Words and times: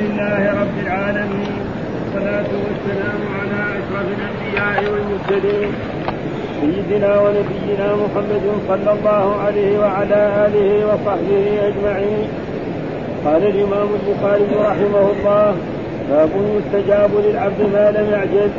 لله 0.00 0.42
رب 0.62 0.76
العالمين. 0.86 1.54
والصلاة 2.02 2.50
والسلام 2.64 3.20
على 3.38 3.58
أشرف 3.78 4.06
الأنبياء 4.18 4.78
والمرسلين. 4.92 5.72
سيدنا 6.60 7.20
ونبينا 7.20 7.88
محمد 8.02 8.44
صلى 8.68 8.90
الله 8.92 9.24
عليه 9.46 9.78
وعلى 9.78 10.20
آله 10.46 10.70
وصحبه 10.86 11.44
أجمعين. 11.68 12.28
قال 13.24 13.42
الإمام 13.46 13.88
البخاري 13.98 14.54
رحمه 14.70 15.04
الله 15.12 15.54
باب 16.10 16.30
يستجاب 16.58 17.10
للعبد 17.24 17.60
ما 17.74 17.90
لم 17.90 18.06
يعجز 18.12 18.52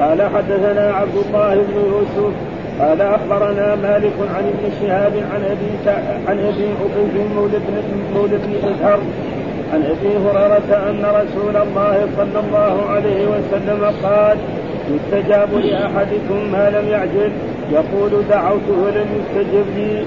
قال 0.00 0.22
حدثنا 0.34 0.92
عبد 0.94 1.16
الله 1.26 1.54
بن 1.54 1.76
يوسف 1.92 2.32
قال 2.80 3.00
أخبرنا 3.00 3.74
مالك 3.74 4.16
عن 4.34 4.44
ابن 4.52 4.64
شهاب 4.80 5.12
عن 5.32 5.42
أبي 5.44 5.90
عن 6.28 6.38
أبي 6.38 6.66
عبيد 6.80 7.14
مولى 7.36 7.58
بن 7.58 7.74
مولى 8.14 8.36
بن 8.44 8.68
إزهر 8.68 9.00
عن 9.72 9.82
أبي 9.82 10.16
هريرة 10.24 10.70
أن 10.90 11.04
رسول 11.04 11.56
الله 11.56 12.08
صلى 12.16 12.40
الله 12.44 12.90
عليه 12.90 13.26
وسلم 13.26 13.92
قال 14.02 14.36
يستجاب 14.90 15.48
لأحدكم 15.54 16.52
ما 16.52 16.70
لم 16.70 16.88
يعجل 16.88 17.32
يقول 17.72 18.24
دعوت 18.30 18.68
ولم 18.68 19.06
يستجب 19.18 19.64
لي 19.76 20.04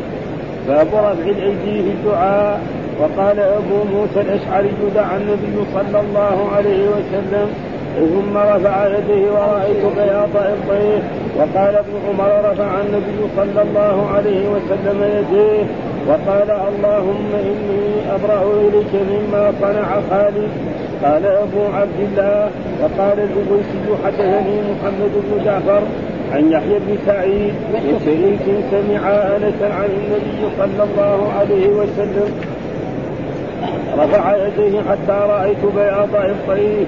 باب 0.68 0.88
رفع 0.88 1.12
الأيدي 1.12 1.84
في 1.84 1.92
الدعاء. 1.92 2.62
وقال 3.00 3.40
أبو 3.40 3.78
موسى 3.94 4.22
الأشعري 4.22 4.72
دعا 4.96 5.18
النبي 5.18 5.66
صلى 5.73 6.00
الله 6.00 6.50
عليه 6.56 6.88
وسلم 6.90 7.48
ثم 7.95 8.38
رفع 8.38 8.88
يديه 8.88 9.32
ورأيت 9.32 9.84
بياض 9.98 10.36
إبطيه. 10.36 11.02
وقال 11.38 11.76
ابن 11.76 11.94
عمر 12.09 12.52
رفع 12.52 12.82
النبي 12.82 13.20
صلى 13.38 13.62
الله 13.62 14.09
عليه 14.16 14.50
وسلم 14.50 15.04
يديه. 15.04 15.64
وقال 16.08 16.52
اللهم 16.52 17.30
إني 17.34 18.16
أبرأ 18.16 18.44
إليك 18.68 18.94
مما 19.12 19.54
صنع 19.62 19.88
خالد. 20.10 20.50
قال 21.04 21.26
أبو 21.26 21.64
عبد 21.74 22.00
الله 22.00 22.50
وقال 22.82 23.20
الأبيسي 23.20 24.04
حدثني 24.06 24.58
محمد 24.72 25.12
بن 25.14 25.45
جعفر 25.45 25.82
عن 26.34 26.52
يحيى 26.52 26.80
بن 26.80 26.98
سعيد 27.06 27.54
وشريك 27.88 28.45
سمع 28.72 29.10
آنس 29.10 29.60
عن 29.62 29.90
النبي 30.00 30.42
صلى 30.58 30.84
الله 30.84 31.32
عليه 31.40 31.68
وسلم. 31.68 32.32
رفع 33.98 34.36
يديه 34.48 34.80
حتى 34.90 35.17
رأيت 35.30 35.66
بياض 35.76 36.16
إبطيه. 36.16 36.86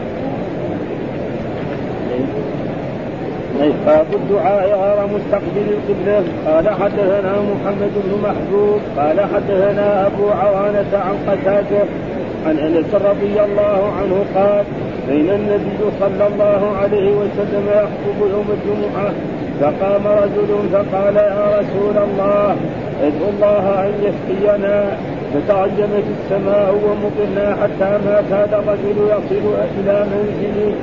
باب 3.86 4.06
الدعاء 4.14 4.68
غير 4.84 5.08
مستقبل 5.16 5.68
القبلة. 5.76 6.24
قال 6.48 6.70
حدثنا 6.70 7.34
محمد 7.52 7.94
بن 8.06 8.12
محبوب. 8.24 8.80
قال 8.98 9.20
حدثنا 9.22 10.08
أبو 10.08 10.30
عوانة 10.30 10.92
عن 10.94 11.16
قتادة 11.28 11.86
عن 12.46 12.58
أنس 12.60 12.96
رضي 12.96 13.42
الله 13.48 13.92
عنه 13.98 14.26
قال 14.36 14.64
بين 15.08 15.30
النبي 15.30 15.80
صلى 16.00 16.28
الله 16.28 16.62
عليه 16.82 17.12
وسلم 17.12 17.66
يخطب 17.68 18.30
يوم 18.34 18.48
الجمعة 18.58 19.12
فقام 19.62 20.08
رجل 20.08 20.70
فقال 20.74 21.16
يا 21.16 21.60
رسول 21.60 21.98
الله 21.98 22.56
ادعو 23.04 23.30
الله 23.34 23.86
أن 23.86 23.94
يسقينا 24.08 24.98
فتعجمت 25.34 26.04
السماء 26.18 26.76
ومطرنا 26.86 27.56
حتى 27.62 27.92
ما 28.06 28.24
كاد 28.30 28.54
الرجل 28.54 28.98
يصل 28.98 29.46
إلى 29.80 30.06
منزله 30.12 30.74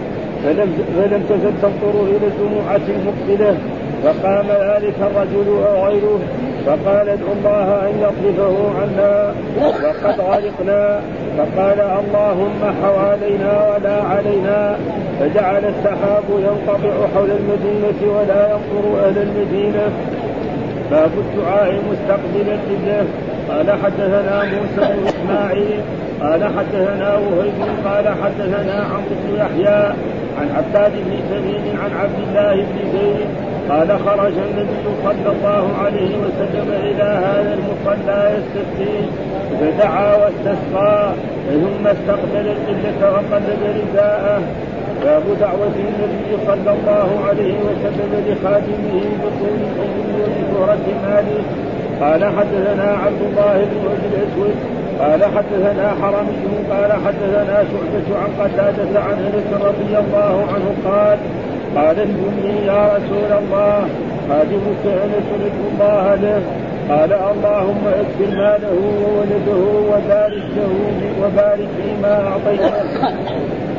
فلم 0.44 0.72
فلم 0.96 1.22
تزل 1.28 1.52
تنظر 1.62 1.94
إلى 2.04 2.26
الجمعه 2.26 2.86
المقبله 2.88 3.56
فقام 4.04 4.46
ذلك 4.46 4.94
الرجل 5.00 5.48
أو 5.66 5.86
غيره 5.86 6.18
فقال 6.66 7.08
ادعو 7.08 7.32
الله 7.38 7.88
أن 7.88 7.94
يصرفه 8.00 8.56
عنا. 8.80 9.34
وقد 9.60 10.20
غرقنا 10.20 11.00
فقال 11.38 11.80
اللهم 11.80 12.60
حوالينا 12.82 13.52
ولا 13.70 14.02
علينا. 14.02 14.76
فجعل 15.20 15.64
السحاب 15.64 16.22
ينقطع 16.38 16.92
حول 17.14 17.30
المدينة 17.30 18.12
ولا 18.16 18.50
ينظر 18.50 19.06
أهل 19.06 19.18
المدينة. 19.18 19.88
باب 20.90 21.10
الدعاء 21.18 21.74
مستقبل 21.90 22.46
القبلة. 22.52 23.04
قال 23.48 23.70
حدثنا 23.84 24.42
موسى 24.44 24.92
بن 24.92 25.06
إسماعيل. 25.06 25.80
قال 26.22 26.44
حدثنا 26.44 27.16
وهيب. 27.16 27.52
قال 27.84 28.08
حدثنا 28.08 28.84
عمرو 28.92 29.16
بن 29.24 29.38
يحيى. 29.38 29.92
عن 30.38 30.48
عباد 30.56 30.92
بن 30.92 31.16
سليم 31.30 31.64
عن 31.84 31.90
عبد 32.00 32.18
الله 32.28 32.54
بن 32.54 32.78
زيد 32.92 33.28
قال 33.68 33.88
خرج 34.06 34.32
النبي 34.32 34.84
صلى 35.04 35.32
الله 35.36 35.64
عليه 35.84 36.16
وسلم 36.16 36.68
إلى 36.82 37.02
هذا 37.02 37.58
المصلى 37.58 38.38
يستسقي 38.38 38.98
فدعا 39.60 40.14
واستسقى 40.16 41.12
ثم 41.50 41.86
استقبل 41.86 42.46
القبلة 42.48 43.12
وقلب 43.12 43.58
رداءه 43.76 44.42
باب 45.04 45.22
دعوة 45.40 45.76
النبي 45.76 46.44
صلى 46.46 46.72
الله 46.76 47.24
عليه 47.28 47.54
وسلم 47.54 48.12
لخادمه 48.28 49.00
بطول 49.22 49.58
الأم 49.68 50.02
وبشهرة 50.20 50.86
ماله 51.04 51.42
قال 52.00 52.24
حدثنا 52.24 52.96
عبد 53.04 53.22
الله 53.30 53.54
بن 53.54 53.86
أبي 53.92 54.06
الأسود 54.12 54.54
قال 55.00 55.24
حدثنا 55.24 55.94
حرمي 56.02 56.44
قال 56.70 56.92
حدثنا 56.92 57.64
شعبة 57.70 58.18
عن 58.18 58.30
قتادة 58.40 59.00
عن 59.00 59.16
أنس 59.18 59.62
رضي 59.62 59.98
الله 59.98 60.44
عنه 60.52 60.68
قال 60.84 61.18
قال 61.76 62.00
الجني 62.00 62.66
يا 62.66 62.82
رسول 62.96 63.30
الله. 63.38 63.88
خادمك 64.28 64.84
ادعو 64.86 65.64
الله 65.72 66.14
له 66.14 66.42
قال 66.88 67.12
اللهم 67.12 67.84
اكفر 67.86 68.36
ماله 68.36 68.78
وولده 69.04 69.62
وبارك 69.90 70.46
له 70.56 70.72
وبارك 71.22 71.68
فيما 71.82 72.14
أعطيته. 72.28 72.72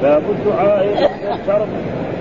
باب 0.03 0.23
الدعاء 0.29 0.85
عند 0.97 1.67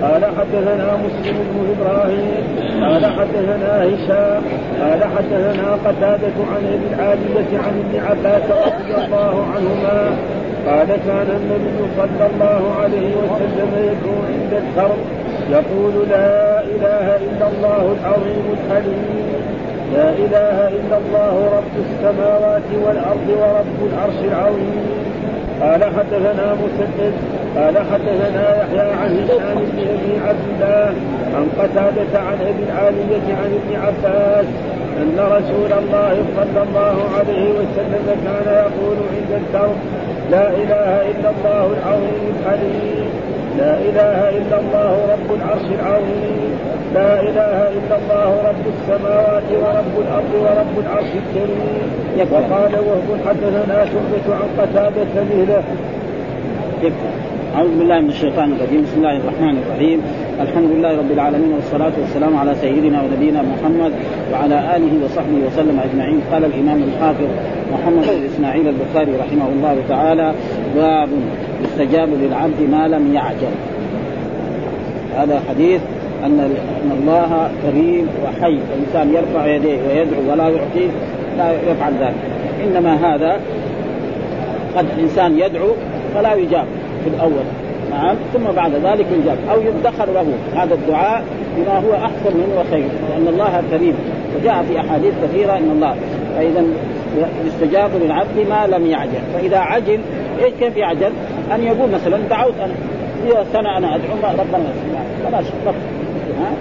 قال 0.03 0.23
حدثنا 0.37 0.97
مسلم 1.05 1.37
بن 1.49 1.57
إبراهيم 1.75 2.43
قال 2.81 3.05
حدثنا 3.05 3.83
هشام 3.83 4.41
قال 4.81 5.03
حدثنا 5.03 5.67
قتادة 5.85 6.37
عن 6.51 6.63
أبي 6.73 6.87
العالية 6.93 7.51
عن 7.65 7.73
ابن 7.83 7.99
عباس 8.07 8.43
رضي 8.51 9.05
الله 9.05 9.45
عنهما 9.53 9.99
قال 10.67 10.87
كان 10.87 11.29
النبي 11.39 11.77
صلى 11.97 12.25
الله 12.33 12.61
عليه 12.81 13.13
وسلم 13.15 13.71
يدعو 13.89 14.17
عند 14.33 14.53
الكرب 14.63 15.01
يقول 15.51 16.09
لا 16.09 16.61
إله 16.61 17.15
إلا 17.15 17.47
الله 17.47 17.95
العظيم 17.99 18.45
الحليم 18.57 19.27
لا 19.95 20.09
إله 20.09 20.67
إلا 20.67 20.97
الله 20.97 21.35
رب 21.57 21.75
السماوات 21.85 22.69
والأرض 22.85 23.27
ورب 23.41 23.91
العرش 23.93 24.19
العظيم. 24.31 24.83
قال 25.61 25.83
حدثنا 25.83 26.55
مسدد 26.63 27.13
قال 27.57 27.77
حدثنا 27.77 28.45
يحيى 28.61 28.91
عن 29.01 29.11
هشام 29.23 29.57
بن 29.71 29.79
ابي 29.79 30.13
عبد 30.27 30.45
الله 30.53 30.93
عن 31.35 31.45
قتادة 31.59 32.19
عن 32.19 32.37
أبي 32.41 32.63
العالية 32.69 33.27
عن 33.41 33.59
ابن 33.59 33.71
عباس 33.85 34.45
أن 35.01 35.17
رسول 35.19 35.71
الله 35.81 36.15
صلى 36.37 36.63
الله 36.67 36.95
عليه 37.17 37.49
وسلم 37.59 38.05
كان 38.25 38.47
يقول 38.53 38.97
عند 39.13 39.41
الكرب 39.41 39.75
لا 40.31 40.47
إله 40.47 41.11
إلا 41.11 41.29
الله 41.29 41.65
العظيم 41.77 42.23
الحليم 42.33 43.09
لا 43.57 43.73
إله 43.77 44.29
إلا 44.29 44.59
الله 44.59 44.91
رب 45.13 45.29
العرش 45.37 45.67
العظيم 45.79 46.59
لا 46.93 47.21
إله 47.21 47.57
إلا 47.77 47.95
الله 48.01 48.29
رب 48.49 48.65
السماوات 48.73 49.43
ورب 49.61 49.93
الأرض 50.05 50.33
ورب 50.43 50.85
العرش 50.85 51.11
الكريم. 51.23 51.89
وقال 52.31 52.73
وهب 52.87 53.09
حدثنا 53.27 53.85
شعبة 53.85 54.35
عن 54.35 54.49
قتادة 54.59 55.23
مثله. 55.23 55.63
أعوذ 57.55 57.79
بالله 57.79 57.99
من 57.99 58.09
الشيطان 58.09 58.53
الرجيم. 58.53 58.81
بسم 58.81 58.97
الله 58.97 59.17
الرحمن 59.17 59.57
الرحيم. 59.61 60.01
الحمد 60.41 60.69
لله 60.75 60.97
رب 60.97 61.11
العالمين 61.11 61.53
والصلاة 61.53 61.91
والسلام 62.01 62.37
على 62.37 62.55
سيدنا 62.55 63.01
ونبينا 63.01 63.41
محمد 63.41 63.91
وعلى 64.31 64.75
آله 64.75 64.93
وصحبه 65.05 65.37
وسلم 65.47 65.79
أجمعين. 65.79 66.21
قال 66.31 66.45
الإمام 66.45 66.83
الحافظ 66.83 67.29
محمد 67.73 68.05
بن 68.05 68.25
إسماعيل 68.33 68.67
البخاري 68.67 69.11
رحمه 69.19 69.47
الله 69.55 69.75
تعالى 69.89 70.33
باب 70.75 71.09
يستجاب 71.63 72.09
للعبد 72.21 72.61
ما 72.71 72.87
لم 72.87 73.13
يعجل. 73.13 73.53
هذا 75.17 75.41
حديث 75.49 75.81
أن 76.25 76.39
أن 76.83 76.91
الله 77.01 77.51
كريم 77.63 78.07
وحي. 78.25 78.57
الإنسان 78.73 79.13
يرفع 79.13 79.47
يديه 79.55 79.77
ويدعو 79.87 80.31
ولا 80.31 80.49
يعطيه 80.49 80.89
لا 81.37 81.51
يفعل 81.71 81.93
ذلك. 81.99 82.21
إنما 82.63 82.93
هذا 82.95 83.39
قد 84.77 84.85
إنسان 84.99 85.39
يدعو 85.39 85.69
فلا 86.15 86.33
يجاب. 86.33 86.65
في 87.03 87.09
الأول. 87.09 87.43
نعم. 87.91 88.15
ثم 88.33 88.51
بعد 88.55 88.71
ذلك 88.73 89.05
يجاب. 89.11 89.37
أو 89.51 89.61
يدخر 89.61 90.05
له 90.13 90.25
هذا 90.55 90.73
الدعاء 90.73 91.23
بما 91.57 91.77
هو 91.77 91.93
أحسن 91.93 92.37
منه 92.37 92.59
وخير. 92.59 92.87
لأن 93.09 93.27
الله 93.27 93.63
كريم. 93.71 93.95
وجاء 94.35 94.63
في 94.63 94.79
أحاديث 94.79 95.13
كثيرة 95.23 95.57
إن 95.57 95.71
الله. 95.71 95.95
فإذا 96.35 96.63
يستجاب 97.45 97.89
للعبد 98.01 98.47
ما 98.49 98.67
لم 98.67 98.85
يعجل. 98.85 99.21
فإذا 99.33 99.57
عجل 99.57 99.99
إيش 100.43 100.53
كيف 100.59 100.77
يعجل؟ 100.77 101.11
أن 101.55 101.63
يقول 101.63 101.91
مثلا 101.91 102.17
دعوت 102.29 102.53
أنا. 102.59 102.73
في 103.23 103.45
سنة 103.53 103.77
أنا 103.77 103.95
أدعو 103.95 104.15
ربنا. 104.39 104.69
خلاص 105.25 105.45
بطل 105.65 105.75
ها؟ 106.39 106.51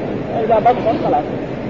إذا 0.44 0.58
بطل 0.58 0.98
خلاص. 1.04 1.24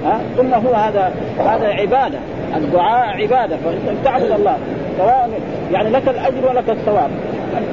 ها؟ 0.05 0.21
ثم 0.37 0.55
هو 0.55 0.75
هذا 0.75 1.13
هذا 1.39 1.67
عبادة. 1.67 2.19
الدعاء 2.57 3.23
عبادة. 3.23 3.57
فانت 3.57 4.05
تعبد 4.05 4.31
الله. 4.31 4.57
سواء 4.99 5.31
يعني 5.73 5.91
لك 5.91 6.09
الأجر 6.09 6.49
ولك 6.49 6.71
الثواب. 6.71 7.11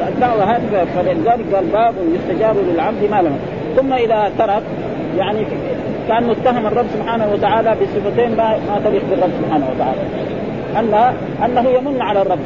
الدعوه 0.08 0.44
هذه 0.44 0.88
فلذلك 0.96 1.56
قال 1.56 1.66
باب 1.74 1.94
يستجاب 2.14 2.56
للعبد 2.58 3.10
ما 3.12 3.22
لم 3.22 3.40
ثم 3.76 3.94
إذا 3.94 4.32
ترك 4.38 4.64
يعني 5.18 5.46
كان 6.08 6.30
اتهم 6.30 6.68
الرب 6.68 6.86
سبحانه 6.94 7.32
وتعالى 7.34 7.76
بصفتين 7.82 8.36
ما 8.38 8.82
تليق 8.86 9.04
بالرب 9.10 9.30
سبحانه 9.44 9.70
وتعالى. 9.76 10.00
ان 10.80 11.14
أنه 11.46 11.70
يمن 11.70 12.02
على 12.02 12.22
الرب. 12.22 12.40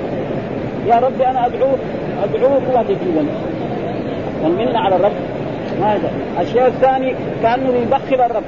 يا 0.88 0.95
رب 0.95 1.21
أنا 1.21 1.45
ادعوك 1.45 1.80
ادعوك 2.24 2.62
ولا 2.69 2.83
تجيبني 2.83 3.30
والمنة 4.44 4.79
على 4.79 4.95
الرب. 4.95 5.12
ما 5.81 5.97
الشيء 6.41 6.68
الثاني 6.68 7.15
كأنه 7.44 7.74
يبخل 7.74 8.21
الرب. 8.25 8.44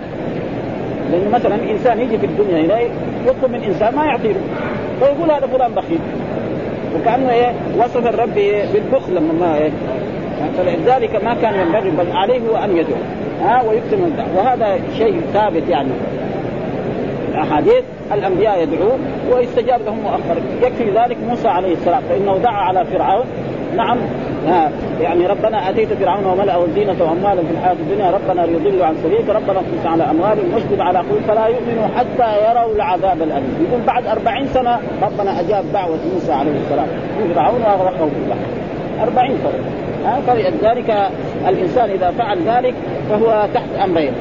لأنه 1.12 1.30
مثلا 1.30 1.56
إنسان 1.72 2.00
يجي 2.00 2.18
في 2.18 2.26
الدنيا 2.26 2.66
هنا 2.66 2.80
يطلب 3.26 3.52
من 3.52 3.64
إنسان 3.64 3.96
ما 3.96 4.06
يعطيه. 4.06 4.34
فيقول 5.00 5.32
هذا 5.32 5.48
فلان 5.48 5.72
بخيل. 5.72 6.00
وكأنه 6.96 7.30
إيه 7.30 7.54
وصف 7.78 8.08
الرب 8.08 8.36
بالبخل 8.74 9.16
لما 9.16 9.34
ما 9.34 9.58
إيه 9.58 9.72
فلذلك 10.58 11.24
ما 11.24 11.34
كان 11.42 11.54
ينبغي 11.60 11.90
بل 11.90 12.12
عليه 12.18 12.40
هو 12.40 12.58
أن 12.58 12.78
يدعو. 12.78 12.98
ها 13.42 13.64
ويكتم 13.64 14.12
وهذا 14.36 14.80
شيء 14.98 15.22
ثابت 15.34 15.70
يعني. 15.70 15.90
الاحاديث 17.32 17.84
الأنبياء 18.14 18.64
يدعوه 18.64 18.98
ويستجاب 19.32 19.82
لهم 19.86 20.00
مؤخرا. 20.00 20.42
يكفي 20.64 20.90
ذلك 20.90 21.18
موسى 21.30 21.48
عليه 21.48 21.74
السلام 21.74 22.02
فإنه 22.10 22.38
دعا 22.38 22.54
على 22.54 22.86
فرعون 22.86 23.26
نعم. 23.76 23.98
ها 24.48 24.72
يعني 25.02 25.28
ربنا 25.28 25.70
آتيت 25.70 25.94
فرعون 25.94 26.26
وملأه 26.26 26.66
زينة 26.76 26.96
وأموالا 27.00 27.42
في 27.42 27.52
الحياة 27.52 27.74
الدنيا 27.74 28.12
ربنا 28.12 28.42
ليضلوا 28.42 28.86
عن 28.86 28.96
سبيلك 29.04 29.30
ربنا 29.30 29.60
اخلص 29.60 29.86
على 29.86 30.04
اموالهم 30.04 30.54
واشدد 30.54 30.80
على 30.80 31.00
قلوب 31.00 31.22
فلا 31.28 31.48
يؤمنوا 31.48 31.88
حتى 31.98 32.50
يروا 32.50 32.76
العذاب 32.76 33.22
الأليم. 33.22 33.68
يقول 33.70 33.82
بعد 33.88 34.08
أربعين 34.08 34.48
سنة 34.48 34.80
ربنا 35.02 35.40
أجاب 35.40 35.64
دعوة 35.74 36.00
موسى 36.14 36.34
عليه 36.34 36.52
السلام. 36.52 36.88
فرعون 37.36 37.62
واغرقه 37.62 38.06
في 38.06 38.18
البحر 38.24 38.46
أربعين 39.04 39.38
سنة. 39.38 39.60
ها 40.06 40.22
فلذلك 40.28 41.10
الإنسان 41.48 41.90
إذا 41.90 42.12
فعل 42.12 42.38
ذلك 42.48 42.74
فهو 43.10 43.48
تحت 43.54 43.70
أمرين. 43.84 44.14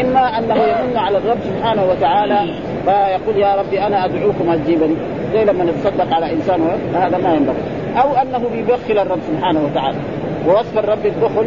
إما 0.00 0.38
أنه 0.38 0.54
يمن 0.54 0.96
على 0.96 1.18
الرب 1.18 1.38
سبحانه 1.44 1.84
وتعالى 1.90 2.38
فيقول 2.84 3.36
يا 3.36 3.54
ربي 3.56 3.86
أنا 3.86 4.04
أدعوكم 4.04 4.50
أجيبني. 4.50 4.96
زي 5.32 5.44
لما 5.44 5.64
نتصدق 5.64 6.14
على 6.14 6.32
إنسان 6.32 6.60
هذا 6.94 7.18
ما 7.18 7.34
ينبغي. 7.34 7.56
أو 7.96 8.16
أنه 8.16 8.48
بيبخل 8.52 8.98
الرب 8.98 9.18
سبحانه 9.28 9.60
وتعالى. 9.64 9.98
ووصف 10.46 10.78
الرب 10.78 11.06
الدخل. 11.06 11.46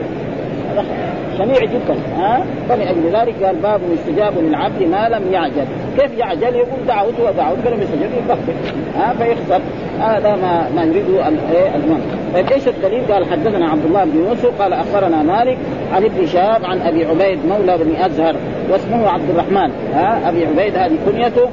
شنيع 1.38 1.59
جدا 1.59 1.95
ها؟ 2.18 2.45
فلأجل 2.69 3.15
ذلك 3.15 3.44
قال 3.44 3.56
باب 3.56 3.81
استجاب 3.94 4.33
للعبد 4.38 4.83
ما 4.83 5.09
لم 5.09 5.33
يعجل. 5.33 5.65
كيف 5.97 6.18
يعجل؟ 6.18 6.56
يقول 6.56 6.86
دعوت 6.88 7.19
ودعوت 7.19 7.57
فلم 7.57 7.81
يستجب 7.81 8.09
يبخل 8.18 8.53
ها؟ 8.95 9.13
فيخسر. 9.13 9.62
هذا 10.00 10.36
ما 10.36 10.69
ما 10.75 10.83
يريده 10.83 11.27
الامام 11.27 12.01
طيب 12.36 12.52
إيش 12.52 12.68
الدليل؟ 12.68 13.14
قال 13.14 13.26
حدثنا 13.26 13.70
عبد 13.70 13.86
الله 13.86 14.04
بن 14.04 14.18
يوسف 14.18 14.62
قال 14.62 14.74
أخبرنا 14.74 15.24
مالك 15.24 15.58
عن 15.94 16.04
ابن 16.04 16.26
شهاب 16.26 16.66
عن 16.66 16.82
أبي 16.82 17.06
عبيد 17.06 17.40
مولى 17.46 17.78
بن 17.78 17.96
أزهر 17.96 18.36
واسمه 18.72 19.10
عبد 19.10 19.30
الرحمن. 19.30 19.72
ها 19.94 20.30
أبي 20.30 20.46
عبيد 20.46 20.78
هذه 20.78 20.98
كنيته 21.06 21.50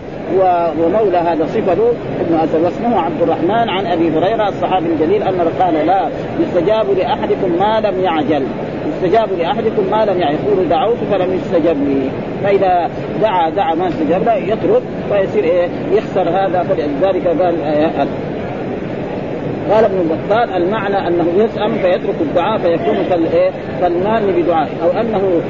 ومولى 0.78 1.16
هذا 1.16 1.46
صفته 1.46 1.92
ابن 2.20 2.34
اسد 2.34 2.64
واسمه 2.64 3.00
عبد 3.00 3.22
الرحمن 3.22 3.68
عن 3.68 3.86
أبي 3.86 4.10
هريرة 4.10 4.48
الصحابي 4.48 4.86
الجليل 4.86 5.22
ان 5.22 5.40
قال 5.60 5.86
لا 5.86 6.08
يستجاب 6.40 6.86
لأحدكم 6.98 7.58
ما 7.58 7.80
لم 7.80 8.00
يعجل. 8.00 8.46
يستجاب 8.88 9.28
لأحدكم 9.38 9.90
ما 9.90 10.04
لم 10.04 10.20
يعجل. 10.20 10.38
يقول 10.46 10.68
دعوت 10.68 10.96
فلم 11.10 11.34
يستجب 11.34 11.76
لي. 11.88 12.10
فإذا 12.44 12.90
دعا 13.22 13.50
دعا 13.50 13.74
ما 13.74 13.88
استجاب 13.88 14.24
له 14.24 14.34
يترك 14.34 14.82
فيصير 15.12 15.44
إيه 15.44 15.68
يخسر 15.92 16.28
هذا 16.28 16.62
فلذلك 16.62 17.26
قال 17.26 17.62
آه 17.62 18.06
قال 19.70 19.84
ابن 19.84 19.98
البطال 20.00 20.62
المعنى 20.62 21.08
أنه 21.08 21.26
يسأم 21.36 21.72
فيترك 21.72 22.14
الدعاء 22.20 22.58
فيكون 22.58 22.96
كالايه 23.10 23.50
كالمان 23.80 24.22
بدعاء 24.36 24.68
أو 24.82 25.00
أنه 25.00 25.40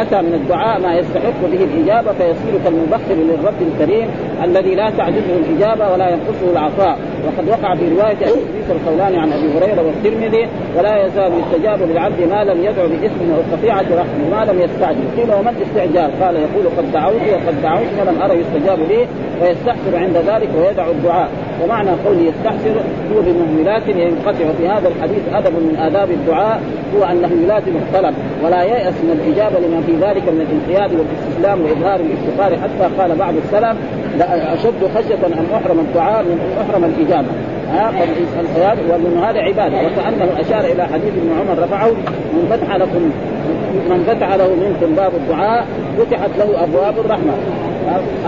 أتى 0.00 0.22
من 0.22 0.34
الدعاء 0.34 0.80
ما 0.80 0.94
يستحق 0.94 1.40
به 1.52 1.64
الإجابة 1.64 2.12
فيصير 2.12 2.60
كالمبخل 2.64 3.14
للرب 3.14 3.60
الكريم 3.62 4.08
الذي 4.44 4.74
لا 4.74 4.90
تعجزه 4.90 5.36
الإجابة 5.36 5.92
ولا 5.92 6.08
ينقصه 6.10 6.50
العطاء. 6.52 6.98
وقد 7.26 7.48
وقع 7.48 7.74
في 7.74 7.88
رواية 7.88 8.12
ابي 8.12 8.40
الخولاني 8.70 9.18
عن 9.18 9.32
أبي 9.32 9.58
هريرة 9.58 9.82
والترمذي 9.82 10.48
ولا 10.78 11.06
يزال 11.06 11.32
يستجاب 11.40 11.82
للعبد 11.82 12.20
ما 12.30 12.44
لم 12.44 12.64
يدعو 12.64 12.88
باثم 12.88 13.30
أو 13.34 13.56
قطيعه 13.56 13.84
رحم 14.00 14.30
ما 14.30 14.52
لم 14.52 14.60
يستعجل. 14.60 15.04
قيل 15.16 15.34
وما 15.34 15.50
الاستعجال؟ 15.50 16.10
قال 16.22 16.36
يقول 16.36 16.66
قد 16.78 16.92
دعوت 16.92 17.20
وقد 17.32 17.62
دعوت 17.62 17.86
ولم 18.00 18.22
أرى 18.22 18.40
يستجاب 18.40 18.78
لي 18.78 19.06
فيستحسر 19.40 19.96
عند 19.96 20.16
ذلك 20.16 20.48
ويدع 20.58 20.86
الدعاء. 20.90 21.28
ومعنى 21.64 21.90
قوله 21.90 22.20
يستحسر 22.20 22.74
هو 23.14 23.20
بمهملات 23.22 23.88
ينقطع 23.88 24.52
في 24.58 24.68
هذا 24.68 24.88
الحديث 24.88 25.22
أدب 25.32 25.52
من 25.52 25.76
آداب 25.76 26.10
الدعاء 26.10 26.60
هو 26.96 27.04
انه 27.04 27.30
يلازم 27.44 27.76
الطلب 27.76 28.14
ولا 28.44 28.62
ييأس 28.62 28.94
من 28.94 29.20
الإجابة 29.20 29.58
لما 29.66 29.80
في 29.80 29.92
ذلك 29.92 30.28
من 30.28 30.40
الانقياد 30.40 30.90
والاستسلام 30.92 31.60
وإظهار 31.62 32.00
الافتقار 32.00 32.58
حتى 32.62 32.94
قال 32.98 33.16
بعض 33.16 33.34
السلف 33.44 33.76
أشد 34.20 34.80
خشية 34.94 35.26
أن 35.26 35.46
أحرم 35.54 35.78
الدعاء 35.78 36.22
من 36.22 36.30
أن 36.30 36.62
أحرم 36.62 36.84
الإجابة. 36.84 37.28
الانقياد 38.34 38.78
ومن 38.90 39.22
هذا 39.24 39.40
عبادة. 39.40 39.76
وكأنه 39.76 40.40
أشار 40.40 40.72
إلى 40.72 40.84
حديث 40.84 41.08
ابن 41.08 41.30
عمر 41.40 41.62
رفعه 41.62 41.90
من 42.32 42.46
فتح 42.50 42.76
لكم 42.76 43.10
من 43.90 44.04
فتح 44.06 44.34
له 44.34 44.48
منكم 44.48 44.94
باب 44.94 45.12
الدعاء 45.14 45.66
فتحت 45.98 46.30
له 46.38 46.64
أبواب 46.64 46.98
الرحمة. 46.98 47.32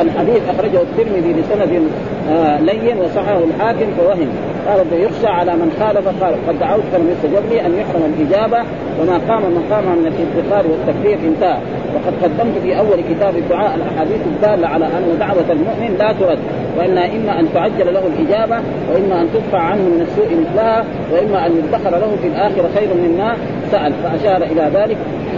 الحديث 0.01 0.43
أخرجه 0.49 0.81
الترمذي 0.83 1.33
بسند 1.33 1.83
آه 2.31 2.61
لين 2.61 2.99
وصححه 2.99 3.39
الحاكم 3.39 3.87
فوهم. 3.99 4.29
قال 4.69 4.87
يخشى 4.93 5.27
على 5.27 5.53
من 5.53 5.73
خالف 5.81 6.09
قال 6.25 6.35
قد 6.49 6.59
دعوت 6.59 6.83
فلم 6.93 7.11
يستجب 7.11 7.43
لي 7.51 7.67
أن 7.67 7.75
يحرم 7.75 8.15
الإجابة 8.15 8.59
وما 9.01 9.21
قام 9.29 9.43
مقامها 9.43 9.95
من 9.95 10.07
الانتقال 10.07 10.65
والتكفير 10.71 11.19
انتهى. 11.29 11.59
وقد 11.95 12.15
قدمت 12.23 12.59
في 12.63 12.79
أول 12.79 13.01
كتاب 13.11 13.37
الدعاء 13.37 13.75
الأحاديث 13.75 14.21
الدالة 14.27 14.69
على 14.69 14.87
أن 14.87 15.19
دعوة 15.19 15.49
المؤمن 15.51 15.97
لا 15.99 16.13
ترد. 16.13 16.39
وإنها 16.79 17.07
إما 17.17 17.41
أن 17.41 17.49
تعجل 17.55 17.95
له 17.95 18.03
الإجابة 18.07 18.57
وإما 18.93 19.21
أن 19.21 19.29
تدفع 19.35 19.59
عنه 19.59 19.83
من 19.83 20.07
السوء 20.09 20.41
مثلها 20.41 20.85
وإما 21.13 21.47
أن 21.47 21.53
يدخر 21.59 21.91
له 21.91 22.17
في 22.23 22.29
الآخرة 22.29 22.69
خير 22.75 22.89
مما 22.95 23.37
سأل. 23.71 23.93
فأشار 24.03 24.43
إلى 24.43 24.71
ذلك. 24.75 24.97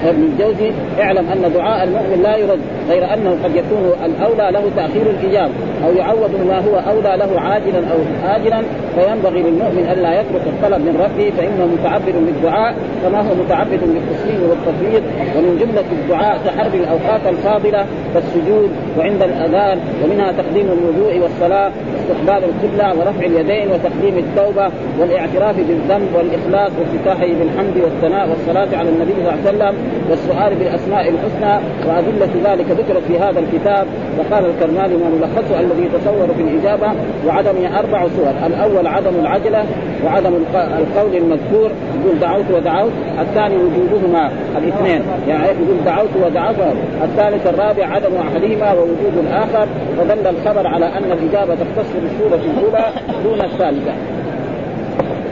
ابن 0.08 0.23
الجوزي 0.23 0.73
اعلم 1.00 1.26
أن 1.32 1.52
دعاء 1.55 1.85
المؤمن 1.85 2.23
لا 2.23 2.37
يرد 2.37 2.61
غير 2.91 3.14
أنه 3.14 3.37
قد 3.44 3.56
يكون 3.56 3.93
الأولى 4.05 4.50
له 4.52 4.62
تأخير 4.76 5.02
الاجابه 5.02 5.52
أو 5.85 5.93
يعوض 5.93 6.31
ما 6.49 6.58
هو 6.58 6.76
أولى 6.91 7.17
له 7.17 7.41
عاجلا 7.41 7.79
أو 7.79 7.99
اجلا 8.37 8.62
فينبغي 8.94 9.43
للمؤمن 9.43 9.88
ألا 9.93 10.20
يترك 10.20 10.43
الطلب 10.47 10.81
من 10.81 11.00
ربه 11.05 11.32
فإنه 11.38 11.67
متعبد 11.67 12.14
بالدعاء 12.26 12.75
كما 13.02 13.20
هو 13.20 13.35
متعبد 13.44 13.81
بالتسليم 13.81 14.41
والتفويض 14.51 15.03
ومن 15.36 15.58
جملة 15.60 15.84
الدعاء 15.93 16.39
تحري 16.46 16.79
الأوقات 16.79 17.20
الفاضلة 17.27 17.86
كالسجود 18.15 18.70
وعند 18.98 19.22
الأذان 19.22 19.79
ومنها 20.05 20.32
تقديم 20.32 20.67
الوضوء 20.67 21.19
والصلاة 21.22 21.70
واستقبال 21.96 22.51
القبلة 22.51 22.98
ورفع 22.98 23.27
اليدين 23.27 23.69
وتقديم 23.70 24.19
التوبة 24.19 24.70
والاعتراف 25.01 25.56
بالذنب 25.56 26.08
والإخلاص 26.15 26.72
وافتتاحه 26.79 27.27
بالحمد 27.39 27.77
والثناء 27.84 28.29
والصلاة 28.29 28.79
على 28.79 28.89
النبي 28.89 29.13
صلى 29.13 29.20
الله 29.20 29.39
عليه 29.46 29.56
وسلم. 29.56 29.90
والسؤال 30.11 30.55
بالأسماء 30.55 31.09
الحسنى 31.09 31.61
وأدلة 31.89 32.53
ذلك 32.53 32.70
ذكرت 32.70 33.03
في 33.09 33.19
هذا 33.19 33.41
الكتاب 33.41 33.87
وقال 34.19 34.44
الكرماني 34.44 34.94
ما 34.97 35.11
ملخصه 35.11 35.61
الذي 35.61 35.82
يتصور 35.82 36.29
في 36.37 36.43
الإجابة 36.43 36.93
وعدم 37.27 37.75
أربع 37.79 38.06
صور 38.17 38.32
الأول 38.47 38.87
عدم 38.87 39.13
العجلة 39.20 39.65
وعدم 40.05 40.32
القول 40.55 41.17
المذكور 41.17 41.70
يقول 42.01 42.19
دعوت 42.20 42.44
ودعوت 42.55 42.93
الثاني 43.20 43.55
وجودهما 43.56 44.31
الاثنين 44.59 45.03
يعني 45.29 45.44
يقول 45.44 45.85
دعوت 45.85 46.09
ودعوت 46.25 46.56
الثالث 47.03 47.47
الرابع 47.47 47.87
عدم 47.87 48.17
أحدهما 48.17 48.73
ووجود 48.73 49.25
الآخر 49.27 49.69
ودل 50.01 50.27
الخبر 50.27 50.67
على 50.67 50.87
أن 50.87 51.13
الإجابة 51.13 51.55
تختص 51.55 51.89
بالصورة 52.03 52.41
الأولى 52.51 52.85
دون 53.25 53.41
الثالثة. 53.41 53.93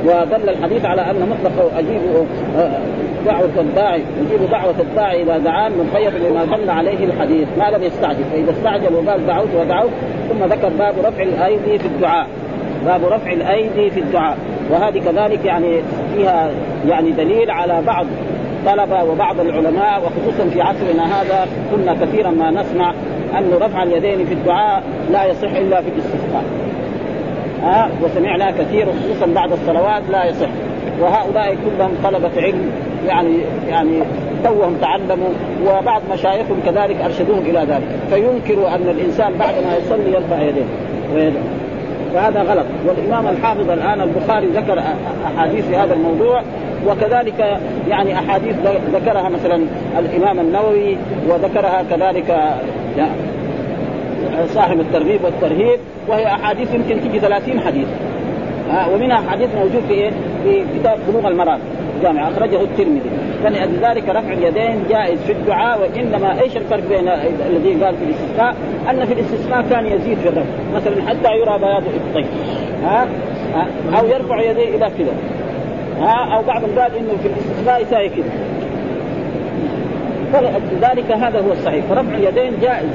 ودل 0.05 0.49
الحديث 0.49 0.85
على 0.85 1.03
أن 1.03 1.29
مطلق 1.31 1.79
أجيب 1.79 2.01
دعوة 3.29 3.51
الداعي 3.59 4.03
يجيب 4.21 4.51
دعوة 4.51 4.75
الداعي 4.81 5.23
إذا 5.23 5.39
دعان 5.39 5.73
مقيد 5.73 6.13
بما 6.23 6.45
دل 6.45 6.71
عليه 6.71 7.05
الحديث. 7.05 7.49
ما 7.59 7.71
لم 7.71 7.83
يستعجل. 7.83 8.25
فإذا 8.33 8.51
استعجل 8.51 8.95
وقال 8.95 9.27
دعوت 9.27 9.49
ودعوت 9.61 9.91
ثم 10.29 10.45
ذكر 10.45 10.69
باب 10.69 10.95
رفع 11.05 11.23
الأيدي 11.23 11.79
في 11.79 11.87
الدعاء. 11.87 12.27
باب 12.87 13.05
رفع 13.05 13.33
الأيدي 13.33 13.91
في 13.91 14.01
الدعاء. 14.01 14.37
وهذه 14.71 14.99
كذلك 14.99 15.45
يعني 15.45 15.81
فيها 16.17 16.51
يعني 16.89 17.11
دليل 17.11 17.51
على 17.51 17.83
بعض 17.87 18.07
طلبة 18.67 19.05
وبعض 19.05 19.41
العلماء 19.41 20.01
وخصوصا 20.01 20.49
في 20.49 20.63
عصرنا 20.63 21.21
هذا 21.21 21.47
كنا 21.71 21.95
كثيرا 21.95 22.31
ما 22.31 22.51
نسمع 22.51 22.95
أن 23.39 23.51
رفع 23.61 23.83
اليدين 23.83 24.27
في 24.27 24.35
الدعاء 24.35 24.83
لا 25.13 25.25
يصح 25.25 25.51
إلا 25.51 25.81
في 25.81 25.89
الاستسقاء. 25.89 26.45
ها 27.63 27.91
وسمعنا 28.03 28.51
كثير 28.51 28.87
خصوصا 28.87 29.27
بعد 29.27 29.53
الصلوات 29.53 30.03
لا 30.11 30.25
يصح. 30.25 30.49
وهؤلاء 31.01 31.57
كلهم 31.65 31.91
طلبة 32.05 32.31
علم 32.37 32.71
يعني 33.07 33.39
يعني 33.69 34.03
توهم 34.45 34.77
تعلموا 34.81 35.29
وبعض 35.67 36.03
مشايخهم 36.13 36.61
كذلك 36.67 36.97
أرشدوهم 37.05 37.41
إلى 37.41 37.59
ذلك. 37.59 37.89
فينكروا 38.11 38.75
أن 38.75 38.89
الإنسان 38.89 39.33
بعد 39.39 39.55
ما 39.55 39.77
يصلي 39.77 40.13
يرفع 40.13 40.43
يديه 40.43 41.33
فهذا 42.15 42.43
غلط. 42.43 42.67
والإمام 42.87 43.29
الحافظ 43.29 43.71
الآن 43.71 44.01
البخاري 44.01 44.47
ذكر 44.47 44.83
أحاديث 45.27 45.67
في 45.67 45.77
هذا 45.77 45.95
الموضوع 45.95 46.43
وكذلك 46.87 47.61
يعني 47.89 48.19
أحاديث 48.19 48.57
ذكرها 48.95 49.29
مثلا 49.29 49.61
الإمام 49.99 50.41
النووي 50.41 50.97
وذكرها 51.29 51.83
كذلك 51.91 52.55
صاحب 54.47 54.81
الترغيب 54.81 55.25
والترهيب 55.25 55.79
وهي 56.09 56.27
أحاديث 56.27 56.75
يمكن 56.75 57.01
تجي 57.01 57.21
30 57.21 57.61
حديث. 57.61 57.89
ومنها 58.93 59.31
حديث 59.31 59.49
موجود 59.55 59.83
في 59.89 59.95
إيه؟ 59.95 60.11
في 60.45 60.65
كتاب 60.79 60.99
بلوغ 61.09 61.29
المرام 61.29 61.59
جامع 62.03 62.29
أخرجه 62.29 62.63
الترمذي. 62.63 63.11
فلذلك 63.45 64.09
رفع 64.09 64.33
اليدين 64.33 64.85
جائز 64.91 65.19
في 65.21 65.33
الدعاء 65.33 65.81
وإنما 65.81 66.41
إيش 66.43 66.57
الفرق 66.57 66.89
بين 66.89 67.09
الذي 67.51 67.85
قال 67.85 67.95
في 67.97 68.05
الاستسقاء؟ 68.05 68.55
أن 68.91 69.05
في 69.05 69.13
الاستسقاء 69.13 69.65
كان 69.71 69.87
يزيد 69.87 70.19
في 70.19 70.29
الرفع 70.29 70.51
مثلا 70.75 71.09
حتى 71.09 71.29
يرى 71.37 71.59
بياض 71.59 71.83
ابطيه 71.83 72.27
ها 72.85 73.07
أو 73.99 74.07
يرفع 74.07 74.41
يديه 74.41 74.69
إلى 74.69 74.91
كذا. 74.99 75.13
ها 76.01 76.37
أو 76.37 76.43
بعضهم 76.43 76.79
قال 76.79 76.97
إنه 76.97 77.17
في 77.23 77.29
الاستسقاء 77.29 77.83
يساوي 77.83 78.09
كذا. 78.09 78.31
فلذلك 80.33 81.13
هذا 81.13 81.41
هو 81.41 81.53
الصحيح. 81.53 81.85
فرفع 81.85 82.15
اليدين 82.15 82.53
جائز. 82.63 82.89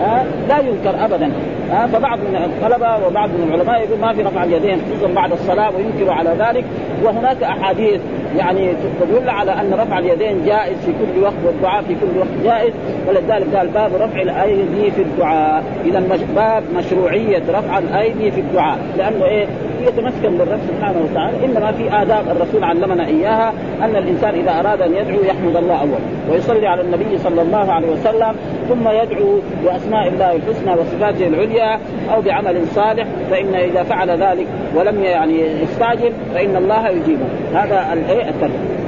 ها؟ 0.00 0.24
لا 0.48 0.58
ينكر 0.58 1.04
ابدا. 1.04 1.32
ها؟ 1.70 1.86
فبعض 1.86 2.18
من 2.18 2.36
الطلبة 2.36 3.06
وبعض 3.06 3.28
من 3.28 3.48
العلماء 3.48 3.80
يقول 3.80 4.00
ما 4.00 4.12
في 4.12 4.22
رفع 4.22 4.44
اليدين 4.44 4.80
خصوصا 4.80 5.12
بعد 5.12 5.32
الصلاة 5.32 5.70
وينكر 5.76 6.12
على 6.12 6.30
ذلك. 6.30 6.64
وهناك 7.04 7.42
أحاديث 7.42 8.00
يعني 8.36 8.72
تدل 9.00 9.30
على 9.30 9.52
أن 9.52 9.74
رفع 9.74 9.98
اليدين 9.98 10.44
جائز 10.46 10.76
في 10.78 10.92
كل 10.92 11.22
وقت 11.22 11.34
والدعاء 11.46 11.82
في 11.82 11.94
كل 11.94 12.18
وقت 12.18 12.44
جائز. 12.44 12.72
ولذلك 13.08 13.56
قال 13.56 13.68
باب 13.68 13.90
رفع 13.94 14.22
الأيدي 14.22 14.90
في 14.90 15.02
الدعاء. 15.02 15.64
اذا 15.84 16.02
باب 16.36 16.62
مشروعية 16.76 17.42
رفع 17.48 17.78
الأيدي 17.78 18.30
في 18.30 18.40
الدعاء. 18.40 18.78
لأنه 18.98 19.24
إيه؟ 19.24 19.46
يتمسكن 19.86 20.38
بالرب 20.38 20.60
سبحانه 20.68 20.98
وتعالى. 21.10 21.44
إنما 21.44 21.72
في 21.72 22.02
آداب 22.02 22.24
الرسول 22.36 22.64
علمنا 22.64 23.06
إياها 23.06 23.52
أن 23.82 23.96
الإنسان 23.96 24.34
إذا 24.34 24.60
أراد 24.60 24.82
أن 24.82 24.94
يدعو 24.94 25.24
يحمد 25.24 25.56
الله 25.56 25.80
اول 25.80 25.98
ويصلي 26.30 26.66
على 26.66 26.82
النبي 26.82 27.18
صلى 27.18 27.42
الله 27.42 27.72
عليه 27.72 27.88
وسلم 27.88 28.36
ثم 28.68 28.88
يدعو 28.88 29.38
بأسماء 29.64 30.08
الله 30.08 30.36
الحسنى 30.36 30.72
وصفاته 30.72 31.26
العليا 31.26 31.78
أو 32.14 32.20
بعمل 32.20 32.66
صالح 32.66 33.06
فإن 33.30 33.54
إذا 33.54 33.82
فعل 33.82 34.10
ذلك 34.10 34.46
ولم 34.74 35.04
يعني 35.04 35.62
يستعجل 35.62 36.12
فإن 36.34 36.56
الله 36.56 36.88
يجيبه. 36.88 37.26
هذا 37.54 37.92
الإيه 37.92 38.30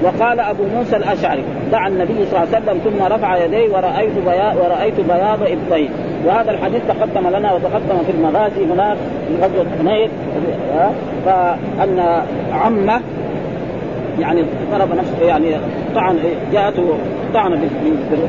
وقال 0.02 0.40
أبو 0.40 0.64
موسى 0.76 0.97
الأشعري 0.97 1.44
دعا 1.73 1.88
النبي 1.88 2.14
صلى 2.14 2.42
الله 2.42 2.49
عليه 2.54 2.64
وسلم 2.64 2.78
ثم 2.78 3.04
رفع 3.12 3.44
يديه 3.44 3.73
ورأيت 3.73 4.12
بياض 4.26 4.56
ورأيت 4.56 5.00
بياض 5.00 5.42
إبطيه 5.42 5.88
وهذا 6.26 6.50
الحديث 6.50 6.82
تقدم 6.88 7.28
لنا 7.28 7.52
وتقدم 7.52 7.99
في 8.06 8.12
المغازي 8.12 8.64
هناك 8.64 8.97
في 9.28 9.44
غزوة 9.44 9.66
حنين 9.78 10.11
فأن 11.25 12.23
عمه 12.52 13.00
يعني 14.20 14.44
ضرب 14.70 14.94
نفسه 14.94 15.26
يعني 15.26 15.56
طعن 15.94 16.18
جاءته 16.52 16.98
طعن 17.34 17.68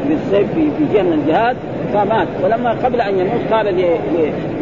بالسيف 0.10 0.53
في 0.53 0.69
جهة 0.93 1.01
من 1.01 1.13
الجهاد 1.13 1.58
فمات. 1.93 2.27
ولما 2.43 2.72
قبل 2.72 3.01
أن 3.01 3.19
يموت 3.19 3.53
قال 3.53 3.65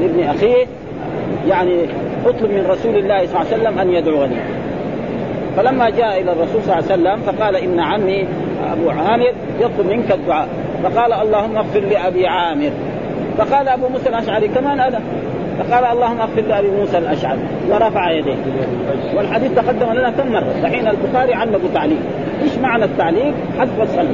لابن 0.01 0.23
أخيه 0.23 0.65
يعني 1.47 1.79
اطلب 2.25 2.51
من 2.51 2.65
رسول 2.69 2.95
الله 2.95 3.25
صلى 3.25 3.41
الله 3.41 3.53
عليه 3.53 3.57
وسلم 3.57 3.79
أن 3.79 3.93
يدعوني. 3.93 4.35
فلما 5.57 5.89
جاء 5.89 6.21
إلى 6.21 6.31
الرسول 6.31 6.61
صلى 6.63 6.79
الله 6.79 6.91
عليه 6.91 6.93
وسلم 6.93 7.21
فقال 7.21 7.55
إن 7.55 7.79
عمي 7.79 8.27
أبو 8.71 8.89
عامر 8.89 9.31
يطلب 9.59 9.87
منك 9.89 10.11
الدعاء. 10.11 10.47
فقال 10.83 11.13
اللهم 11.13 11.57
اغفر 11.57 11.79
لأبي 11.79 12.27
عامر. 12.27 12.71
فقال 13.37 13.67
أبو 13.67 13.87
موسى 13.87 14.09
الأشعري 14.09 14.47
كمان 14.47 14.79
أنا. 14.79 14.99
فقال 15.59 15.85
اللهم 15.85 16.19
اغفر 16.19 16.41
لأبي 16.41 16.67
موسى 16.67 16.97
الاشعري 16.97 17.39
ورفع 17.69 18.11
يديه. 18.11 18.35
والحديث 19.15 19.51
تقدم 19.51 19.91
لنا 19.91 20.11
كم 20.11 20.31
مرة؟ 20.31 20.53
دحين 20.63 20.87
البخاري 20.87 21.33
علق 21.33 21.59
تعليق 21.73 21.99
إيش 22.43 22.57
معنى 22.57 22.85
التعليق؟ 22.85 23.33
حسب 23.59 23.81
الصلاه 23.81 24.05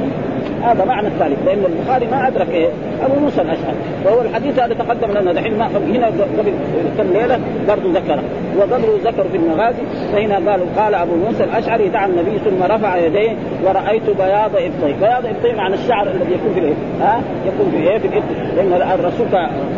هذا 0.62 0.84
معنى 0.84 1.08
التعليق 1.08 1.38
لأن 1.46 1.64
البخاري 1.64 2.06
ما 2.06 2.28
أدرك 2.28 2.50
إيه. 2.50 2.68
أبو 3.02 3.20
موسى 3.20 3.40
الأشعري. 3.40 3.76
وهو 4.04 4.20
الحديث 4.20 4.58
هذا 4.58 4.74
تقدم 4.74 5.10
لنا 5.10 5.32
دحين. 5.32 5.54
هنا 5.54 6.06
قبل 6.06 6.52
كم 6.98 7.12
ليلة؟ 7.12 7.38
برضه 7.68 7.92
ذكره 7.92 8.22
وقبله 8.58 8.98
ذكر 9.04 9.24
في 9.32 9.36
المغازي 9.36 9.82
فهنا 10.12 10.50
قالوا 10.50 10.66
قال 10.76 10.94
أبو 10.94 11.14
موسى 11.16 11.44
الأشعري 11.44 11.88
دعا 11.88 12.06
النبي 12.06 12.38
ثم 12.38 12.62
رفع 12.62 12.96
يديه 12.96 13.36
ورأيت 13.64 14.10
بياض 14.10 14.50
إبطيه، 14.56 14.94
بياض 15.00 15.26
إبطيه 15.26 15.54
معنى 15.56 15.74
الشعر 15.74 16.06
الذي 16.06 16.32
يكون 16.32 16.54
في 16.54 16.60
الايه؟ 16.60 16.74
ها؟ 17.00 17.20
يكون 17.46 17.70
في 17.70 17.90
إيه؟ 17.90 17.98
في 17.98 18.06
الإبط. 18.06 18.24
لأن 18.56 18.72
الرسول 18.98 19.26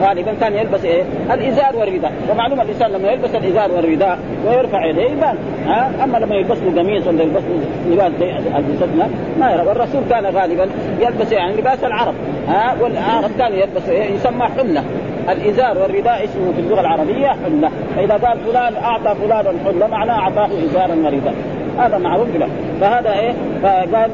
غالبا 0.02 0.34
كان 0.40 0.54
يلبس 0.54 0.84
إيه؟ 0.84 1.02
الإزار 1.32 1.76
والرداء، 1.76 2.12
ومعلوم 2.30 2.60
الإنسان 2.60 2.90
لما 2.90 3.10
يلبس 3.10 3.34
الإزار 3.34 3.72
والرداء 3.72 4.18
ويرفع 4.46 4.86
يديه 4.86 5.10
يبان. 5.10 5.36
ها؟ 5.66 5.90
أما 6.04 6.18
لما 6.18 6.34
يلبس 6.34 6.58
له 6.58 6.82
قميص 6.82 7.06
ولا 7.06 7.22
يلبس 7.22 7.42
له 7.42 7.94
لباس 7.94 8.12
الجسدنا 8.56 9.08
ما 9.40 9.52
يرى. 9.52 9.62
والرسول 9.66 10.02
كان 10.10 10.26
غالبا 10.26 10.68
يلبس 11.00 11.32
يعني 11.32 11.56
لباس 11.56 11.84
العرب. 11.84 12.14
ها؟ 12.48 12.76
والعرب 13.06 13.30
كان 13.38 13.52
يلبس 13.52 13.88
إيه؟ 13.88 14.14
يسمى 14.14 14.44
حله 14.44 14.84
الإزار 15.28 15.78
والرداء 15.78 16.24
اسمه 16.24 16.52
في 16.52 16.60
اللغة 16.60 16.80
العربية 16.80 17.28
حله 17.28 17.70
فإذا 17.96 18.14
قال 18.14 18.38
فلان 18.40 18.76
أعطى 18.76 19.14
فلانا 19.14 19.52
حله 19.64 19.86
معناه 19.86 20.18
أعطاه 20.18 20.48
إزارا 20.64 20.94
ورداء 20.94 21.34
هذا 21.78 21.98
معروف 21.98 22.36
له. 22.36 22.48
فهذا 22.80 23.12
إيه؟ 23.12 23.32
فقال 23.62 24.10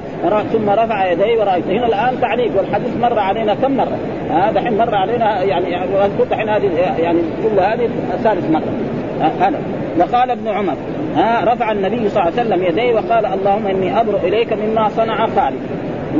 ثم 0.52 0.70
رفع 0.70 1.12
يديه 1.12 1.40
ورايت 1.40 1.66
هنا 1.66 1.86
الآن 1.86 2.20
تعليق 2.20 2.56
والحديث 2.56 2.96
مر 2.96 3.18
علينا 3.18 3.54
كم 3.54 3.76
مرة؟ 3.76 3.98
هذا 4.30 4.60
حين 4.60 4.78
مر 4.78 4.94
علينا 4.94 5.42
يعني 5.42 5.66
واذكر 5.94 6.32
الحين 6.32 6.48
هذه 6.48 6.70
يعني 6.98 7.18
كل 7.42 7.60
هذه 7.60 7.88
ثالث 8.22 8.50
مرة. 8.50 8.72
هذا. 9.40 9.58
وقال 10.00 10.30
ابن 10.30 10.48
عمر 10.48 10.74
ها 11.16 11.44
رفع 11.44 11.72
النبي 11.72 12.08
صلى 12.08 12.22
الله 12.22 12.32
عليه 12.38 12.42
وسلم 12.42 12.64
يديه 12.64 12.94
وقال 12.94 13.26
اللهم 13.26 13.66
إني 13.66 14.00
ابرؤ 14.00 14.18
إليك 14.24 14.52
مما 14.52 14.88
صنع 14.88 15.26
خالد 15.26 15.60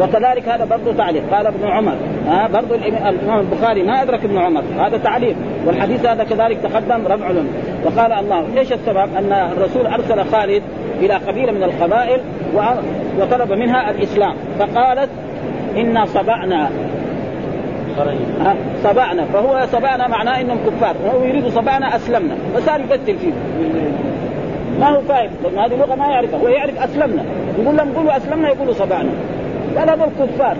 وكذلك 0.01 0.49
هذا 0.49 0.65
برضه 0.65 0.93
تعليق. 0.93 1.23
قال 1.35 1.47
ابن 1.47 1.67
عمر. 1.67 1.95
ها 2.27 2.49
برضه 2.49 2.75
الإمام 2.75 3.41
البخاري 3.41 3.83
ما 3.83 4.03
أدرك 4.03 4.25
ابن 4.25 4.39
عمر. 4.39 4.63
هذا 4.79 4.97
تعليق. 4.97 5.37
والحديث 5.67 6.07
هذا 6.07 6.25
كذلك 6.25 6.59
تقدم 6.59 7.07
رفع 7.07 7.31
وقال 7.85 8.13
الله 8.13 8.59
إيش 8.59 8.73
السبب؟ 8.73 9.09
أن 9.19 9.33
الرسول 9.33 9.87
أرسل 9.87 10.25
خالد 10.25 10.63
إلى 11.01 11.15
قبيلة 11.15 11.53
من 11.53 11.63
القبائل 11.63 12.21
وطلب 13.21 13.53
منها 13.53 13.91
الإسلام. 13.91 14.35
فقالت 14.59 15.11
إنا 15.77 16.07
صبعنا 16.07 16.71
صبعنا 18.85 19.25
فهو 19.25 19.67
صبعنا 19.67 20.09
معناه 20.09 20.41
إنهم 20.41 20.59
كفار. 20.67 20.95
وهو 21.05 21.25
يريد 21.25 21.49
صبعنا 21.49 21.97
أسلمنا. 21.97 22.35
فصار 22.55 22.81
يقتل 22.81 23.17
فيه. 23.19 23.33
ما 24.81 24.89
هو 24.89 25.01
فاهم. 25.01 25.31
هذه 25.59 25.77
لغة 25.77 25.95
ما 25.95 26.07
يعرفها. 26.07 26.41
هو 26.41 26.49
يعرف 26.49 26.83
أسلمنا. 26.83 27.25
يقول 27.59 27.77
لهم 27.77 27.93
قولوا 27.93 28.17
أسلمنا 28.17 28.49
يقولوا 28.49 28.73
صبعنا 28.73 29.11
قال 29.79 29.91
هذول 29.91 30.09
كفار. 30.21 30.57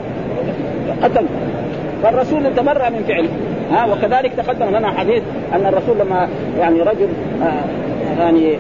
قتل. 1.03 1.27
فالرسول 2.03 2.55
تبرأ 2.57 2.89
من 2.89 3.05
فعله 3.09 3.29
ها 3.73 3.87
وكذلك 3.93 4.33
تقدم 4.37 4.77
لنا 4.77 4.91
حديث 4.91 5.23
أن 5.55 5.67
الرسول 5.67 5.99
لما 5.99 6.29
يعني 6.59 6.81
رجل 6.81 7.09
آه 7.43 8.23
يعني 8.23 8.59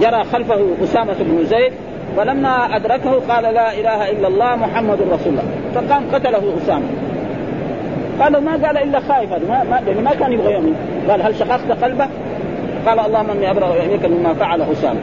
جرى 0.00 0.24
خلفه 0.24 0.66
أسامة 0.84 1.14
بن 1.20 1.44
زيد 1.44 1.72
فلما 2.16 2.76
أدركه 2.76 3.10
قال 3.28 3.54
لا 3.54 3.72
إله 3.72 4.10
إلا 4.10 4.28
الله 4.28 4.56
محمد 4.56 4.98
رسول 5.12 5.32
الله. 5.32 5.42
فقام 5.74 6.02
قتله 6.12 6.54
أسامة. 6.62 6.86
قال 8.20 8.44
ما 8.44 8.52
قال 8.52 8.76
إلا 8.76 9.00
خائف 9.00 9.32
هذا 9.32 9.48
ما 9.48 9.64
ما, 9.64 10.00
ما 10.02 10.14
كان 10.14 10.32
يبغى 10.32 10.52
يؤمن. 10.52 10.74
قال 11.10 11.22
هل 11.22 11.34
شققت 11.34 11.84
قلبه؟ 11.84 12.06
قال 12.86 13.00
اللهم 13.00 13.30
إني 13.30 13.50
أبرأ 13.50 13.72
إليك 13.74 14.04
مما 14.04 14.34
فعل 14.34 14.62
أسامة. 14.62 15.00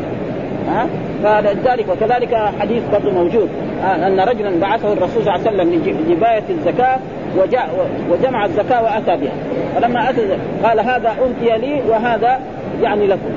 ها؟ 0.69 0.87
فلذلك 1.23 1.85
وكذلك 1.89 2.35
حديث 2.59 2.83
برضه 2.91 3.11
موجود 3.11 3.49
أن 3.83 4.19
رجلا 4.19 4.59
بعثه 4.59 4.93
الرسول 4.93 5.23
صلى 5.23 5.35
الله 5.35 5.47
عليه 5.47 5.49
وسلم 5.49 5.73
لجباية 6.09 6.43
الزكاة 6.49 6.97
وجاء 7.37 7.69
وجمع 8.11 8.45
الزكاة 8.45 8.83
وأتى 8.83 9.17
بها. 9.17 9.33
فلما 9.75 10.09
أتى 10.09 10.37
قال 10.63 10.79
هذا 10.79 11.09
اوتي 11.09 11.57
لي 11.57 11.81
وهذا 11.89 12.39
يعني 12.81 13.07
لكم. 13.07 13.31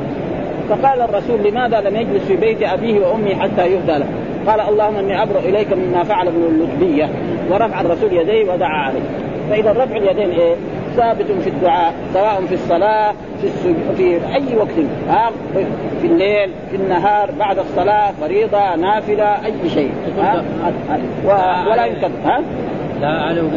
فقال 0.69 1.01
الرسول 1.01 1.43
لماذا 1.45 1.81
لم 1.81 1.97
يجلس 1.97 2.25
في 2.25 2.37
بيت 2.37 2.63
أبيه 2.63 3.01
وأمه 3.01 3.35
حتى 3.35 3.67
يهدى 3.67 3.99
له؟ 3.99 4.07
قال 4.47 4.61
اللهم 4.61 4.97
إني 4.97 5.23
أبرأ 5.23 5.39
إليك 5.39 5.73
مما 5.73 6.05
فعل 6.05 6.27
ابن 6.27 6.43
اللتبيه 6.43 7.09
ورفع 7.51 7.81
الرسول 7.81 8.13
يديه 8.13 8.53
ودعا 8.53 8.79
عليه. 8.87 9.01
فإذا 9.51 9.71
رفع 9.71 9.97
اليدين 9.97 10.31
إيه؟ 10.31 10.55
ثابت 10.97 11.27
في 11.45 11.51
الدعاء 11.51 11.95
سواء 12.15 12.41
في 12.49 12.55
الصلاة 12.55 13.13
في 13.41 13.47
السج... 13.47 13.75
في 13.97 14.35
أي 14.35 14.57
وقت. 14.57 14.69
ها؟ 15.09 15.31
في 16.01 16.07
الليل 16.07 16.51
في 16.71 16.77
النهار 16.77 17.31
بعد 17.39 17.59
الصلاة 17.59 18.13
فريضة 18.21 18.75
نافلة 18.77 19.47
أي 19.47 19.71
شيء. 19.71 19.91
ها؟ 20.19 20.45
و... 21.27 21.31
ولا 21.71 21.85
يمكن. 21.85 22.11
ها؟ 22.25 22.41
لا 23.01 23.09
علو 23.09 23.49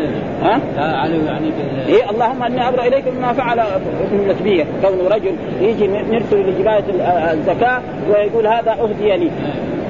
ها؟ 0.44 0.60
لا 0.76 0.98
علو 0.98 1.20
يعني 1.26 1.50
بال... 1.50 1.96
إيه 1.96 2.10
اللهم 2.10 2.44
إني 2.44 2.68
أبرأ 2.68 2.88
إليك 2.88 3.04
مما 3.18 3.34
فعل 3.34 3.60
ابن 3.60 4.20
النسبيه 4.20 4.66
كونه 4.82 5.10
رجل 5.10 5.36
يجي 5.62 5.88
نرسل 5.88 6.50
لجبايه 6.50 6.84
الزكاة 7.34 7.82
ويقول 8.10 8.48
هذا 8.48 8.72
اهدي 8.72 9.18
لي 9.18 9.32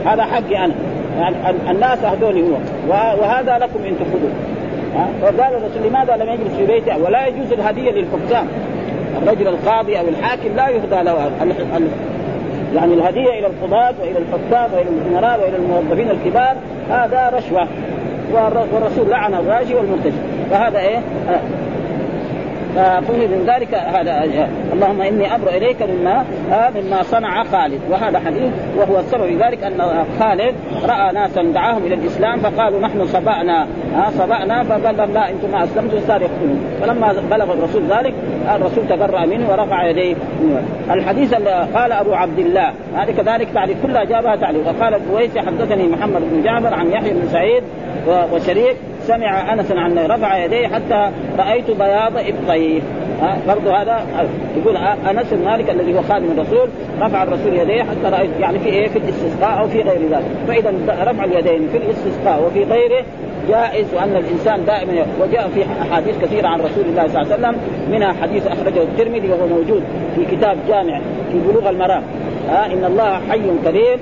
هذا 0.06 0.24
حقي 0.24 0.66
أنا. 0.66 0.74
يعني 1.20 1.36
الناس 1.72 2.04
أهدوني 2.04 2.42
هو. 2.42 2.58
وهذا 2.90 3.58
لكم 3.58 3.84
إن 3.86 3.96
تخذوه 4.00 4.32
فقال 5.22 5.56
الرسول 5.56 5.88
لماذا 5.88 6.16
لم 6.16 6.30
يجلس 6.30 6.56
في 6.58 6.66
بيته؟ 6.66 6.98
ولا 6.98 7.28
يجوز 7.28 7.52
الهدية 7.52 7.92
للحكام. 7.92 8.48
الرجل 9.22 9.48
القاضي 9.48 10.00
أو 10.00 10.08
الحاكم 10.08 10.56
لا 10.56 10.70
يهدى 10.70 11.04
له 11.04 11.32
يعني 12.76 12.94
الهدية 12.94 13.40
إلى 13.40 13.48
القضاة 13.48 13.94
وإلى 14.02 14.18
الحكام 14.20 14.74
وإلى 14.74 14.90
الامراء 14.90 15.40
وإلى 15.40 15.56
الموظفين 15.58 16.10
الكبار 16.12 16.56
هذا 16.90 17.32
رشوة. 17.38 17.68
والرسول 18.74 19.10
لعن 19.10 19.34
الراجي 19.34 19.76
والمرتجي. 19.76 20.18
فهذا 20.52 20.80
إيه؟ 20.80 21.00
ففهم 22.75 23.20
من 23.20 23.46
ذلك 23.48 23.74
هذا 23.74 24.24
اللهم 24.74 25.01
إني 25.01 25.36
ابرا 25.36 25.50
إليك 25.50 25.77
مما 25.82 26.25
مما 26.75 27.03
صنع 27.03 27.44
خالد. 27.44 27.80
وهذا 27.92 28.20
حديث 28.20 28.51
وهو 28.77 29.00
السبب 29.00 29.25
في 29.25 29.36
ذلك 29.36 29.63
أن 29.63 30.06
خالد 30.20 30.56
رأى 30.84 31.13
ناسا 31.13 31.44
دعاهم 31.44 31.86
إلى 31.86 31.96
الإسلام 31.96 32.39
فقالوا 32.39 32.80
نحن 32.80 33.06
صبأنا 33.06 33.68
ها 33.96 34.12
صبأنا 34.18 34.63
فقال 34.63 35.13
لا 35.13 35.30
أنتم 35.30 35.51
ما 35.51 35.63
أسلمتم 35.63 35.98
صار 36.08 36.22
يقتلون. 36.22 36.60
فلما 36.82 37.13
بلغ 37.32 37.53
الرسول 37.53 37.84
ذلك 37.89 38.13
الرسول 38.56 38.88
تبرأ 38.88 39.25
منه 39.25 39.51
ورفع 39.51 39.88
يديه. 39.88 40.15
الحديث 40.92 41.34
اللي 41.34 41.68
قال 41.75 41.92
أبو 41.92 42.13
عبد 42.13 42.39
الله 42.39 42.74
هذه 42.96 43.12
كذلك 43.12 43.48
تعريف 43.53 43.77
كلها 43.86 44.03
جابها 44.03 44.36
تعريف 44.36 44.68
وقال 44.68 44.94
الكويسي 44.94 45.42
حدثني 45.42 45.88
محمد 45.88 46.22
بن 46.32 46.44
جعفر 46.44 46.74
عن 46.74 46.92
يحيى 46.92 47.13
بن 47.13 47.27
سعيد 47.32 47.63
وشريك 48.34 48.75
سمع 49.08 49.54
انس 49.54 49.72
عن 49.72 49.98
رفع 49.98 50.46
يديه 50.46 50.68
حتى 50.68 51.12
رأيت 51.38 51.72
بياض 51.72 52.18
ابطيه 52.18 52.82
برضه 53.48 53.82
هذا 53.82 54.06
يقول 54.58 54.78
أنس 55.10 55.34
مالك 55.34 55.70
الذي 55.70 55.98
هو 55.98 56.02
خادم 56.02 56.32
الرسول 56.32 56.70
رفع 57.02 57.24
الرسول 57.24 57.54
يديه 57.54 57.84
حتى 57.84 58.16
رأيت 58.16 58.30
يعني 58.40 58.60
في 58.60 58.70
إيه؟ 58.70 58.88
في 58.88 58.98
الاستسقاء 58.98 59.60
أو 59.60 59.68
في 59.68 59.82
غير 59.82 60.02
ذلك. 60.12 60.26
فإذا 60.48 60.74
رفع 61.12 61.24
اليدين 61.24 61.70
في 61.72 61.78
الاستسقاء 61.78 62.44
وفي 62.46 62.64
غيره 62.64 63.06
جائز 63.50 63.94
وان 63.94 64.16
الإنسان 64.16 64.66
دائما 64.66 65.06
وجاء 65.22 65.50
في 65.56 65.64
أحاديث 65.82 66.18
كثيرة 66.22 66.48
عن 66.48 66.60
رسول 66.60 66.86
الله 66.86 67.08
صلى 67.08 67.22
الله 67.22 67.34
عليه 67.34 67.36
وسلم 67.36 67.56
منها 67.92 68.14
حديث 68.22 68.48
أخرجه 68.48 68.84
الترمذي 68.84 69.30
وهو 69.30 69.48
موجود 69.48 69.84
في 70.16 70.26
كتاب 70.36 70.58
جامع 70.68 71.00
في 71.32 71.40
بلوغ 71.48 71.70
المرام. 71.70 72.04
إن 72.50 72.86
الله 72.86 73.20
حي 73.30 73.42
كريم 73.64 74.00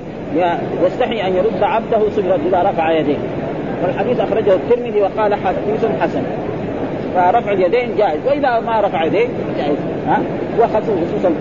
يستحي 0.84 1.26
أن 1.26 1.36
يرد 1.36 1.62
عبده 1.62 2.10
صبرا 2.10 2.38
إذا 2.48 2.62
رفع 2.62 2.92
يديه. 2.92 3.18
والحديث 3.82 4.20
أخرجه 4.20 4.54
الترمذي 4.54 5.00
وقال 5.02 5.34
حديث 5.34 5.84
حسن. 6.00 6.22
فرفع 7.14 7.52
اليدين 7.52 7.96
جائز. 7.96 8.20
وإذا 8.26 8.60
ما 8.60 8.80
رفع 8.80 9.04
يديه 9.04 9.28
جائز. 9.58 9.78
ها؟ 10.06 10.18
وخصوصا 10.60 11.34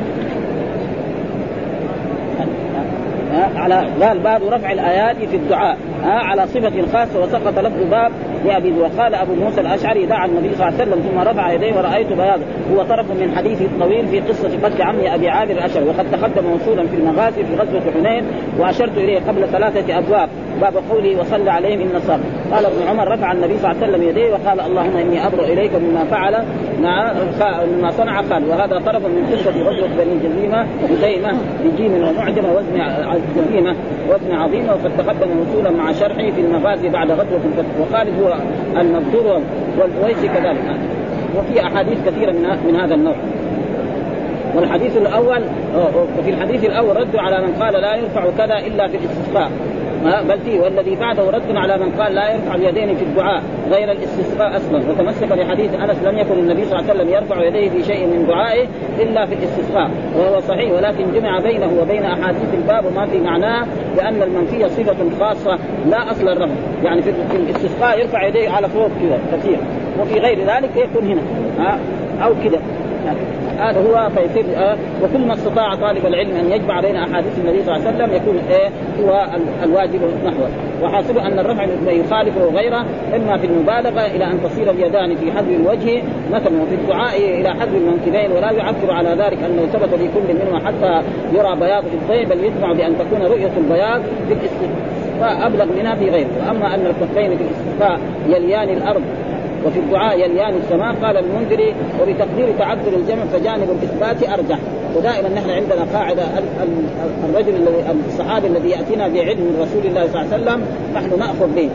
على 3.55 3.75
قال 4.01 4.19
باب 4.19 4.41
رفع 4.43 4.71
الايات 4.71 5.17
في 5.17 5.36
الدعاء. 5.36 5.77
ها؟ 6.03 6.13
على 6.13 6.48
صفة 6.48 6.81
خاصة 6.93 7.24
وسقط 7.24 7.60
لفظ 7.60 7.89
باب 7.91 8.12
لأبي 8.45 8.74
وقال 8.79 9.15
أبو 9.15 9.33
موسى 9.33 9.62
الأشعري 9.62 10.05
دعا 10.05 10.25
النبي 10.25 10.55
صلى 10.55 10.67
الله 10.67 10.79
عليه 10.79 10.91
وسلم 10.91 11.03
ثم 11.12 11.19
رفع 11.19 11.51
يديه 11.51 11.74
ورأيت 11.77 12.07
بياضا 12.07 12.43
هو 12.74 12.83
طرف 12.83 13.12
من 13.12 13.33
حديثه 13.38 13.65
الطويل 13.65 14.07
في 14.07 14.19
قصة 14.19 14.50
قتل 14.63 14.81
عمي 14.81 15.15
أبي 15.15 15.29
عامر 15.29 15.51
الأشعري. 15.51 15.86
وقد 15.86 16.05
تقدم 16.12 16.48
موصولا 16.50 16.88
في 16.88 16.95
المغازي 16.95 17.43
في 17.43 17.55
غزوة 17.55 17.81
حنين 17.93 18.24
وأشرت 18.60 18.98
إليه 18.98 19.19
قبل 19.27 19.48
ثلاثة 19.48 19.98
أبواب. 19.98 20.29
باب 20.62 20.74
قوله 20.89 21.20
وصلى 21.20 21.51
عليهم 21.51 21.82
إن 21.82 22.00
صار 22.00 22.20
قال 22.51 22.65
ابن 22.65 22.88
عمر 22.88 23.12
رفع 23.12 23.32
النبي 23.32 23.58
صلى 23.58 23.72
الله 23.72 23.84
عليه 23.84 23.94
وسلم 23.94 24.10
يديه 24.10 24.32
وقال 24.32 24.60
اللهم 24.60 24.98
إني 24.98 25.27
أبرأ 25.27 25.44
إليك 25.44 25.72
مما 25.75 26.03
فعل 26.03 26.44
مما 26.80 27.91
صنع 27.91 28.22
خال 28.22 28.50
وهذا 28.50 28.82
طرف 28.86 29.06
من 29.06 29.27
قصة 29.32 29.51
غزوه 29.51 29.88
بني 29.88 30.20
جزيمه 30.24 30.65
جزيمه 30.89 31.32
بجيم 31.63 31.94
ومعجمة 31.94 32.53
وزن 32.53 32.82
جزيمه 33.38 33.75
وزن 34.10 34.32
عظيمة 34.32 34.74
وقد 34.74 34.91
تقدم 34.98 35.30
وصولا 35.39 35.72
مع 35.72 35.91
شرحه 35.91 36.32
في 36.32 36.41
المغازي 36.41 36.89
بعد 36.89 37.12
غزوة 37.12 37.41
الفتح. 37.46 37.80
وخالد 37.82 38.24
هو 38.24 38.36
المذكور 38.82 39.41
والبويسي 39.80 40.27
كذلك. 40.27 40.77
وفي 41.38 41.63
أحاديث 41.68 41.98
كثيرة 42.06 42.32
من 42.32 42.58
من 42.68 42.75
هذا 42.75 42.96
النوع. 42.96 43.15
والحديث 44.56 44.98
الأول 44.98 45.41
وفي 46.20 46.30
الحديث 46.30 46.65
الأول 46.65 46.96
رد 46.96 47.15
على 47.15 47.48
من 47.48 47.53
قال 47.53 47.74
لا 47.74 47.96
يرفع 47.96 48.24
كذا 48.38 48.58
إلا 48.68 48.88
في 48.88 48.98
الاستسقاء. 48.98 49.51
بل 50.03 50.39
فيه. 50.39 50.60
والذي 50.60 50.96
بعده 50.96 51.29
رد 51.29 51.55
على 51.55 51.77
من 51.77 51.91
قال 52.00 52.15
لا 52.15 52.34
يرفع 52.34 52.55
اليدين 52.55 52.96
في 52.96 53.03
الدعاء 53.03 53.43
غير 53.72 53.91
الاستسقاء 53.91 54.58
أصلا. 54.58 54.91
وتمسك 54.91 55.34
بحديث 55.34 55.73
أنس 55.73 56.04
لم 56.04 56.17
يكن 56.17 56.39
النبي 56.39 56.65
صلى 56.65 56.80
الله 56.80 56.89
عليه 56.89 56.99
وسلم 56.99 57.13
يرفع 57.13 57.43
يديه 57.43 57.69
في 57.69 57.84
شيء 57.84 58.08
من 58.08 58.25
دعائه 58.28 58.67
إلا 58.99 59.25
في 59.25 59.34
الاستسقاء. 59.34 59.91
وهو 60.17 60.39
صحيح 60.39 60.71
ولكن 60.71 61.13
جمع 61.13 61.39
بينه 61.39 61.82
وبين 61.82 62.04
أحاديث 62.04 62.54
الباب 62.54 62.86
وما 62.86 63.06
في 63.06 63.19
معناه 63.19 63.65
لأن 63.97 64.21
المنفية 64.21 64.67
صفة 64.67 64.95
خاصة 65.19 65.58
لا 65.89 66.12
أصل 66.12 66.30
الرفع. 66.30 66.56
يعني 66.84 67.02
في 67.02 67.36
الاستسقاء 67.36 67.99
يرفع 67.99 68.28
يديه 68.28 68.49
على 68.49 68.69
فوق 68.69 68.89
كذا 69.02 69.19
كثير. 69.38 69.58
وفي 69.99 70.19
غير 70.19 70.39
ذلك 70.39 70.69
يكون 70.75 71.12
هنا. 71.12 71.21
ها؟ 71.60 71.80
أو 72.25 72.34
كذا 72.43 72.62
هذا 73.62 73.80
هو 73.80 74.10
فيصير 74.10 74.45
آه 74.58 74.78
وكل 75.04 75.28
ما 75.28 75.34
استطاع 75.34 75.76
طالب 75.76 76.06
العلم 76.06 76.36
أن 76.36 76.52
يجمع 76.52 76.82
بين 76.82 76.95
أحاديث 76.95 77.39
النبي 77.39 77.63
صلى 77.63 77.76
الله 77.76 77.88
عليه 77.88 77.97
وسلم 77.97 78.15
يكون 78.15 78.38
إيه 78.50 78.69
هو 79.04 79.28
الواجب 79.63 80.02
نحوه. 80.26 80.50
وحاصل 80.84 81.17
أن 81.17 81.39
الرفع 81.39 81.63
يخالفه 81.91 82.45
غيره 82.45 82.86
إما 83.15 83.38
في 83.38 83.47
المبالغة 83.47 84.06
إلى 84.06 84.26
أن 84.26 84.39
تصير 84.43 84.71
اليدان 84.71 85.15
في 85.15 85.32
حذو 85.32 85.54
الوجه 85.54 86.04
مثلا 86.32 86.62
وفي 86.62 86.76
الدعاء 86.76 87.17
إلى 87.17 87.50
حذو 87.50 87.78
المنكبين 87.78 88.32
ولا 88.32 88.52
يعبر 88.52 88.91
على 88.91 89.10
ذلك 89.10 89.38
انه 89.43 89.65
ثبت 89.65 89.93
لكل 89.93 90.34
منهما 90.34 90.60
حتى 90.67 91.02
يرى 91.34 91.56
بياض 91.56 91.84
الضيء 91.93 92.26
بل 92.26 92.43
يجمع 92.43 92.74
بأن 92.74 92.95
تكون 92.97 93.21
رؤية 93.21 93.52
البياض 93.58 94.02
في 94.28 94.34
الاستسقاء 94.34 95.47
أبلغ 95.47 95.65
منها 95.80 95.95
في 95.95 96.10
غيره. 96.10 96.30
وأما 96.39 96.76
أن 96.76 96.86
الكفين 96.86 97.38
في 97.38 97.43
الاستسقاء 97.43 98.00
يليان 98.30 98.69
الأرض 98.69 99.02
وفي 99.65 99.80
الدعاء 99.80 100.19
يليان 100.19 100.54
السماء 100.56 100.95
قال 100.95 101.17
المنذري 101.17 101.76
وبتقدير 102.02 102.58
تعذر 102.58 102.93
الجمع 102.95 103.26
فجانب 103.34 103.69
الإثبات 103.69 104.30
أرجح. 104.30 104.60
ودائما 104.95 105.30
نحن 105.30 105.50
عندنا 105.50 105.86
قاعدة 105.93 106.24
الرجل 107.30 107.67
الصحابي 108.08 108.47
الذي 108.47 108.69
يأتينا 108.69 109.08
بعلم 109.08 109.39
من 109.39 109.58
رسول 109.62 109.86
الله 109.86 110.08
صلى 110.08 110.21
الله 110.21 110.34
عليه 110.34 110.43
وسلم 110.43 110.62
نحن 110.95 111.19
نأخذ 111.19 111.56
به. 111.56 111.69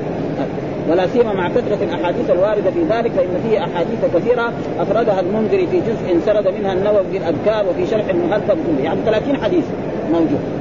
ولا 0.90 1.06
سيما 1.06 1.32
مع 1.32 1.48
كثرة 1.48 1.78
الأحاديث 1.82 2.30
الواردة 2.30 2.70
في 2.70 2.82
ذلك 2.82 3.12
فإن 3.12 3.40
فيه 3.48 3.58
أحاديث 3.58 4.04
كثيرة 4.14 4.52
أفردها 4.80 5.20
المنذري 5.20 5.66
في 5.66 5.80
جزء 5.80 6.20
سرد 6.26 6.48
منها 6.48 6.72
النووي 6.72 7.04
في 7.12 7.18
الأذكار 7.18 7.66
وفي 7.70 7.86
شرح 7.86 8.08
المهذب 8.08 8.58
يعني 8.84 9.00
30 9.06 9.36
حديث 9.36 9.64
موجود. 10.12 10.55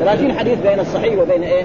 30 0.00 0.32
حديث 0.32 0.58
بين 0.66 0.80
الصحيح 0.80 1.14
وبين 1.18 1.42
إيه؟ 1.42 1.64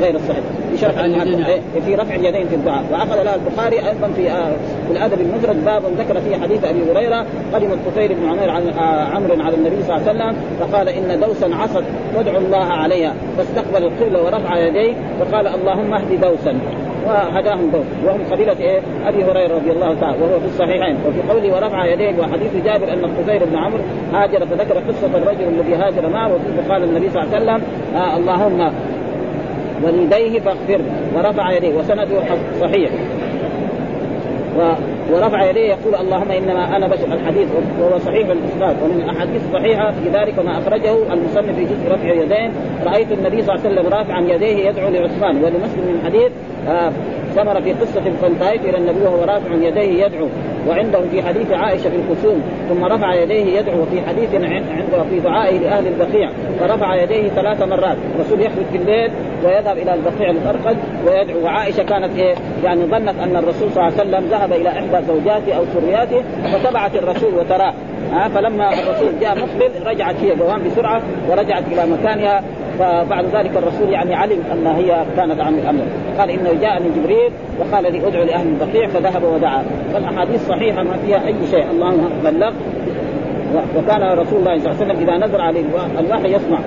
غير 0.00 0.14
الصحيح. 0.14 0.44
في 0.72 0.78
شرح 0.78 0.98
إيه؟ 0.98 1.60
في 1.86 1.94
رفع 1.94 2.14
اليدين 2.14 2.48
في 2.48 2.54
الدعاء. 2.54 2.84
وأخذ 2.92 3.22
لها 3.22 3.34
البخاري 3.34 3.76
أيضا 3.76 4.08
في 4.16 4.30
آه 4.30 4.52
في 4.86 4.92
الأدب 4.92 5.20
المفرد 5.20 5.64
باب 5.64 5.82
ذكر 5.98 6.20
فيه 6.20 6.36
حديث 6.36 6.64
أبي 6.64 6.92
هريرة 6.92 7.26
قدم 7.54 7.72
الطفيل 7.72 8.14
بن 8.14 8.28
عمير 8.28 8.50
عن 8.50 8.68
آه 8.68 9.04
عمرو 9.04 9.42
على 9.42 9.54
النبي 9.54 9.82
صلى 9.82 9.96
الله 9.96 10.08
عليه 10.08 10.10
وسلم 10.10 10.36
فقال 10.60 10.88
إن 10.88 11.20
دوسا 11.20 11.50
عصت 11.54 11.84
وادعوا 12.16 12.38
الله 12.38 12.64
عليها. 12.64 13.14
فاستقبل 13.38 13.84
القبلة 13.84 14.22
ورفع 14.24 14.58
يديه 14.58 14.94
وقال 15.20 15.46
اللهم 15.46 15.94
اهد 15.94 16.20
دوسا. 16.20 16.60
وهداهم 17.06 17.70
دوس 17.70 17.86
وهم 18.04 18.20
قبيلة 18.30 18.56
إيه؟ 18.60 18.80
أبي 19.06 19.24
هريرة 19.24 19.54
رضي 19.54 19.70
الله 19.70 19.94
تعالى 20.00 20.16
وهو 20.22 20.40
في 20.40 20.46
الصحيحين. 20.46 20.96
وفي 21.06 21.32
قوله 21.32 21.56
ورفع 21.56 21.86
يديه 21.86 22.20
وحديث 22.20 22.56
جابر 22.64 22.92
أن 22.92 23.04
الطفيل 23.04 23.46
بن 23.46 23.56
عمرو 23.56 23.80
هاجر 24.12 24.46
فذكر 24.46 24.78
قصة 24.78 25.18
الرجل 25.18 25.48
الذي 25.48 25.74
هاجر 25.74 26.08
معه 26.08 26.34
وفيه 26.34 26.72
قال 26.72 26.82
النبي 26.84 27.10
صلى 27.10 27.22
الله 27.22 27.34
عليه 27.34 27.44
وسلم 27.44 27.62
آه 27.96 28.16
اللهم 28.16 28.72
وليديه 29.84 30.40
فاغفر. 30.40 30.80
ورفع 31.16 31.52
يديه 31.52 31.74
وسنده 31.74 32.20
صحيح. 32.60 32.90
و 34.58 34.72
ورفع 35.12 35.50
يديه 35.50 35.68
يقول 35.68 35.94
اللهم 35.94 36.30
إنما 36.30 36.76
أنا 36.76 36.88
بشر 36.88 37.12
الحديث 37.12 37.48
وهو 37.80 37.98
صحيح 37.98 38.28
الإسناد 38.28 38.76
ومن 38.82 39.02
الاحاديث 39.02 39.42
الصحيحه 39.48 39.90
في 39.90 40.08
ذلك 40.08 40.38
ما 40.38 40.58
أخرجه 40.58 41.12
المصنف 41.12 41.56
في 41.56 41.64
جزء 41.64 41.92
رفع 41.92 42.12
يدين 42.12 42.52
رأيت 42.86 43.12
النبي 43.12 43.42
صلى 43.42 43.54
الله 43.54 43.66
عليه 43.66 43.80
وسلم 43.80 43.92
رافعا 43.94 44.20
يديه 44.20 44.68
يدعو 44.68 44.88
لعثمان 44.88 45.36
ولمسلم 45.36 45.84
من 45.86 46.00
حديث 46.04 46.32
آه 46.68 46.92
ثمر 47.36 47.62
في 47.62 47.72
قصة 47.72 48.02
القنطايف 48.06 48.64
إلى 48.64 48.78
النبي 48.78 49.00
وهو 49.00 49.24
رافع 49.24 49.54
يديه 49.54 50.04
يدعو 50.04 50.28
وعنده 50.68 51.00
في 51.10 51.22
حديث 51.22 51.52
عائشة 51.52 51.90
في 51.90 51.96
الخصوم 51.96 52.42
ثم 52.68 52.84
رفع 52.84 53.14
يديه 53.14 53.58
يدعو 53.58 53.82
وفي 53.82 54.00
حديث 54.08 54.34
عنده 54.34 55.04
في 55.10 55.20
دعائه 55.20 55.58
لأهل 55.58 55.86
البقيع 55.86 56.30
فرفع 56.60 57.02
يديه 57.02 57.28
ثلاث 57.28 57.62
مرات 57.62 57.96
الرسول 58.14 58.40
يخرج 58.40 58.64
في 58.72 58.76
الليل 58.78 59.10
ويذهب 59.44 59.78
إلى 59.78 59.94
البقيع 59.94 60.30
المرقد 60.30 60.76
ويدعو 61.06 61.44
وعائشة 61.44 61.82
كانت 61.82 62.18
إيه؟ 62.18 62.34
يعني 62.64 62.84
ظنت 62.84 63.18
أن 63.22 63.36
الرسول 63.36 63.70
صلى 63.72 63.88
الله 63.88 64.00
عليه 64.00 64.10
وسلم 64.10 64.30
ذهب 64.30 64.52
إلى 64.52 64.68
إحدى 64.68 65.06
زوجاته 65.06 65.52
أو 65.52 65.64
سرياته 65.74 66.22
فتبعت 66.52 66.94
الرسول 66.94 67.34
وتراه 67.34 67.74
فلما 68.34 68.72
الرسول 68.72 69.08
جاء 69.20 69.38
مقبل 69.38 69.86
رجعت 69.86 70.16
هي 70.20 70.30
قوام 70.30 70.62
بسرعة 70.64 71.02
ورجعت 71.30 71.62
إلى 71.72 71.86
مكانها 71.86 72.42
فبعد 72.78 73.24
ذلك 73.24 73.56
الرسول 73.56 73.92
يعني 73.92 74.14
علم 74.14 74.42
أن 74.52 74.66
هي 74.66 75.04
كانت 75.16 75.40
عن 75.40 75.54
الأمر. 75.54 75.82
قال 76.18 76.30
إنه 76.30 76.60
جاءني 76.60 76.88
جبريل 76.96 77.32
وقال 77.58 77.92
لي 77.92 78.08
أدعو 78.08 78.24
لأهل 78.24 78.46
البقيع 78.48 78.88
فذهب 78.88 79.24
ودعا. 79.24 79.62
فالأحاديث 79.92 80.48
صحيحة 80.48 80.82
ما 80.82 80.96
فيها 80.96 81.26
أي 81.26 81.34
شيء. 81.50 81.70
اللهم 81.70 82.08
بلغ. 82.24 82.52
وكان 83.76 84.18
رسول 84.18 84.38
الله 84.38 84.58
صلى 84.58 84.72
الله 84.72 84.76
عليه 84.80 84.94
وسلم 84.94 85.08
إذا 85.08 85.26
نزل 85.26 85.40
عليه 85.40 85.64
الوحي 85.98 86.34
يسمع. 86.34 86.58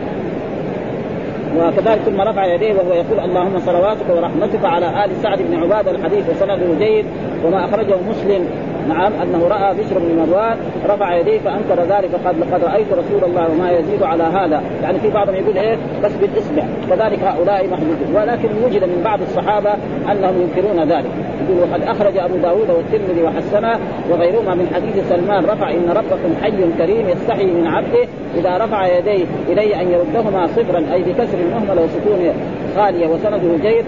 وكذلك 1.58 2.00
ثم 2.00 2.22
رفع 2.22 2.46
يديه 2.46 2.74
وهو 2.74 2.94
يقول 2.94 3.20
اللهم 3.20 3.60
صلواتك 3.60 4.10
ورحمتك 4.10 4.66
على 4.66 5.06
آل 5.06 5.12
سعد 5.24 5.42
بن 5.42 5.64
عبادة 5.64 5.92
الحديث 5.92 6.30
وسنده 6.30 6.86
جيد 6.86 7.06
وما 7.46 7.66
أخرجه 7.66 7.96
مسلم. 8.10 8.46
نعم 8.90 9.14
أنه 9.14 9.48
رأى 9.48 9.74
بشر 9.74 10.00
بن 10.00 10.16
مروان 10.16 10.58
رفع 10.86 11.16
يديه 11.16 11.40
فأنكر 11.40 11.82
ذلك 11.82 12.10
قد 12.26 12.40
لقد 12.40 12.64
رأيت 12.64 12.88
رسول 12.94 13.24
الله 13.30 13.52
وما 13.52 13.72
يزيد 13.72 14.04
على 14.04 14.24
هذا. 14.24 14.62
يعني 14.84 15.00
في 15.00 15.10
بعضهم 15.10 15.36
يقول 15.36 15.58
إيه؟ 15.58 15.78
بس 16.04 16.12
بالإصبع. 16.16 16.64
كذلك 16.90 17.20
هؤلاء 17.20 17.68
محدودون 17.68 18.16
ولكن 18.16 18.50
وجد 18.66 18.84
من 18.84 19.02
بعض 19.04 19.22
الصحابة 19.22 19.74
أنهم 20.12 20.42
ينكرون 20.42 20.84
ذلك. 20.84 21.12
يقول 21.42 21.70
وقد 21.70 21.82
أخرج 21.82 22.18
أبو 22.18 22.36
داود 22.36 22.70
والترمذي 22.70 23.24
وحسنه 23.24 23.80
وغيرهما 24.10 24.56
من 24.56 24.68
حديث 24.76 25.10
سلمان 25.10 25.46
رفع 25.46 25.70
إن 25.70 25.90
ربكم 25.90 26.36
حي 26.42 26.52
كريم 26.78 27.10
يستحي 27.10 27.46
من 27.46 27.68
عبده 27.68 28.08
إذا 28.38 28.66
رفع 28.66 28.98
يديه 28.98 29.26
اليه 29.50 29.82
أن 29.82 29.92
يردهما 29.92 30.48
صفرا 30.48 30.86
أي 30.94 31.04
بكسر 31.04 31.38
المهمله 31.38 31.82
وسكون 31.82 32.34
خالية 32.76 33.08
وسنده 33.08 33.70
جيد 33.70 33.86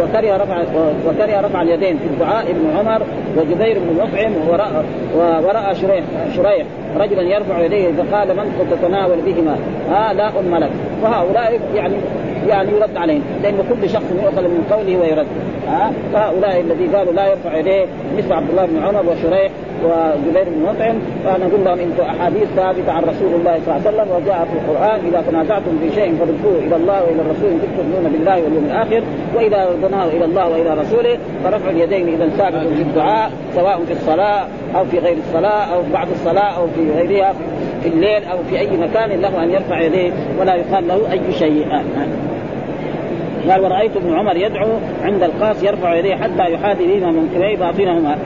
وكره 0.00 0.36
رفع 0.36 0.62
وكره 1.06 1.40
رفع 1.40 1.62
اليدين 1.62 1.96
في 1.98 2.04
الدعاء 2.04 2.50
ابن 2.50 2.78
عمر 2.78 3.02
وجبير 3.36 3.78
بن 3.78 3.96
مطعم 4.02 4.32
وراى 4.48 4.84
وراى 5.44 5.74
شريح 5.74 6.04
شريح 6.36 6.66
رجلا 6.96 7.22
يرفع 7.22 7.64
يديه 7.64 7.88
فقال 7.92 8.28
من 8.28 8.56
قد 8.60 8.78
تتناول 8.78 9.16
بهما؟ 9.26 9.56
ها 9.90 10.12
لا 10.12 10.28
أم 10.28 10.56
لك. 10.56 10.70
فهؤلاء 11.02 11.60
يعني 11.74 11.94
يعني 12.48 12.70
يرد 12.72 12.96
عليهم 12.96 13.22
لأن 13.42 13.58
كل 13.70 13.90
شخص 13.90 14.04
يؤخذ 14.22 14.42
من 14.42 14.66
قوله 14.70 14.98
ويرد. 15.00 15.26
ها؟ 15.68 15.92
فهؤلاء 16.12 16.60
الذي 16.60 16.86
قالوا 16.96 17.12
لا 17.12 17.26
يرفع 17.26 17.56
يديه 17.56 17.86
مثل 18.18 18.32
عبد 18.32 18.50
الله 18.50 18.66
بن 18.66 18.82
عمر 18.82 19.04
وشريح 19.10 19.52
وجبير 19.84 20.44
بن 20.44 20.62
مطعم 20.62 20.96
فنقول 21.24 21.64
لهم 21.64 21.78
أنتم 21.78 22.02
أحاديث 22.02 22.48
ثابتة 22.56 22.92
عن 22.92 23.02
رسول 23.02 23.34
الله 23.34 23.60
صلى 23.66 23.76
الله 23.76 23.86
عليه 23.86 23.88
وسلم 23.88 24.08
وجاء 24.16 24.48
في 24.52 24.58
القرآن 24.58 25.00
إذا 25.08 25.24
تنازعتم 25.30 25.78
في 25.82 25.94
شيء 25.94 26.14
فردوه 26.14 26.58
إلى 26.58 26.76
الله 26.76 27.02
وإلى 27.02 27.22
الرسول 27.22 27.50
إن 27.50 27.58
كنتم 27.58 27.76
تؤمنون 27.76 28.12
بالله 28.12 28.34
واليوم 28.34 28.64
الآخر 28.64 29.02
وإذا 29.36 29.70
ردناه 29.70 30.04
إلى 30.04 30.24
الله 30.24 30.48
وإلى 30.48 30.74
رسوله 30.80 31.18
فرفع 31.44 31.70
اليدين 31.70 32.08
إذا 32.08 32.28
ثابت 32.28 32.66
في 32.74 32.82
الدعاء 32.82 33.30
سواء 33.54 33.84
في 33.86 33.92
الصلاة 33.92 34.46
أو 34.76 34.84
في 34.84 34.98
غير 34.98 35.16
الصلاة 35.28 35.74
أو 35.74 35.82
بعد 35.92 36.08
الصلاة 36.10 36.56
أو 36.58 36.66
في 36.66 36.90
غيرها 36.90 37.34
في 37.82 37.88
الليل 37.88 38.24
أو 38.24 38.38
في 38.50 38.58
أي 38.58 38.76
مكان 38.76 39.20
له 39.20 39.44
أن 39.44 39.50
يرفع 39.50 39.80
يديه 39.80 40.12
ولا 40.40 40.54
يقال 40.54 40.88
له 40.88 41.12
أي 41.12 41.32
شيء. 41.32 41.66
قال 43.50 43.60
ورأيت 43.60 43.96
ابن 43.96 44.18
عمر 44.18 44.36
يدعو 44.36 44.68
عند 45.02 45.22
القاس 45.22 45.62
يرفع 45.62 45.94
يديه 45.94 46.14
حتى 46.14 46.52
يحاذي 46.52 46.86
بهما 46.86 47.10
منكبيه 47.10 47.56
باطنهما. 47.56 48.18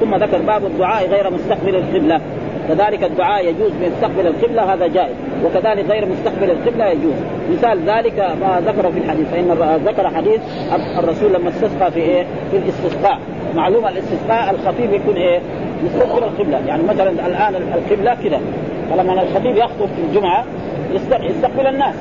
ثم 0.00 0.14
ذكر 0.14 0.38
باب 0.38 0.64
الدعاء 0.64 1.08
غير 1.08 1.30
مستقبل 1.30 1.76
القبلة. 1.76 2.20
كذلك 2.68 3.04
الدعاء 3.04 3.46
يجوز 3.46 3.72
مستقبل 3.82 4.26
القبلة 4.26 4.74
هذا 4.74 4.86
جائز. 4.86 5.14
وكذلك 5.44 5.90
غير 5.90 6.06
مستقبل 6.06 6.50
القبلة 6.50 6.86
يجوز. 6.86 7.14
مثال 7.52 7.78
ذلك 7.86 8.18
ما 8.18 8.62
ذكره 8.66 8.90
في 8.90 8.98
الحديث. 8.98 9.28
فإن 9.28 9.78
ذكر 9.84 10.10
حديث 10.10 10.40
الرسول 10.98 11.32
لما 11.32 11.48
استسقى 11.48 11.90
في 11.90 12.00
إيه؟ 12.00 12.26
في 12.50 12.56
الاستسقاء. 12.56 13.18
معلومة 13.54 13.88
الاستسقاء 13.88 14.54
الخطيب 14.54 14.92
يكون 14.92 15.16
إيه؟ 15.16 15.40
مستقبل 15.84 16.24
القبلة. 16.24 16.60
يعني 16.66 16.82
مثلا 16.82 17.10
الآن 17.10 17.54
القبلة 17.54 18.14
كذا 18.14 18.40
فلما 18.90 19.22
الخطيب 19.22 19.56
يخطب 19.56 19.86
في 19.86 20.02
الجمعة 20.08 20.44
يستقبل 21.20 21.66
الناس. 21.66 21.94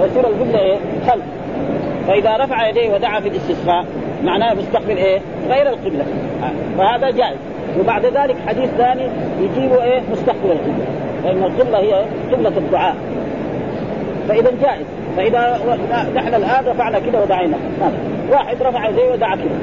ويصير 0.00 0.26
القبلة 0.26 0.58
إيه؟ 0.58 0.76
خلف. 1.06 1.24
فإذا 2.06 2.36
رفع 2.36 2.68
يديه 2.68 2.94
ودعا 2.94 3.20
في 3.20 3.28
الاستسقاء 3.28 3.84
معناه 4.24 4.54
مستقبل 4.54 4.96
إيه؟ 4.96 5.20
غير 5.48 5.68
القبلة. 5.68 6.04
فهذا 6.78 7.10
جائز. 7.10 7.38
وبعد 7.80 8.06
ذلك 8.06 8.36
حديث 8.46 8.70
ثاني 8.70 9.08
يجيبه 9.40 9.82
إيه؟ 9.84 10.00
مستقبل 10.12 10.50
القبلة. 10.50 10.84
لأن 11.24 11.42
القبلة 11.42 11.78
هي 11.78 12.04
قبلة 12.32 12.58
الدعاء. 12.58 12.96
فإذا 14.28 14.50
جائز. 14.62 14.86
فإذا 15.16 15.58
نحن 16.14 16.34
الآن 16.34 16.64
رفعنا 16.66 16.98
كده 16.98 17.22
ودعينا. 17.22 17.56
واحد 18.30 18.56
رفع 18.62 18.88
يديه 18.88 19.12
ودعا 19.12 19.36
كده. 19.36 19.54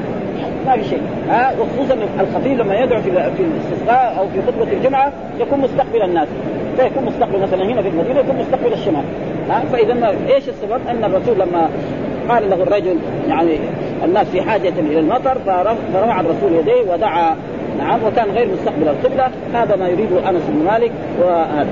ما 0.65 0.77
في 0.77 0.83
شيء. 0.83 1.01
ها؟ 1.29 1.53
وخصوصا 1.59 1.97
الخطيب 2.19 2.57
لما 2.57 2.79
يدعو 2.79 3.01
في 3.01 3.11
في 3.11 3.43
الاستسقاء 3.43 4.15
أو 4.19 4.27
في 4.27 4.41
خطبة 4.47 4.73
الجمعة 4.73 5.11
يكون 5.39 5.59
مستقبل 5.59 6.01
الناس. 6.01 6.27
فيكون 6.77 7.05
مستقبل 7.05 7.39
مثلا 7.39 7.63
هنا 7.63 7.81
في 7.81 7.87
المدينة 7.87 8.19
يكون 8.19 8.35
مستقبل 8.35 8.73
الشمال. 8.73 9.03
ها؟ 9.49 9.63
فإذا 9.71 10.13
إيش 10.35 10.49
السبب؟ 10.49 10.81
أن 10.89 11.03
الرسول 11.03 11.39
لما 11.39 11.69
قال 12.29 12.49
له 12.49 12.55
الرجل 12.55 12.97
يعني 13.29 13.59
الناس 14.03 14.27
في 14.27 14.41
حاجة 14.41 14.73
إلى 14.79 14.99
المطر 14.99 15.37
فرفع 15.93 16.19
الرسول 16.19 16.53
يديه 16.59 16.91
ودعا 16.91 17.35
نعم 17.77 17.99
وكان 18.03 18.29
غير 18.29 18.47
مستقبل 18.53 18.87
القبلة 18.87 19.29
هذا 19.53 19.75
ما 19.75 19.87
يريده 19.87 20.29
أنس 20.29 20.41
بن 20.49 20.65
مالك 20.65 20.91
وهذا. 21.21 21.69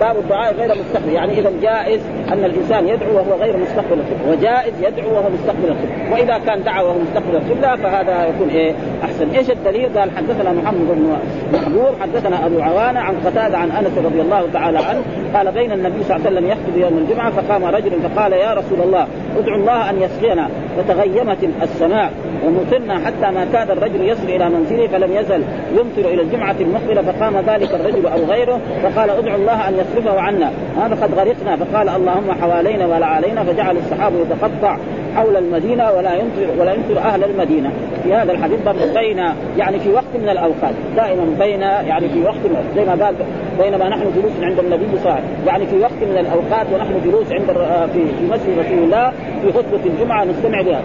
باب 0.00 0.16
الدعاء 0.16 0.54
غير 0.54 0.70
مستقبل 0.70 1.12
يعني 1.12 1.40
إذا 1.40 1.52
جائز 1.62 2.00
أن 2.32 2.44
الإنسان 2.44 2.88
يدعو 2.88 3.16
وهو 3.16 3.34
غير 3.40 3.56
مستقبل 3.56 3.92
القبلة 3.92 4.30
وجائز 4.30 4.72
يدعو 4.82 5.14
وهو 5.14 5.30
مستقبل 5.30 5.64
القبلة. 5.64 6.12
وإذا 6.12 6.40
كان 6.46 6.62
دعا 6.62 6.82
وهو 6.82 6.98
مستقبل 6.98 7.36
القبلة 7.36 7.76
فهذا 7.76 8.26
يكون 8.26 8.48
إيه؟ 8.48 8.72
أحسن. 9.04 9.30
إيش 9.30 9.50
الدليل؟ 9.50 9.98
قال 9.98 10.10
حدثنا 10.16 10.52
محمد 10.52 10.88
بن 10.88 11.16
محبور 11.52 11.90
حدثنا 12.00 12.46
أبو 12.46 12.60
عوانة 12.60 13.00
عن 13.00 13.14
قتادة 13.26 13.58
عن 13.58 13.70
أنس 13.70 13.98
رضي 14.04 14.20
الله 14.20 14.46
تعالى 14.52 14.78
عنه 14.78 15.02
قال 15.34 15.52
بين 15.52 15.72
النبي 15.72 16.02
صلى 16.02 16.16
الله 16.16 16.26
عليه 16.26 16.36
وسلم 16.36 16.50
يخطب 16.50 16.76
يوم 16.76 16.98
الجمعة 16.98 17.30
فقام 17.30 17.64
رجل 17.64 17.90
فقال 17.90 18.32
يا 18.32 18.54
رسول 18.54 18.80
الله 18.80 19.06
ادعو 19.38 19.54
الله 19.54 19.90
أن 19.90 20.02
يسقينا 20.02 20.48
فتغيمت 20.76 21.38
السماء 21.62 22.12
ومطرنا 22.46 22.98
حتى 23.06 23.30
ما 23.30 23.46
كاد 23.52 23.70
الرجل 23.70 24.08
يصل 24.08 24.28
إلى 24.28 24.48
منزله 24.48 24.86
فلم 24.86 25.12
يزل. 25.12 25.44
يمطر 25.72 26.10
إلى 26.10 26.22
الجمعة 26.22 26.56
المقبلة 26.60 27.02
فقام 27.02 27.36
ذلك 27.36 27.74
الرجل 27.74 28.06
أو 28.06 28.24
غيره 28.24 28.60
فقال 28.82 29.10
ادعو 29.10 29.36
الله 29.36 29.68
أن 29.68 29.74
يصرفه 29.74 30.20
عنا. 30.20 30.50
هذا 30.76 30.94
قد 30.94 31.14
غرقنا. 31.14 31.56
فقال 31.56 31.88
اللهم 31.88 32.32
حوالينا 32.40 32.86
ولا 32.86 33.06
علينا 33.06 33.44
فجعل 33.44 33.76
السحاب 33.76 34.12
يتقطع. 34.14 34.76
حول 35.16 35.36
المدينة 35.36 35.90
ولا 35.90 36.14
يمطر 36.14 36.60
ولا 36.60 36.72
يمطر 36.72 36.98
أهل 36.98 37.24
المدينة. 37.24 37.70
في 38.04 38.14
هذا 38.14 38.32
الحديث 38.32 38.60
برضه 38.66 38.94
بين 38.94 39.18
يعني 39.58 39.78
في 39.78 39.92
وقت 39.92 40.14
من 40.14 40.28
الأوقات 40.28 40.74
دائما 40.96 41.36
بين 41.38 41.60
يعني 41.60 42.08
في 42.08 42.22
وقت 42.22 42.36
زي 42.74 42.84
ما 42.84 43.04
قال 43.04 43.14
بينما 43.58 43.88
نحن 43.88 44.12
جلوس 44.16 44.32
عند 44.42 44.58
النبي 44.58 44.86
صلى 44.86 44.98
الله 44.98 45.12
عليه 45.12 45.24
وسلم. 45.24 45.46
يعني 45.46 45.66
في 45.66 45.78
وقت 45.78 46.02
من 46.02 46.18
الأوقات 46.18 46.66
ونحن 46.74 47.00
جلوس 47.04 47.32
عند 47.32 47.46
في 47.92 48.06
في 48.06 48.24
مسجد 48.30 48.58
رسول 48.58 48.78
الله 48.78 49.12
في 49.42 49.52
خطبة 49.52 49.80
الجمعة 49.86 50.24
نستمع 50.24 50.60
لها. 50.60 50.82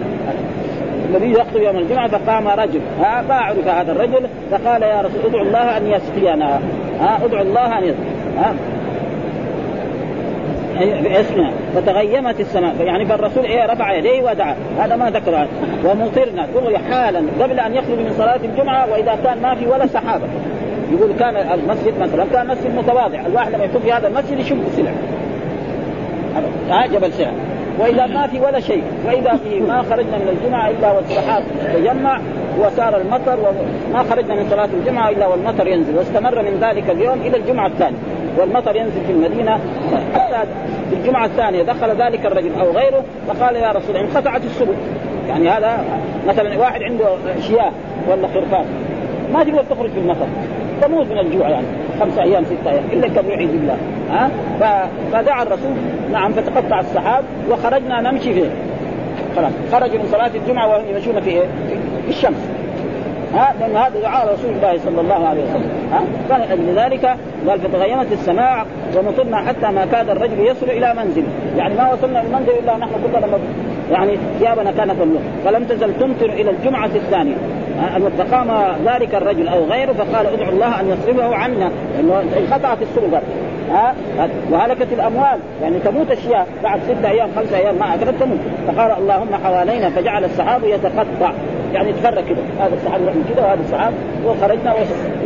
النبي 1.08 1.30
يخطب 1.30 1.62
يوم 1.62 1.76
الجمعة 1.76 2.08
فقام 2.08 2.48
رجل 2.48 2.80
ها 3.00 3.22
ما 3.28 3.34
عرف 3.34 3.68
هذا 3.68 3.92
الرجل؟ 3.92 4.26
فقال 4.50 4.82
يا 4.82 5.00
رسول 5.00 5.20
ادعو 5.26 5.42
الله 5.42 5.76
أن 5.76 5.86
يسقينا. 5.86 6.60
ها 7.00 7.24
ادعو 7.24 7.42
الله 7.42 7.78
أن 7.78 7.84
يسقي 7.84 8.56
ها 10.76 11.00
باسمها 11.00 11.52
فتغيمت 11.74 12.40
السماء. 12.40 12.74
يعني 12.80 13.06
فالرسول 13.06 13.44
إيه 13.44 13.66
رفع 13.66 13.92
يديه 13.92 14.22
ودعا. 14.22 14.56
هذا 14.78 14.96
ما 14.96 15.10
ذكر 15.10 15.48
ومطرنا. 15.84 16.46
تغي 16.54 16.78
حالا 16.78 17.22
قبل 17.40 17.60
أن 17.60 17.74
يخرج 17.74 17.98
من 17.98 18.14
صلاة 18.18 18.40
الجمعة 18.44 18.92
وإذا 18.92 19.18
كان 19.24 19.42
ما 19.42 19.54
في 19.54 19.66
ولا 19.66 19.86
سحابة. 19.86 20.24
يقول 20.92 21.12
كان 21.18 21.36
المسجد 21.36 21.98
مثلا 22.00 22.24
كان 22.32 22.46
مسجد 22.46 22.74
متواضع. 22.74 23.26
الواحد 23.26 23.54
لما 23.54 23.64
يكون 23.64 23.80
في 23.80 23.92
هذا 23.92 24.08
المسجد 24.08 24.38
يشم 24.38 24.60
السلع. 24.66 24.90
جبل 26.86 27.12
سلع 27.12 27.30
وإذا 27.78 28.06
ما 28.06 28.26
في 28.26 28.40
ولا 28.40 28.60
شيء 28.60 28.82
وإذا 29.06 29.36
في 29.36 29.60
ما 29.60 29.82
خرجنا 29.82 30.18
من 30.18 30.38
الجمعة 30.40 30.70
إلا 30.70 30.92
والسحاب 30.92 31.42
تجمع 31.74 32.20
وصار 32.58 32.96
المطر 32.96 33.38
وما 33.40 34.02
خرجنا 34.02 34.34
من 34.34 34.50
صلاة 34.50 34.68
الجمعة 34.80 35.10
إلا 35.10 35.26
والمطر 35.26 35.66
ينزل. 35.66 35.96
واستمر 35.96 36.42
من 36.42 36.58
ذلك 36.60 36.90
اليوم 36.90 37.20
إلى 37.20 37.36
الجمعة 37.36 37.66
الثانية. 37.66 37.98
والمطر 38.38 38.76
ينزل 38.76 39.00
في 39.06 39.12
المدينة. 39.12 39.58
حتى 40.14 40.48
في 40.90 40.96
الجمعة 40.96 41.26
الثانية 41.26 41.62
دخل 41.62 41.90
ذلك 41.90 42.26
الرجل 42.26 42.50
أو 42.60 42.70
غيره 42.70 43.04
فقال 43.28 43.56
يا 43.56 43.72
رسول 43.72 43.96
الله 43.96 44.08
انقطعت 44.08 44.44
السبل. 44.44 44.74
يعني 45.28 45.48
هذا 45.48 45.84
مثلا 46.28 46.58
واحد 46.58 46.82
عنده 46.82 47.04
شياه 47.40 47.72
ولا 48.08 48.28
خرفان 48.28 48.64
ما 49.32 49.44
تقدر 49.44 49.62
تخرج 49.62 49.90
في 49.90 49.98
المطر 49.98 50.26
تموت 50.82 51.06
من 51.06 51.18
الجوع 51.18 51.48
يعني 51.48 51.66
خمسة 52.00 52.22
أيام 52.22 52.44
ستة 52.44 52.70
أيام 52.70 52.84
إلا 52.92 53.08
كم 53.08 53.30
يعيذ 53.30 53.48
بالله. 53.52 53.76
ها؟ 54.10 54.30
فدعا 55.12 55.42
الرسول 55.42 55.72
نعم 56.12 56.32
فتقطع 56.32 56.80
السحاب 56.80 57.24
وخرجنا 57.50 58.00
نمشي 58.00 58.34
فيه. 58.34 58.50
خلاص 59.36 59.52
خرجوا 59.72 59.98
من 59.98 60.06
صلاة 60.12 60.30
الجمعة 60.34 60.68
وهم 60.68 60.84
يمشون 60.94 61.20
في 61.20 61.30
إيه؟ 61.30 61.46
في 62.04 62.08
الشمس. 62.08 62.48
ها 63.36 63.54
لأن 63.60 63.76
هذا 63.76 64.00
دعاء 64.00 64.34
رسول 64.34 64.50
الله 64.50 64.78
صلى 64.78 65.00
الله 65.00 65.28
عليه 65.28 65.42
وسلم. 65.42 65.70
ها؟ 65.92 66.00
فلذلك 66.28 67.16
قال 67.48 67.60
فتغيمت 67.60 68.12
السماء 68.12 68.66
ومطرنا 68.96 69.36
حتى 69.36 69.70
ما 69.70 69.86
كاد 69.92 70.10
الرجل 70.10 70.40
يصل 70.40 70.66
إلى 70.66 70.94
منزله. 70.94 71.26
يعني 71.56 71.74
ما 71.74 71.92
وصلنا 71.92 72.20
المنزل 72.20 72.52
إلا 72.58 72.76
نحن 72.76 72.92
كنا 72.92 73.26
لما 73.26 73.38
يعني 73.90 74.18
ثيابنا 74.38 74.70
كانت 74.70 74.92
تملك. 74.92 75.20
فلم 75.44 75.64
تزل 75.64 75.98
تمطر 75.98 76.26
إلى 76.26 76.50
الجمعة 76.50 76.90
الثانية. 76.94 77.36
فقام 78.18 78.76
ذلك 78.86 79.14
الرجل 79.14 79.48
أو 79.48 79.64
غيره 79.64 79.92
فقال 79.92 80.26
ادعو 80.26 80.48
الله 80.48 80.80
أن 80.80 80.88
يصرفه 80.88 81.34
عنا. 81.34 81.70
لأنه 81.96 82.22
انقطعت 82.38 82.78
السبل. 82.82 83.20
ها؟ 83.70 83.94
وهلكت 84.50 84.92
الأموال. 84.92 85.38
يعني 85.62 85.78
تموت 85.78 86.10
أشياء. 86.10 86.46
بعد 86.62 86.80
ستة 86.80 87.10
أيام 87.10 87.28
خمسة 87.36 87.56
أيام 87.56 87.74
ما 87.74 87.94
اكلت 87.94 88.14
تموت. 88.20 88.38
فقال 88.68 88.92
اللهم 88.98 89.34
حوالينا 89.44 89.90
فجعل 89.90 90.24
السحاب 90.24 90.64
يتقطع. 90.64 91.32
يعني 91.74 91.92
تفرق 91.92 92.24
كده 92.28 92.42
هذا 92.60 92.74
السحاب 92.74 93.00
يروح 93.02 93.14
كده 93.34 93.46
وهذا 93.46 93.60
السحاب 93.60 93.92
وخرجنا 94.26 94.74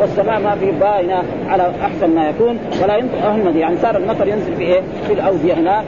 والسماء 0.00 0.40
ما 0.40 0.55
في 0.55 0.70
باينة 0.70 1.22
على 1.48 1.72
أحسن 1.83 2.14
ما 2.14 2.29
يكون 2.29 2.59
ولا 2.83 2.96
ينطق 2.96 3.26
اهمد 3.26 3.57
يعني 3.57 3.76
صار 3.76 3.96
المطر 3.96 4.29
ينزل 4.29 4.57
في 4.57 4.62
إيه؟ 4.62 4.81
في 5.07 5.12
الاوديه 5.12 5.55
هنا 5.55 5.85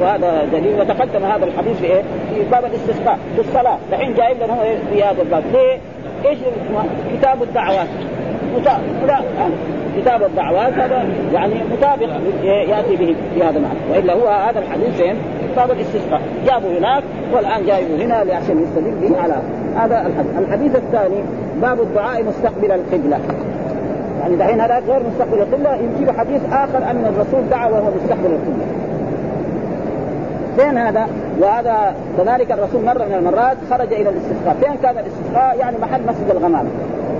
وهذا 0.00 0.48
دليل 0.52 0.80
وتقدم 0.80 1.24
هذا 1.24 1.44
الحديث 1.44 1.76
في 1.80 1.86
إيه؟ 1.86 2.02
في 2.34 2.50
باب 2.50 2.64
الاستسقاء 2.64 3.18
في 3.34 3.40
الصلاة 3.40 3.78
الحين 3.92 4.14
جايب 4.14 4.36
لنا 4.36 4.54
هو 4.54 4.64
في 4.92 5.02
هذا 5.02 5.22
الباب 5.22 5.42
ليه؟ 5.52 5.78
إيش 6.30 6.38
كتاب 7.18 7.42
الدعوات 7.42 7.88
كتاب 9.96 10.22
الدعوات 10.22 10.72
هذا 10.72 11.08
يعني 11.32 11.54
مطابق 11.72 12.08
يأتي 12.44 12.96
به 12.96 13.14
في 13.34 13.42
هذا 13.42 13.56
المعنى 13.58 13.78
وإلا 13.90 14.12
هو 14.14 14.28
هذا 14.28 14.58
الحديث 14.58 15.02
فين؟ 15.02 15.16
كتاب 15.52 15.70
الاستسقاء 15.70 16.20
جابوا 16.46 16.78
هناك 16.78 17.02
والآن 17.32 17.66
جايبوا 17.66 17.96
هنا 17.96 18.16
عشان 18.16 18.62
يستدل 18.62 19.08
به 19.08 19.22
على 19.22 19.42
هذا 19.76 20.00
الحديث. 20.06 20.38
الحديث 20.38 20.76
الثاني 20.76 21.22
باب 21.62 21.80
الدعاء 21.80 22.24
مستقبل 22.24 22.72
القبلة. 22.72 23.18
يعني 24.20 24.36
دحين 24.36 24.60
هذا 24.60 24.78
غير 24.78 25.00
مستقبل 25.12 25.38
القبلة 25.38 25.74
يجيب 25.74 26.10
حديث 26.18 26.40
آخر 26.52 26.78
أن 26.78 27.04
الرسول 27.14 27.50
دعا 27.50 27.68
وهو 27.68 27.90
مستقبل 28.02 28.26
القبلة. 28.26 28.66
فين 30.56 30.78
هذا؟ 30.78 31.06
وهذا 31.40 31.94
كذلك 32.18 32.52
الرسول 32.52 32.84
مرة 32.84 33.04
من 33.04 33.14
المرات 33.14 33.56
خرج 33.70 33.92
إلى 33.92 34.08
الاستسقاء، 34.08 34.56
فين 34.60 34.76
كان 34.82 34.94
الاستسقاء؟ 34.98 35.58
يعني 35.58 35.76
محل 35.82 36.00
مسجد 36.02 36.30
الغمام. 36.30 36.66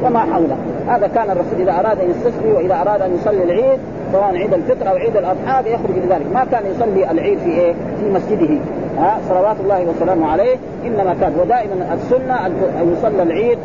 وما 0.05 0.19
حوله، 0.19 0.57
هذا 0.89 1.07
كان 1.07 1.31
الرسول 1.31 1.61
إذا 1.61 1.73
أراد 1.73 2.01
أن 2.01 2.11
يستسقي 2.11 2.53
وإذا 2.53 2.75
أراد 2.75 3.03
أن 3.03 3.15
يصلي 3.15 3.45
العيد 3.45 3.79
سواء 4.13 4.37
عيد 4.37 4.55
الفطر 4.55 4.91
أو 4.91 4.97
عيد 4.97 5.17
الأضحى 5.17 5.73
يخرج 5.73 5.97
لذلك، 6.05 6.27
ما 6.35 6.45
كان 6.53 6.63
يصلي 6.67 7.11
العيد 7.11 7.39
في 7.39 7.51
إيه؟ 7.51 7.73
في 7.73 8.11
مسجده، 8.11 8.59
ها 9.01 9.19
صلوات 9.29 9.57
الله 9.61 9.87
وسلامه 9.87 10.33
عليه 10.33 10.57
إنما 10.87 11.17
كان 11.21 11.33
ودائما 11.41 11.95
السنة 11.95 12.47
أن 12.47 12.97
يصلى 12.99 13.23
العيد 13.23 13.59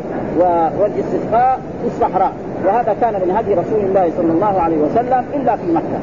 والاستسقاء 0.80 1.60
في 1.82 1.86
الصحراء. 1.86 2.32
وهذا 2.66 2.96
كان 3.00 3.14
من 3.14 3.36
هدي 3.36 3.54
رسول 3.54 3.80
الله 3.80 4.10
صلى 4.16 4.32
الله 4.32 4.60
عليه 4.60 4.76
وسلم 4.76 5.24
إلا 5.34 5.56
في 5.56 5.72
مكة. 5.72 5.98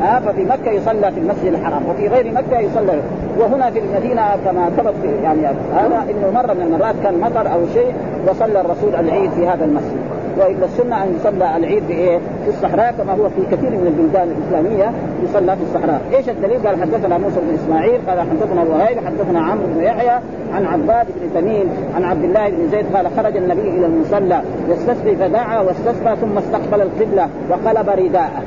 ها 0.00 0.20
ففي 0.20 0.44
مكة 0.44 0.70
يصلى 0.70 1.12
في 1.12 1.20
المسجد 1.20 1.46
الحرام 1.46 1.82
وفي 1.88 2.08
غير 2.08 2.32
مكة 2.32 2.58
يصلى 2.58 3.00
وهنا 3.38 3.70
في 3.70 3.78
المدينة 3.78 4.22
كما 4.44 4.70
ثبت 4.76 4.94
يعني 5.22 5.46
هذا 5.76 6.04
انه 6.10 6.30
مره 6.34 6.52
من 6.52 6.62
المرات 6.62 6.94
كان 7.02 7.20
مطر 7.20 7.52
أو 7.52 7.60
شيء 7.74 7.94
وصلى 8.28 8.60
الرسول 8.60 8.94
العيد 8.94 9.30
في 9.30 9.48
هذا 9.48 9.64
المسجد. 9.64 10.09
وإلا 10.38 10.64
السنة 10.64 11.02
أن 11.02 11.14
يصلى 11.16 11.56
العيد 11.56 11.82
في 11.84 11.92
إيه؟ 11.92 12.18
في 12.18 12.48
الصحراء 12.48 12.94
كما 12.98 13.12
هو 13.12 13.28
في 13.28 13.56
كثير 13.56 13.70
من 13.70 13.86
البلدان 13.86 14.28
الإسلامية 14.28 14.92
يصلى 15.24 15.56
في 15.56 15.62
الصحراء، 15.62 16.00
إيش 16.16 16.28
الدليل؟ 16.28 16.66
قال 16.66 16.82
حدثنا 16.82 17.18
موسى 17.18 17.40
بن 17.40 17.54
إسماعيل 17.54 18.00
قال 18.08 18.20
حدثنا 18.20 18.62
وهيب 18.62 18.98
حدثنا 19.06 19.40
عمرو 19.40 19.66
بن 19.66 19.82
يحيى 19.82 20.18
عن 20.54 20.66
عباد 20.66 21.06
بن 21.06 21.40
تميم 21.40 21.68
عن 21.96 22.04
عبد 22.04 22.24
الله 22.24 22.48
بن 22.48 22.68
زيد 22.70 22.96
قال 22.96 23.06
خرج 23.16 23.36
النبي 23.36 23.68
إلى 23.68 23.86
المصلى 23.86 24.42
يستسقي 24.68 25.16
فدعا 25.16 25.60
واستسقى 25.60 26.16
ثم 26.16 26.38
استقبل 26.38 26.80
القبلة 26.82 27.28
وقلب 27.50 27.88
رداءه. 27.88 28.42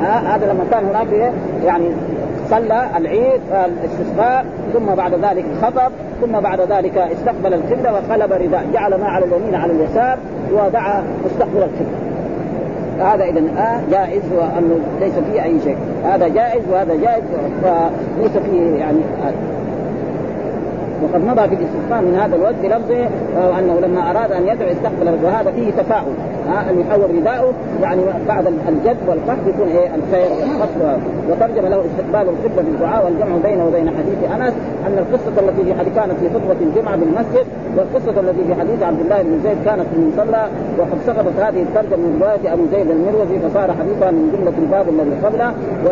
هذا 0.00 0.52
لما 0.52 0.64
كان 0.70 0.84
هناك 0.84 1.32
يعني 1.64 1.90
صلى 2.50 2.86
العيد 2.96 3.40
الاستسقاء 3.52 4.44
ثم 4.72 4.94
بعد 4.94 5.14
ذلك 5.14 5.44
خطب 5.62 5.92
ثم 6.20 6.40
بعد 6.40 6.60
ذلك 6.60 6.98
استقبل 6.98 7.54
القبلة 7.54 7.92
وقلب 7.92 8.32
رداء 8.32 8.66
جعل 8.72 8.94
ما 8.94 9.06
على 9.06 9.24
اليمين 9.24 9.54
على 9.54 9.72
اليسار 9.72 10.18
ودعا 10.52 11.04
مستقبل 11.24 11.58
القبلة 11.58 12.10
هذا 13.00 13.24
اذا 13.24 13.40
آه 13.58 13.80
جائز 13.90 14.22
وأنه 14.36 14.78
ليس 15.00 15.12
فيه 15.14 15.42
أي 15.42 15.60
شيء. 15.64 15.76
هذا 16.04 16.28
جائز 16.28 16.62
وهذا 16.72 16.94
جائز 16.94 17.22
وليس 17.62 18.32
فيه 18.32 18.78
يعني 18.78 18.98
آه. 18.98 19.32
وقد 21.02 21.24
مضى 21.24 21.48
في 21.48 21.54
الاستثناء 21.54 22.02
من 22.02 22.18
هذا 22.22 22.36
الوجه 22.36 22.56
بلفظه 22.62 23.08
آه 23.36 23.58
انه 23.58 23.80
لما 23.80 24.10
أراد 24.10 24.32
أن 24.32 24.42
يدعو 24.42 24.68
استقبل 24.68 25.24
وهذا 25.24 25.50
فيه 25.50 25.70
تفاؤل. 25.70 26.14
أن 26.52 26.80
يحول 26.80 27.16
رداءه 27.16 27.52
يعني 27.82 28.02
بعد 28.28 28.46
الجد 28.46 28.96
والقصد 29.08 29.46
يكون 29.46 29.68
إيه 29.68 29.90
الخير 29.94 30.30
والقصد 30.30 31.00
وترجم 31.30 31.66
له 31.66 31.80
استقبال 31.80 32.34
القبله 32.34 32.62
بالدعاء 32.62 33.04
والجمع 33.04 33.36
بينه 33.44 33.66
وبين 33.66 33.88
حديث 33.88 34.18
أنس 34.34 34.54
أن 34.86 34.98
القصة 34.98 35.48
التي 35.48 35.64
في 35.64 35.74
حديث 35.74 35.94
كانت 35.94 36.12
في 36.20 36.28
خطبة 36.28 36.56
الجمعة 36.60 36.96
بالمسجد 36.96 37.46
والقصة 37.76 38.20
التي 38.20 38.44
في 38.44 38.54
حديث 38.54 38.82
عبد 38.82 39.00
الله 39.00 39.22
بن 39.22 39.40
زيد 39.44 39.56
كانت 39.64 39.86
في 39.92 39.96
المصلى 39.96 40.48
وقد 40.78 40.98
سقطت 41.06 41.40
هذه 41.40 41.62
الترجمة 41.62 41.96
من 41.96 42.18
رواية 42.22 42.52
أبو 42.52 42.62
زيد 42.72 42.90
المروزي 42.90 43.38
فصار 43.48 43.72
حديثها 43.80 44.10
من 44.10 44.32
جملة 44.32 44.52
الباب 44.58 44.88
الذي 44.88 45.26
قبله 45.26 45.52
و 45.86 45.88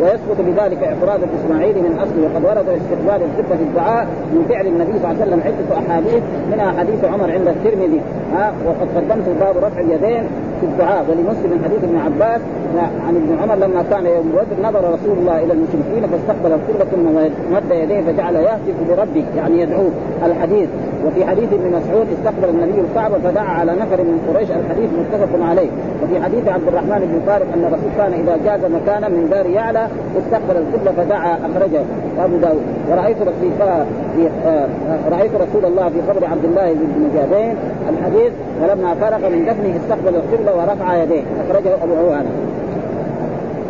ويثبت 0.00 0.38
بذلك 0.38 0.82
اعتراض 0.82 1.20
الإسماعيلي 1.22 1.80
من 1.80 1.98
أصله. 1.98 2.22
وقد 2.24 2.44
ورد 2.44 2.68
استقبال 2.68 3.20
القبله 3.26 3.56
في 3.56 3.62
الدعاء 3.62 4.06
من 4.32 4.46
فعل 4.48 4.66
النبي 4.66 4.92
صلى 4.98 5.10
الله 5.10 5.22
عليه 5.22 5.22
وسلم 5.22 5.40
عدة 5.46 5.68
أحاديث 5.78 6.22
منها 6.52 6.72
حديث 6.78 7.04
عمر 7.04 7.30
عند 7.30 7.48
الترمذي. 7.48 8.00
ها 8.32 8.52
وقد 8.66 8.88
قدمت 8.96 9.28
باب 9.40 9.56
رفع 9.56 9.80
اليدين. 9.80 10.24
في 10.60 10.66
الدعاء. 10.66 11.04
ولمسلم 11.08 11.60
حديث 11.64 11.84
ابن 11.84 11.98
عباس 11.98 12.40
عن 13.06 13.16
ابن 13.16 13.38
عمر 13.42 13.54
لما 13.54 13.82
كان 13.90 14.06
يوم 14.06 14.32
بدر 14.32 14.68
نظر 14.68 14.80
رسول 14.94 15.18
الله 15.18 15.44
إلى 15.44 15.52
المشركين 15.52 16.02
فاستقبل 16.10 16.52
القبله 16.52 16.84
ثم 16.84 17.06
مد 17.54 17.70
يديه 17.70 18.00
فجعل 18.00 18.36
يهتف 18.36 18.76
بربه 18.88 19.24
يعني 19.36 19.60
يدعوه 19.60 19.90
الحديث. 20.26 20.68
وفي 21.06 21.26
حديث 21.26 21.52
ابن 21.52 21.66
مسعود 21.76 22.06
استقبل 22.18 22.48
النبي 22.48 22.80
الكعبة 22.80 23.18
فدعا 23.18 23.44
على 23.60 23.72
نفر 23.72 24.02
من 24.02 24.16
قريش 24.28 24.50
الحديث 24.50 24.90
متفق 25.00 25.46
عليه. 25.50 25.68
وفي 26.02 26.22
حديث 26.24 26.48
عبد 26.48 26.68
الرحمن 26.68 27.00
بن 27.10 27.32
طارق 27.32 27.46
أن 27.54 27.64
الرسول 27.64 27.90
كان 27.98 28.12
إذا 28.12 28.36
جاز 28.44 28.72
مكانا 28.72 29.08
من 29.08 29.28
دار 29.30 29.46
يعلى 29.46 29.86
استقبل 30.18 30.56
القبله 30.56 30.92
فدعا 30.92 31.38
أخرجه 31.48 31.82
أبو 32.24 32.36
داود. 32.36 32.62
ورأيت 32.90 33.16
رسول 33.22 33.50
في 34.16 34.28
آه 34.46 34.66
رأيت 35.10 35.32
رسول 35.34 35.64
الله 35.64 35.88
في 35.88 36.00
قبر 36.00 36.26
عبد 36.26 36.44
الله 36.44 36.72
بن 36.72 37.08
مجاهدين 37.10 37.56
الحديث 37.88 38.32
ولما 38.62 38.94
فرغ 38.94 39.28
من 39.28 39.44
دفنه 39.44 39.76
استقبل 39.76 40.14
القبله 40.16 40.47
ورفع 40.56 41.02
يديه. 41.02 41.22
أخرجه 41.48 41.74
أبو 41.82 41.94
عوانة. 41.94 42.30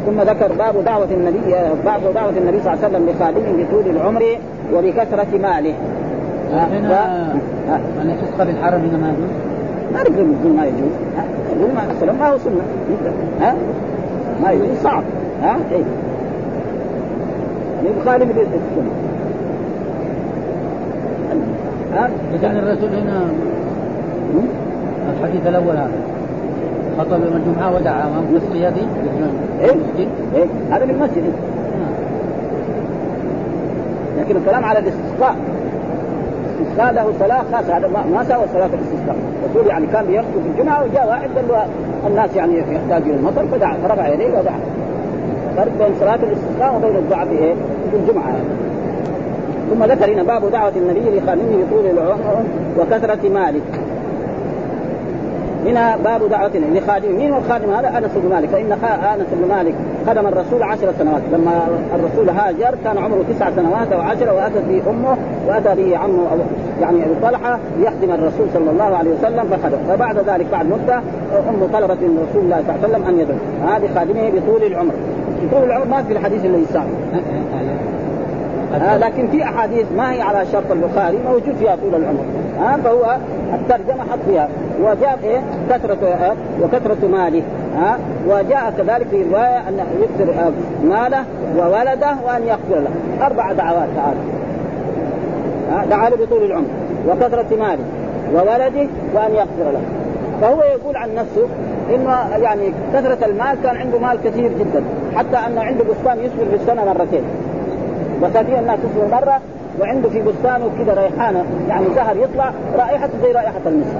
ثم 0.06 0.20
ذكر 0.20 0.52
باب 0.52 0.84
دعوة 0.84 1.08
النبي 1.10 1.54
باب 1.84 2.00
دعوة 2.14 2.30
النبي 2.30 2.60
صلى 2.60 2.74
الله 2.74 2.84
عليه 2.84 2.96
وسلم 2.96 3.08
لخادمه 3.08 3.64
بطول 3.64 3.96
العمر 3.96 4.24
وبكثرة 4.74 5.38
ماله. 5.42 5.74
هنا 6.52 7.34
من 7.98 8.10
يفسق 8.10 8.44
بالحرم 8.44 8.80
هنا 8.80 8.98
ما 8.98 9.08
يجوز؟ 9.08 9.30
ما 9.92 10.00
نقدر 10.02 10.50
ما 10.56 10.66
يجوز. 10.66 10.92
يقول 11.56 11.74
ما 11.74 11.92
السلام 11.92 12.18
ما 12.18 12.28
هو 12.28 12.38
سنة. 12.38 12.62
ها؟ 13.40 13.54
ما 14.42 14.50
يجوز. 14.50 14.68
صعب. 14.82 15.02
ها؟ 15.42 15.56
إيه. 15.72 15.84
يخالف 18.00 18.30
السنة. 18.30 18.90
ها 21.94 22.10
يعني 22.42 22.58
الرسول 22.58 22.88
هنا. 22.94 23.22
الحديث 25.20 25.46
الأول 25.46 25.76
هذا. 25.76 26.17
خطب 26.98 27.24
يوم 27.24 27.36
الجمعة 27.36 27.74
ودعا 27.76 28.02
امام 28.02 28.36
الصيادي 28.36 28.80
إيه؟ 29.60 29.74
إيه؟ 30.34 30.46
هذا 30.70 30.86
في 30.86 30.92
المسجد. 30.92 31.32
لكن 34.18 34.36
الكلام 34.36 34.64
على 34.64 34.78
الاستسقاء. 34.78 35.36
الاستسقاء 36.60 36.92
له 36.92 37.12
صلاة 37.20 37.42
خاصة. 37.52 37.76
هذا 37.76 37.88
ما 37.88 38.24
سوى 38.24 38.44
صلاة 38.52 38.66
الاستسقاء. 38.66 39.16
الرسول 39.44 39.66
يعني 39.70 39.86
كان 39.86 40.06
بيخطب 40.06 40.42
في 40.44 40.60
الجمعة 40.60 40.84
وجاء 40.84 41.08
واحد 41.08 41.28
قال 41.36 41.68
الناس 42.06 42.36
يعني 42.36 42.58
يحتاج 42.58 43.02
إلى 43.02 43.14
المطر 43.14 43.46
فدعا 43.46 43.76
فرفع 43.88 44.08
يديه 44.08 44.38
ودعا 44.38 44.60
فرق 45.56 45.72
بين 45.78 45.94
صلاة 46.00 46.14
الاستسقاء 46.14 46.76
وبين 46.76 46.96
الدعاء 46.96 47.26
في 47.26 47.38
إيه؟ 47.38 47.54
في 47.90 47.96
الجمعة. 47.96 48.32
ثم 49.70 49.84
ذكر 49.84 50.12
هنا 50.14 50.22
باب 50.22 50.50
دعوة 50.50 50.72
النبي 50.76 51.18
لخادمه 51.18 51.64
بطول 51.64 51.86
العمر 51.86 52.42
وكثرة 52.78 53.28
ماله. 53.28 53.60
هنا 55.66 55.96
باب 55.96 56.28
دعوة 56.28 56.50
لخادم 56.74 57.16
مين 57.16 57.32
هو 57.32 57.38
الخادم 57.38 57.70
هذا؟ 57.70 57.98
أنس 57.98 58.10
بن 58.16 58.30
مالك. 58.30 58.48
فإن 58.48 58.72
أنس 58.72 59.26
بن 59.32 59.48
مالك 59.48 59.74
خدم 60.06 60.26
الرسول 60.26 60.62
عشر 60.62 60.92
سنوات. 60.98 61.22
لما 61.32 61.68
الرسول 61.94 62.30
هاجر 62.30 62.74
كان 62.84 62.98
عمره 62.98 63.24
تسع 63.30 63.50
سنوات 63.50 63.92
أو 63.92 64.00
عشرة 64.00 64.32
واتت 64.32 64.62
به 64.68 64.82
أمه 64.90 65.16
وأتى 65.48 65.74
به 65.74 65.96
عمه 65.96 66.22
أو 66.32 66.38
يعني 66.80 67.04
أبو 67.04 67.14
طلحة 67.22 67.58
ليخدم 67.78 68.10
الرسول 68.10 68.46
صلى 68.54 68.70
الله 68.70 68.96
عليه 68.96 69.10
وسلم 69.10 69.44
فخدم. 69.44 69.78
فبعد 69.88 70.18
ذلك 70.18 70.46
بعد 70.52 70.66
مدة 70.66 71.00
امه 71.48 71.68
طلبت 71.72 71.98
من 72.02 72.26
رسول 72.30 72.44
الله 72.44 72.62
صلى 72.66 72.74
الله 72.74 72.84
عليه 72.84 72.88
وسلم 72.88 73.04
أن 73.08 73.18
يدعو. 73.18 73.38
هذه 73.68 73.94
خادمه 73.94 74.30
بطول 74.30 74.62
العمر. 74.62 74.92
بطول 75.42 75.64
العمر 75.64 75.84
ما 75.84 76.02
في 76.02 76.12
الحديث 76.12 76.44
اللي 76.44 76.62
يساوي 76.62 76.86
آه 78.74 78.96
لكن 78.96 79.28
في 79.28 79.42
أحاديث 79.42 79.86
ما 79.96 80.12
هي 80.12 80.20
على 80.20 80.46
شرط 80.52 80.72
البخاري 80.72 81.18
موجود 81.26 81.54
فيها 81.58 81.76
طول 81.76 81.94
العمر. 81.94 82.24
آه 82.60 82.76
فهو 82.76 83.16
الترجمة 83.54 84.02
حط 84.12 84.18
فيها. 84.28 84.48
وجاء 84.82 85.18
إيه؟ 85.24 85.40
كثرة 85.70 86.06
آه 86.06 86.36
وكثرة 86.62 87.08
ماله. 87.08 87.42
ها 87.76 87.94
آه 87.94 87.98
وجاء 88.28 88.74
كذلك 88.78 89.06
في 89.10 89.22
رواية 89.22 89.68
أن 89.68 89.80
يكثر 90.00 90.32
آه 90.32 90.52
ماله 90.84 91.24
وولده 91.58 92.16
وأن 92.26 92.42
يغفر 92.42 92.80
له. 92.80 92.90
أربع 93.26 93.52
دعوات 93.52 93.88
تعالى. 93.96 94.20
آه 95.72 95.84
دعا 95.84 96.10
له 96.10 96.16
بطول 96.16 96.44
العمر. 96.44 96.68
وكثرة 97.08 97.56
ماله 97.56 97.84
وولده 98.34 98.88
وأن 99.14 99.32
يغفر 99.34 99.70
له. 99.72 99.80
فهو 100.40 100.62
يقول 100.62 100.96
عن 100.96 101.14
نفسه 101.14 101.46
إنه 101.94 102.36
يعني 102.42 102.72
كثرة 102.94 103.26
المال 103.26 103.56
كان 103.62 103.76
عنده 103.76 103.98
مال 103.98 104.18
كثير 104.24 104.52
جدا. 104.52 104.82
حتى 105.16 105.36
أنه 105.46 105.60
عنده 105.60 105.84
بستان 105.84 106.18
يسفر 106.18 106.44
في 106.50 106.54
السنة 106.54 106.84
مرتين. 106.84 107.22
بساتين 108.22 108.58
الناس 108.58 108.78
تسفر 108.78 109.16
مرة 109.16 109.40
وعنده 109.80 110.08
في 110.08 110.22
بستانه 110.22 110.70
كده 110.78 110.94
ريحانة 110.94 111.44
يعني 111.68 111.86
زهر 111.94 112.16
يطلع 112.16 112.52
رائحته 112.78 113.12
زي 113.22 113.32
رائحة 113.32 113.60
المسك 113.66 113.96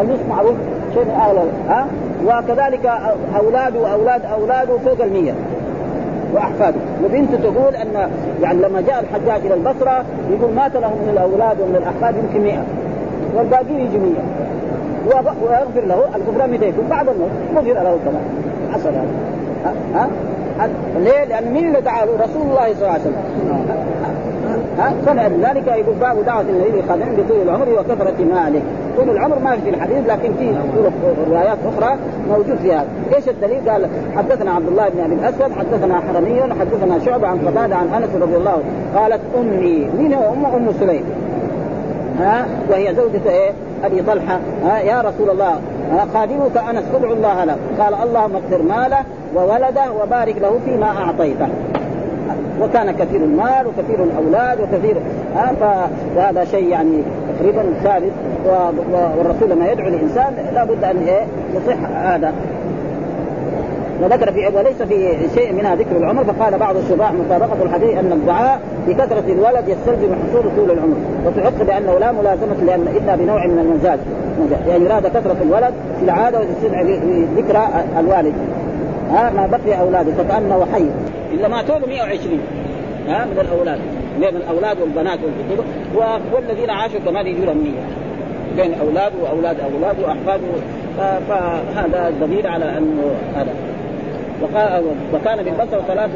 المسك 0.00 0.28
معروف 0.28 0.54
شيء 0.94 1.04
من 1.04 1.10
اغلى 1.10 1.42
ها؟ 1.68 1.86
وكذلك 2.26 2.86
أولاده 3.36 3.80
واولاد 3.80 4.22
أولاده 4.24 4.78
فوق 4.78 5.02
المية. 5.02 5.34
وأحفاده. 6.34 6.76
وبنته 7.04 7.36
تقول 7.36 7.74
أن 7.74 8.10
يعني 8.42 8.62
لما 8.62 8.80
جاء 8.80 9.00
الحجاج 9.00 9.46
إلى 9.46 9.54
البصرة 9.54 10.04
يقول 10.30 10.54
مات 10.54 10.76
له 10.76 10.88
من 10.88 11.08
الأولاد 11.12 11.60
ومن 11.60 11.76
الأحفاد 11.76 12.14
يمكن 12.24 12.40
100 12.40 12.58
والباقيين 13.36 13.80
يجي 13.80 13.98
100 13.98 14.12
ويغفر 15.06 15.86
له 15.86 16.04
الغفران 16.16 16.50
متى 16.50 16.68
يكون 16.68 16.86
بعد 16.90 17.08
الموت 17.08 17.30
غفر 17.56 17.72
له 17.72 17.98
كمان. 18.04 18.22
حصل 18.72 18.88
هذا. 18.88 19.06
ها؟ 19.94 20.08
ليه؟ 20.96 21.24
لأن 21.24 21.52
مين 21.52 21.68
اللي 21.68 21.80
دعا 21.80 22.04
رسول 22.04 22.42
الله 22.42 22.74
صلى 22.74 22.82
الله 22.82 22.90
عليه 22.90 23.00
وسلم. 23.00 23.22
ها؟ 24.78 24.92
فلذلك 25.06 25.66
يقول 25.66 25.94
باب 25.94 26.24
دعوة 26.24 26.40
النبي 26.40 26.82
خادم 26.88 27.16
بطول 27.16 27.42
العمر 27.42 27.68
وكثرة 27.68 28.24
ماله. 28.24 28.62
طول 28.96 29.10
العمر 29.10 29.38
ما 29.38 29.56
في 29.56 29.70
الحديث 29.70 30.06
لكن 30.06 30.32
في 30.38 30.54
روايات 31.30 31.58
أخرى 31.66 31.96
موجود 32.28 32.56
فيها. 32.62 32.84
إيش 33.14 33.28
الدليل؟ 33.28 33.70
قال 33.70 33.88
حدثنا 34.16 34.50
عبد 34.52 34.68
الله 34.68 34.88
بن 34.88 35.00
أبي 35.00 35.14
الأسود 35.14 35.52
حدثنا 35.52 36.00
حرمي 36.00 36.40
حدثنا 36.60 36.98
شعبة 37.04 37.26
عن 37.26 37.38
قتادة 37.38 37.76
عن 37.76 37.88
أنس 38.02 38.22
رضي 38.22 38.36
الله 38.36 38.62
قالت 38.96 39.20
أمي 39.38 39.88
مين 39.98 40.14
هو؟ 40.14 40.32
ام 40.32 40.46
أم 40.46 40.72
سليم. 40.80 41.04
ها؟ 42.20 42.46
وهي 42.70 42.94
زوجة 42.94 43.30
إيه؟ 43.30 43.50
أبي 43.84 44.02
طلحة. 44.02 44.40
ها؟ 44.64 44.78
يا 44.78 45.00
رسول 45.00 45.30
الله 45.30 45.60
خادمك 46.14 46.56
انس 46.70 46.84
ادعو 46.94 47.12
الله 47.12 47.44
له 47.44 47.56
قال 47.78 47.94
اللهم 47.94 48.34
اغفر 48.36 48.62
ماله 48.62 48.98
وولده 49.34 49.92
وبارك 50.02 50.36
له 50.42 50.58
فيما 50.64 50.86
أعطيته. 50.86 51.48
وكان 52.60 52.90
كثير 52.90 53.20
المال 53.20 53.66
وكثير 53.66 54.04
الأولاد 54.04 54.60
وكثير 54.60 54.96
ها 55.36 55.52
فهذا 56.14 56.44
شيء 56.44 56.68
يعني 56.68 57.02
تقريبا 57.38 57.62
ثابت. 57.82 58.12
والرسول 59.18 59.50
لما 59.50 59.72
يدعو 59.72 59.88
الإنسان 59.88 60.34
لابد 60.54 60.84
أن 60.84 60.96
إيه 60.96 61.24
يصح 61.54 61.76
هذا. 61.94 62.32
وذكر 64.02 64.32
في 64.32 64.46
وليس 64.46 64.82
في 64.82 65.16
شيء 65.34 65.52
منها 65.52 65.74
ذكر 65.74 65.96
العمر 65.96 66.24
فقال 66.24 66.58
بعض 66.58 66.76
الشراح 66.76 67.12
مطابقة 67.12 67.62
الحديث 67.62 67.98
أن 67.98 68.12
الدعاء 68.12 68.60
بكثرة 68.88 69.24
الولد 69.28 69.68
يستلزم 69.68 70.14
حصول 70.14 70.42
طول 70.56 70.70
العمر 70.70 70.96
وتحق 71.26 71.62
بأنه 71.62 71.98
لا 71.98 72.12
ملازمة 72.12 72.64
لأن 72.66 72.88
إلا 72.96 73.16
بنوع 73.16 73.46
من 73.46 73.58
المزاج 73.58 73.98
يعني 74.68 74.84
يراد 74.84 75.06
كثرة 75.06 75.36
الولد 75.42 75.74
في 75.98 76.04
العادة 76.04 76.40
وتستدعي 76.40 77.00
ذكرى 77.36 77.68
الوالد. 77.98 78.34
ها 79.10 79.30
ما 79.30 79.46
بقي 79.46 79.80
أولاده 79.80 80.12
فكانه 80.12 80.66
حي. 80.72 80.86
إلا 81.32 81.48
ما 81.48 81.62
تولوا 81.62 81.88
120 81.88 82.40
ها 83.08 83.24
من 83.24 83.38
الأولاد. 83.40 83.78
بين 84.20 84.36
الأولاد 84.36 84.80
والبنات 84.80 85.18
والذين 86.32 86.70
عاشوا 86.70 87.00
كمان 87.06 87.26
يجوا 87.26 87.54
100 87.54 87.72
بين 88.56 88.74
اولاده 88.80 89.14
وأولاد 89.22 89.56
اولاده 89.60 90.06
واحفاده 90.06 90.46
فهذا 91.28 92.12
دليل 92.20 92.46
على 92.46 92.78
أنه 92.78 93.02
هذا. 93.36 93.50
وكان 95.14 95.42
بالبصر 95.44 95.80
ثلاثة 95.88 96.12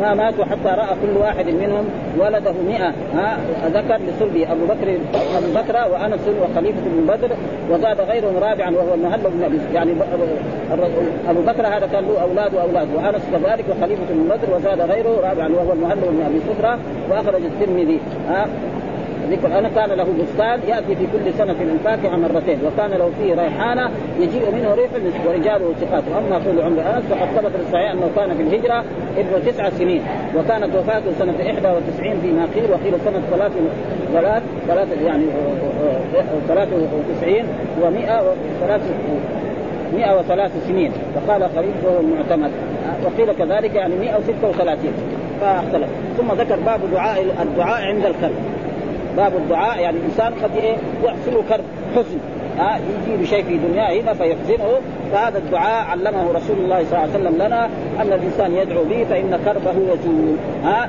ما 0.00 0.14
ماتوا 0.14 0.44
حتى 0.44 0.68
رأى 0.68 0.96
كل 1.02 1.20
واحد 1.20 1.46
منهم 1.48 1.84
ولده 2.18 2.52
مئة. 2.68 2.92
ها 3.14 3.38
ذكر 3.66 3.98
لصلبه 4.08 4.52
أبو 4.52 4.64
بكر 4.64 4.98
أبو 5.38 5.52
بكر 5.54 5.92
وأنس 5.92 6.20
وخليفة 6.42 6.80
بن 6.86 7.06
بدر 7.06 7.30
وزاد 7.70 8.00
غيرهم 8.00 8.36
رابعا 8.36 8.70
وهو 8.70 8.94
المهل 8.94 9.20
بن 9.20 9.42
أبي 9.44 9.58
يعني 9.74 9.92
أبو 11.28 11.40
بكر 11.40 11.66
هذا 11.66 11.88
كان 11.92 12.04
له 12.04 12.22
أولاد 12.22 12.54
وأولاد. 12.54 12.88
وأنس 12.94 13.22
كذلك 13.32 13.64
وخليفة 13.70 14.02
بن 14.10 14.24
بدر 14.24 14.56
وزاد 14.56 14.80
غيره 14.80 15.20
رابعا 15.28 15.48
وهو 15.48 15.72
المهل 15.72 15.96
بن 15.96 16.22
أبي 16.26 16.40
صفرة 16.48 16.78
وأخرج 17.10 17.42
الترمذي. 17.44 18.00
ها 18.28 18.46
ذكر 19.30 19.58
أنا 19.58 19.68
كان 19.68 19.90
له 19.90 20.04
بستان 20.04 20.60
يأتي 20.68 20.94
في 20.96 21.06
كل 21.12 21.34
سنة 21.38 21.52
في 21.52 21.62
الفاكهه 21.62 22.16
مرتين 22.16 22.58
وكان 22.66 22.90
له 22.90 23.10
فيه 23.18 23.34
ريحانة 23.34 23.90
يجيء 24.18 24.50
منه 24.54 24.74
ريح 24.74 24.90
المسك 24.96 25.20
ورجاله 25.26 25.74
ثقات 25.80 26.02
وأما 26.14 26.38
طول 26.44 26.60
عمر 26.60 26.96
أنس 26.96 27.04
فقد 27.04 27.28
ثبت 27.36 27.56
في 27.56 27.62
الصحيح 27.62 27.90
أنه 27.90 28.10
كان 28.16 28.36
في 28.36 28.42
الهجرة 28.42 28.84
ابن 29.16 29.46
تسع 29.46 29.70
سنين 29.70 30.02
وكانت 30.36 30.76
وفاته 30.76 31.12
سنة 31.18 31.34
91 31.46 32.20
فيما 32.20 32.46
قيل 32.54 32.70
وقيل 32.70 33.00
سنة 33.04 33.20
ثلاث 33.30 33.52
ثلاث 34.12 34.42
ثلاث 34.68 34.88
يعني 35.06 35.24
93 36.48 37.34
و100 37.82 38.10
وثلاث 38.62 38.82
103 39.94 40.50
سنين. 40.68 40.92
فقال 41.14 41.50
خليل 41.56 41.72
وهو 41.84 42.00
المعتمد 42.00 42.50
وقيل 43.04 43.32
كذلك 43.32 43.74
يعني 43.74 43.94
136 43.96 44.92
فاختلف. 45.40 45.88
ثم 46.18 46.32
ذكر 46.32 46.56
باب 46.56 46.80
دعاء 46.92 47.24
الدعاء 47.42 47.82
عند 47.86 48.06
الكرب 48.06 48.57
باب 49.18 49.32
الدعاء 49.36 49.80
يعني 49.80 49.96
الانسان 49.96 50.32
قد 50.42 50.50
يحصل 51.04 51.48
كرب 51.48 51.64
حزن. 51.96 52.18
ها 52.58 52.74
آه 52.74 52.78
يجي 52.78 53.22
بشيء 53.22 53.44
في 53.44 53.56
دنياه 53.56 54.00
هنا 54.00 54.12
فيحزنه. 54.14 54.68
فهذا 55.12 55.38
الدعاء 55.38 55.84
علمه 55.90 56.32
رسول 56.32 56.56
الله 56.58 56.84
صلى 56.84 56.98
الله 56.98 56.98
عليه 56.98 57.18
وسلم 57.18 57.34
لنا 57.34 57.64
أن 58.00 58.12
الإنسان 58.12 58.54
يدعو 58.54 58.84
به 58.84 59.04
فإن 59.10 59.38
كربه 59.44 59.70
يزول. 59.70 60.36
ها 60.64 60.84
آه 60.84 60.88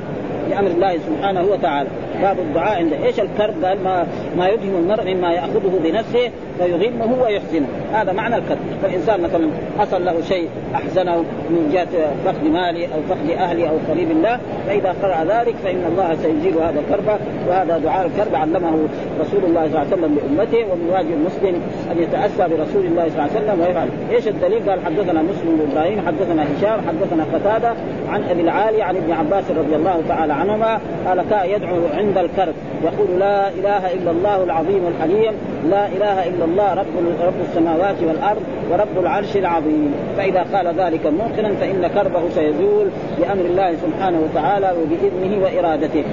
بامر 0.50 0.72
الله 0.72 0.98
سبحانه 0.98 1.44
وتعالى. 1.52 1.90
باب 2.22 2.40
الدعاء 2.40 2.78
عند 2.78 2.94
إيش 2.94 3.20
الكرب؟ 3.20 3.66
قال 3.66 3.84
ما 3.84 4.08
ما 4.38 4.48
يدهم 4.48 4.76
المرء 4.76 5.14
مما 5.14 5.32
يأخذه 5.32 5.80
بنفسه 5.84 6.32
فيغمه 6.58 7.22
ويحزنه. 7.24 7.68
هذا 7.94 8.12
معنى 8.14 8.36
الكرب. 8.36 8.58
فالإنسان 8.82 9.22
مثلا 9.22 9.50
حصل 9.80 10.06
له 10.06 10.22
شيء 10.22 10.48
أحزنه 10.76 11.18
من 11.50 11.70
جهة 11.74 12.12
فقد 12.26 12.44
مالي 12.44 12.86
أو 12.86 13.02
فقد 13.10 13.30
أهلي 13.30 13.70
أو 13.70 13.76
قريب 13.90 14.12
الله 14.12 14.40
فإذا 14.68 14.96
قرأ 15.04 15.24
ذلك 15.24 15.56
فإن 15.64 15.84
الله 15.92 16.16
سيزيل 16.16 16.54
هذا 16.58 16.80
الكرب. 16.80 17.20
وهذا 17.50 17.78
دعاء 17.78 18.08
الكرب 18.08 18.36
علمه 18.36 18.88
رسول 19.22 19.44
الله 19.44 19.68
صلى 19.68 19.68
الله 19.68 19.80
عليه 19.80 19.94
وسلم 19.94 20.20
لأمته 20.20 20.72
ومن 20.72 20.90
واجب 20.92 21.12
المسلم 21.12 21.62
أن 21.92 21.98
يتأسى 22.04 22.56
برسول 22.56 22.86
الله 22.86 23.10
صلى 23.10 23.20
الله 23.20 23.30
عليه 23.36 23.40
وسلم 23.40 23.60
ويفعل. 23.62 23.88
إيش 24.12 24.28
الدليل؟ 24.28 24.70
قال 24.70 24.86
حدثنا 24.86 25.22
مسلم 25.22 25.58
بن 25.58 25.72
إبراهيم 25.72 26.08
حدثنا 26.08 26.44
هشام 26.44 26.80
حدثنا 26.88 27.26
قتادة 27.34 27.74
عن 28.10 28.24
أبي 28.24 28.42
العالي 28.42 28.82
عن 28.82 28.96
ابن 28.96 29.12
عباس 29.12 29.52
رضي 29.52 29.76
الله 29.76 30.02
تعالى 30.08 30.34
عنهما 30.34 30.80
قال 31.08 31.24
كان 31.30 31.50
يدعو 31.50 31.78
عند 31.94 32.09
الكرب. 32.18 32.54
يقول 32.84 33.20
لا 33.20 33.50
إله 33.50 33.94
إلا 33.94 34.12
الله 34.12 34.44
العظيم 34.44 34.88
الحليم 34.88 35.34
لا 35.70 35.88
إله 35.88 36.28
إلا 36.28 36.46
الله 36.46 36.74
رب 36.74 36.86
رب 37.22 37.42
السماوات 37.50 37.96
والأرض 38.08 38.42
ورب 38.72 39.00
العرش 39.00 39.38
العظيم. 39.38 39.94
فإذا 40.18 40.46
قال 40.54 40.68
ذلك 40.68 41.06
موقنا 41.08 41.56
فإن 41.56 41.88
كربه 41.88 42.30
سيزول 42.30 42.88
بأمر 43.20 43.46
الله 43.46 43.76
سبحانه 43.76 44.20
وتعالى 44.20 44.74
وبإذنه 44.82 45.44
وإرادته. 45.44 46.04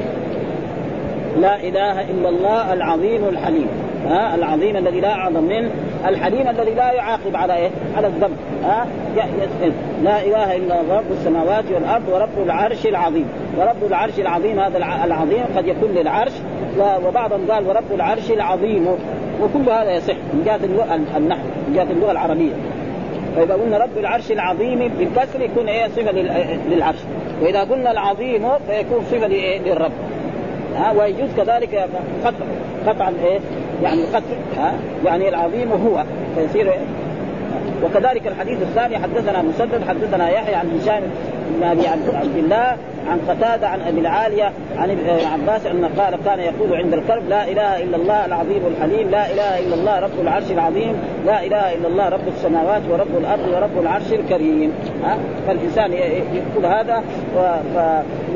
لا 1.40 1.60
إله 1.60 2.10
إلا 2.10 2.28
الله 2.28 2.72
العظيم 2.72 3.28
الحليم. 3.28 3.68
ها 4.08 4.34
العظيم 4.34 4.76
الذي 4.76 5.00
لا 5.00 5.12
أعظم 5.12 5.44
منه 5.44 5.70
الحليم 6.06 6.48
الذي 6.48 6.74
لا 6.74 6.92
يعاقب 6.92 7.36
على 7.36 7.56
إيه؟ 7.56 7.70
على 7.96 8.06
الذنب. 8.06 8.36
ها 8.64 8.86
لا 10.02 10.24
إله 10.24 10.56
إلا 10.56 10.74
رب 10.90 11.12
السماوات 11.12 11.64
والأرض 11.74 12.08
ورب 12.08 12.44
العرش 12.44 12.86
العظيم. 12.86 13.26
ورب 13.58 13.84
العرش 13.86 14.18
العظيم 14.18 14.60
هذا 14.60 14.78
العظيم 15.04 15.44
قد 15.56 15.66
يكون 15.66 15.90
للعرش 15.90 16.32
وبعضهم 17.06 17.50
قال 17.50 17.68
ورب 17.68 17.92
العرش 17.94 18.30
العظيم. 18.30 18.88
وكل 19.42 19.70
هذا 19.70 19.92
يصح 19.96 20.14
من 20.14 20.42
جهة 20.46 20.60
النحو 21.16 21.42
من 21.68 21.74
جهة 21.74 21.82
اللغة 21.90 22.10
العربية. 22.10 22.52
فإذا 23.36 23.54
قلنا 23.54 23.78
رب 23.78 23.98
العرش 23.98 24.32
العظيم 24.32 24.90
بالكسر 24.98 25.40
يكون 25.40 25.68
إيه؟ 25.68 25.88
صفة 25.88 26.12
للعرش. 26.68 26.98
وإذا 27.42 27.60
قلنا 27.60 27.90
العظيم 27.90 28.48
فيكون 28.68 29.04
صفة 29.10 29.26
للرب. 29.66 29.92
ها 30.76 30.92
ويجوز 30.92 31.28
كذلك 31.36 31.88
قطع 32.24 32.44
قطعا 32.86 33.12
إيه؟ 33.24 33.38
يعني 33.82 34.02
قتل 34.02 34.36
ها؟ 34.58 34.72
يعني 35.04 35.28
العظيم 35.28 35.72
هو. 35.72 36.04
فيصير 36.34 36.72
وكذلك 37.84 38.26
الحديث 38.26 38.62
الثاني 38.62 38.98
حدثنا 38.98 39.42
مسدد 39.42 39.84
حدثنا 39.88 40.30
يحيى 40.30 40.54
عن 40.54 40.80
هشام 40.80 41.02
بن 41.56 41.62
أبي 41.62 41.88
عبد 41.88 42.36
الله 42.36 42.76
عن 43.10 43.18
قتادة 43.28 43.68
عن 43.68 43.80
أبي 43.80 44.00
العالية 44.00 44.52
عن 44.78 44.98
عباس 45.32 45.66
أن 45.66 45.84
قال 45.84 46.18
كان 46.24 46.38
يقول 46.38 46.76
عند 46.76 46.94
الكرب 46.94 47.28
لا 47.28 47.48
إله 47.48 47.82
إلا 47.82 47.96
الله 47.96 48.26
العظيم 48.26 48.62
الحليم 48.66 49.10
لا 49.10 49.32
إله 49.32 49.58
إلا 49.58 49.74
الله 49.74 50.00
رب 50.00 50.20
العرش 50.22 50.50
العظيم 50.50 50.96
لا 51.26 51.44
إله 51.44 51.74
إلا 51.74 51.88
الله 51.88 52.08
رب 52.08 52.28
السماوات 52.28 52.82
ورب 52.90 53.16
الأرض 53.18 53.48
ورب 53.48 53.82
العرش 53.82 54.12
الكريم. 54.12 54.72
ها؟ 55.04 55.16
فالإنسان 55.46 55.92
يقول 55.92 56.66
هذا 56.66 57.02
و... 57.36 57.40
ف... 57.74 57.78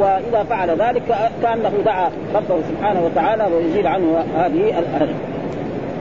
وإذا 0.01 0.45
فعل 0.51 0.71
ذلك 0.71 1.03
كأنه 1.43 1.73
دعا 1.85 2.11
ربه 2.35 2.63
سبحانه 2.69 3.05
وتعالى 3.05 3.47
ويزيل 3.55 3.87
عنه 3.87 4.25
هذه 4.37 4.79
الأرض. 4.79 5.15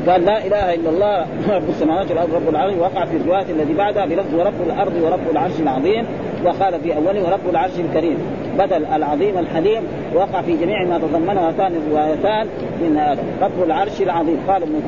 قال 0.07 0.25
لا 0.25 0.45
إله 0.47 0.73
إلا 0.73 0.89
الله 0.89 1.25
رب 1.49 1.69
السماوات 1.69 2.09
والأرض 2.09 2.33
رب 2.33 2.49
العرش 2.49 2.73
وقع 2.75 3.05
في 3.05 3.17
الروايه 3.17 3.45
الذي 3.49 3.73
بعدها 3.73 4.05
بلفظ 4.05 4.33
ورب 4.33 4.62
الأرض 4.65 4.93
ورب 5.04 5.31
العرش 5.31 5.60
العظيم 5.60 6.06
وقال 6.45 6.79
في 6.79 6.95
أوله 6.95 7.23
ورب 7.23 7.50
العرش 7.50 7.71
الكريم. 7.79 8.17
بدل 8.60 8.85
العظيم 8.85 9.37
الحليم 9.37 9.83
وقع 10.15 10.41
في 10.41 10.58
جميع 10.58 10.85
ما 10.85 10.97
تضمنه 10.97 11.47
هاتان 11.47 11.71
الروايتان 11.75 12.47
من 12.81 12.97
هذا. 12.97 13.23
رب 13.41 13.63
العرش 13.63 14.02
العظيم. 14.02 14.37
قال 14.47 14.63
ابن 14.63 14.81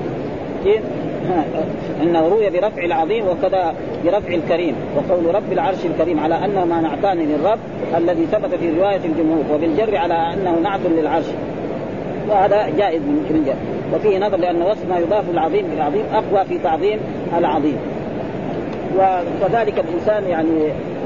إنه 2.04 2.28
روي 2.28 2.50
برفع 2.50 2.84
العظيم 2.86 3.24
وكذا 3.28 3.74
برفع 4.06 4.34
الكريم. 4.34 4.76
وقول 4.96 5.36
رب 5.36 5.52
العرش 5.52 5.86
الكريم 5.86 6.20
على 6.20 6.46
أنه 6.46 6.66
ما 6.66 6.82
نعتان 6.82 7.18
للرب 7.18 7.60
الذي 7.98 8.26
ثبت 8.26 8.56
في 8.56 8.80
رواية 8.80 9.02
الجمهور 9.06 9.44
وبالجر 9.54 9.98
على 9.98 10.14
أنه 10.14 10.60
نعت 10.64 10.80
للعرش. 10.86 11.26
وهذا 12.30 12.70
جائز 12.78 13.02
من 13.02 13.44
جهة. 13.46 13.81
وفيه 13.94 14.20
نظر 14.20 14.38
لأن 14.38 14.62
وصف 14.62 14.90
ما 14.90 14.98
يضاف 14.98 15.30
العظيم 15.30 15.68
بالعظيم 15.68 16.04
أقوى 16.14 16.46
في 16.46 16.58
تعظيم 16.58 17.00
العظيم. 17.38 17.78
وكذلك 18.98 19.80
الإنسان 19.80 20.24
يعني 20.24 20.50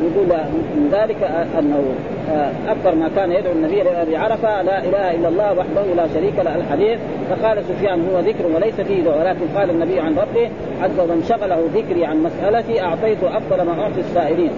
يقول 0.03 0.27
من 0.75 0.89
ذلك 0.91 1.23
أنه 1.59 1.83
آه، 2.31 2.51
أكثر 2.67 2.95
ما 2.95 3.09
كان 3.15 3.31
يدعو 3.31 3.51
النبي 3.51 3.81
إلى 3.81 4.17
عرفة 4.17 4.61
لا 4.61 4.79
إله 4.79 5.15
إلا 5.15 5.27
الله 5.27 5.53
وحده 5.53 5.93
لا 5.95 6.07
شريك 6.13 6.39
له 6.39 6.55
الحديث. 6.55 6.99
فقال 7.29 7.63
سفيان 7.63 8.07
هو 8.09 8.19
ذكر 8.19 8.45
وليس 8.55 8.81
فيه 8.81 9.03
دعاء. 9.03 9.19
ولكن 9.19 9.57
قال 9.57 9.69
النبي 9.69 9.99
عن 9.99 10.15
ربه 10.15 10.49
عز 10.81 10.99
ومن 10.99 11.23
شغله 11.29 11.69
ذكري 11.75 12.05
عن 12.05 12.23
مسألتي 12.23 12.81
أعطيت 12.81 13.23
أفضل 13.23 13.61
ما 13.65 13.81
أعطي 13.81 13.99
السائلين. 13.99 14.51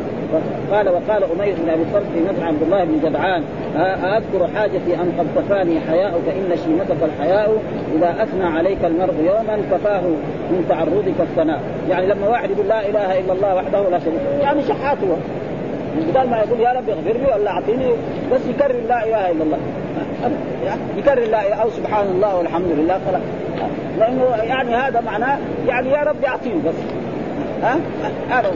قال 0.72 0.90
وقال 0.90 1.24
أمير 1.24 1.56
بن 1.64 1.70
أبي 1.70 1.84
طلق 1.94 2.04
في 2.14 2.20
مدح 2.20 2.48
عبد 2.48 2.62
الله 2.62 2.84
بن 2.84 3.00
جدعان 3.10 3.44
أذكر 4.04 4.48
حاجتي 4.56 4.96
أن 4.96 5.12
قد 5.20 5.28
كفاني 5.36 5.80
حياؤك 5.80 6.28
إن 6.28 6.58
شيمتك 6.66 7.04
الحياء 7.04 7.58
إذا 7.96 8.24
أثنى 8.24 8.44
عليك 8.44 8.86
المرء 8.86 9.14
يوما 9.20 9.58
كفاه 9.72 10.02
من 10.52 10.66
تعرضك 10.70 11.22
الثناء. 11.22 11.60
يعني 11.90 12.06
لما 12.06 12.28
واحد 12.28 12.52
يقول 12.52 12.68
لا 12.68 12.90
إله 12.90 13.20
إلا 13.20 13.34
الله 13.34 13.56
وحده 13.56 13.90
لا 13.90 14.00
شريك 14.00 14.22
يعني 14.42 14.62
شحاته. 14.64 15.18
بدل 15.98 16.30
ما 16.30 16.38
يقول 16.38 16.60
يا 16.60 16.72
رب 16.72 16.90
اغفر 16.90 17.20
لي 17.20 17.34
ولا 17.34 17.52
اعطيني 17.52 17.92
بس 18.34 18.42
يكرر 18.50 18.82
لا 18.90 19.06
إله 19.06 19.32
إلا 19.32 19.44
الله. 19.44 19.58
يكرر 20.98 21.28
لا 21.32 21.54
أو 21.54 21.70
سبحان 21.70 22.08
الله 22.08 22.38
والحمد 22.38 22.72
لله 22.78 23.00
خلاص 23.08 23.22
لأنه 24.00 24.24
يعني 24.44 24.76
هذا 24.76 25.02
معناه 25.02 25.38
يعني 25.68 25.90
يا 25.90 26.04
رب 26.04 26.26
اعطيني 26.26 26.62
بس. 26.68 26.76
ها؟ 27.64 27.80
هذا 28.30 28.52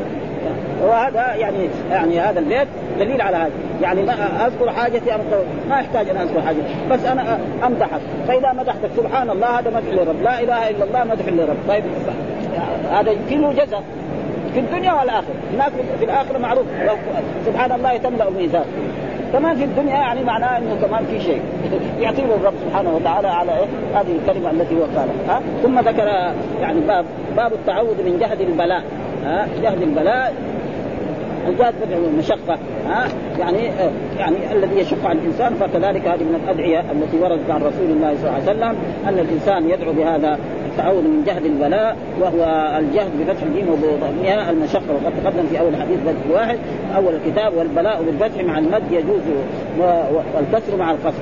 وهذا 0.83 1.35
يعني 1.35 1.69
يعني 1.91 2.19
هذا 2.19 2.39
البيت 2.39 2.67
دليل 2.99 3.21
على 3.21 3.37
هذا. 3.37 3.51
يعني 3.81 4.01
ما 4.01 4.13
أذكر 4.47 4.71
حاجتي 4.71 5.15
أذكر 5.15 5.43
ما 5.69 5.79
يحتاج 5.79 6.09
أن 6.09 6.17
أذكر 6.17 6.41
حاجتي 6.41 6.61
بس 6.91 7.05
أنا 7.05 7.39
امدحك 7.63 8.01
فإذا 8.27 8.53
مدحتك 8.53 8.89
سبحان 8.97 9.29
الله 9.29 9.59
هذا 9.59 9.69
مدح 9.69 9.93
للرب. 9.93 10.21
لا 10.23 10.39
إله 10.39 10.69
إلا 10.69 10.83
الله 10.83 11.03
مدح 11.03 11.27
للرب. 11.27 11.57
طيب. 11.67 11.83
هذا 12.91 13.15
فيه 13.29 13.51
جزاء 13.51 13.83
في 14.53 14.59
الدنيا 14.59 14.93
والآخرة. 14.93 15.35
هناك 15.53 15.71
في 15.99 16.05
الآخرة 16.05 16.37
معروف. 16.37 16.65
سبحان 17.45 17.71
الله 17.71 17.97
تملأ 17.97 18.27
الميزان. 18.27 18.65
كمان 19.33 19.55
في 19.55 19.63
الدنيا 19.63 19.93
يعني 19.93 20.23
معناه 20.23 20.57
إنه 20.57 20.87
كمان 20.87 21.05
في 21.05 21.19
شيء. 21.19 21.41
يعطيه 22.01 22.23
الرب 22.23 22.53
سبحانه 22.65 22.95
وتعالى 22.95 23.27
على 23.27 23.51
إيه؟ 23.51 23.99
هذه 23.99 24.15
الكلمة 24.21 24.51
التي 24.51 24.75
هو 24.75 24.81
قالها. 24.81 25.13
ها؟ 25.29 25.41
ثم 25.63 25.79
ذكر 25.79 26.07
يعني 26.61 26.79
باب 26.79 27.05
باب 27.37 27.53
التعوذ 27.53 28.03
من 28.03 28.19
جهد 28.19 28.41
البلاء. 28.41 28.83
ها؟ 29.25 29.47
جهد 29.61 29.81
البلاء. 29.81 30.33
الجهد 31.47 31.73
المشقة 31.91 32.57
ها؟ 32.87 33.07
يعني 33.39 33.57
يعني 34.17 34.35
الذي 34.51 34.79
يشق 34.79 35.05
على 35.05 35.19
الإنسان 35.19 35.53
فكذلك 35.53 36.07
هذه 36.07 36.23
من 36.23 36.41
الأدعية 36.43 36.79
التي 36.91 37.17
وردت 37.19 37.49
عن 37.49 37.61
رسول 37.61 37.89
الله 37.89 38.15
صلى 38.15 38.29
الله 38.29 38.31
عليه 38.31 38.43
وسلم 38.43 38.75
أن 39.07 39.19
الإنسان 39.19 39.69
يدعو 39.69 39.93
بهذا 39.93 40.39
التعوذ 40.71 41.01
من 41.01 41.23
جهد 41.25 41.45
البلاء 41.45 41.97
وهو 42.21 42.71
الجهد 42.79 43.11
بفتح 43.19 43.43
الجيم 43.43 43.69
وبضمها 43.69 44.49
المشقة. 44.49 44.93
وقد 44.93 45.13
تقدم 45.23 45.47
في 45.49 45.59
أول 45.59 45.75
حديث 45.75 45.99
بدء 45.99 46.33
واحد 46.35 46.59
أول 46.95 47.13
الكتاب 47.15 47.53
والبلاء 47.57 48.03
بالفتح 48.03 48.43
مع 48.43 48.57
المد 48.57 48.91
يجوز 48.91 49.21
والكسر 50.35 50.77
مع 50.77 50.91
القصر. 50.91 51.21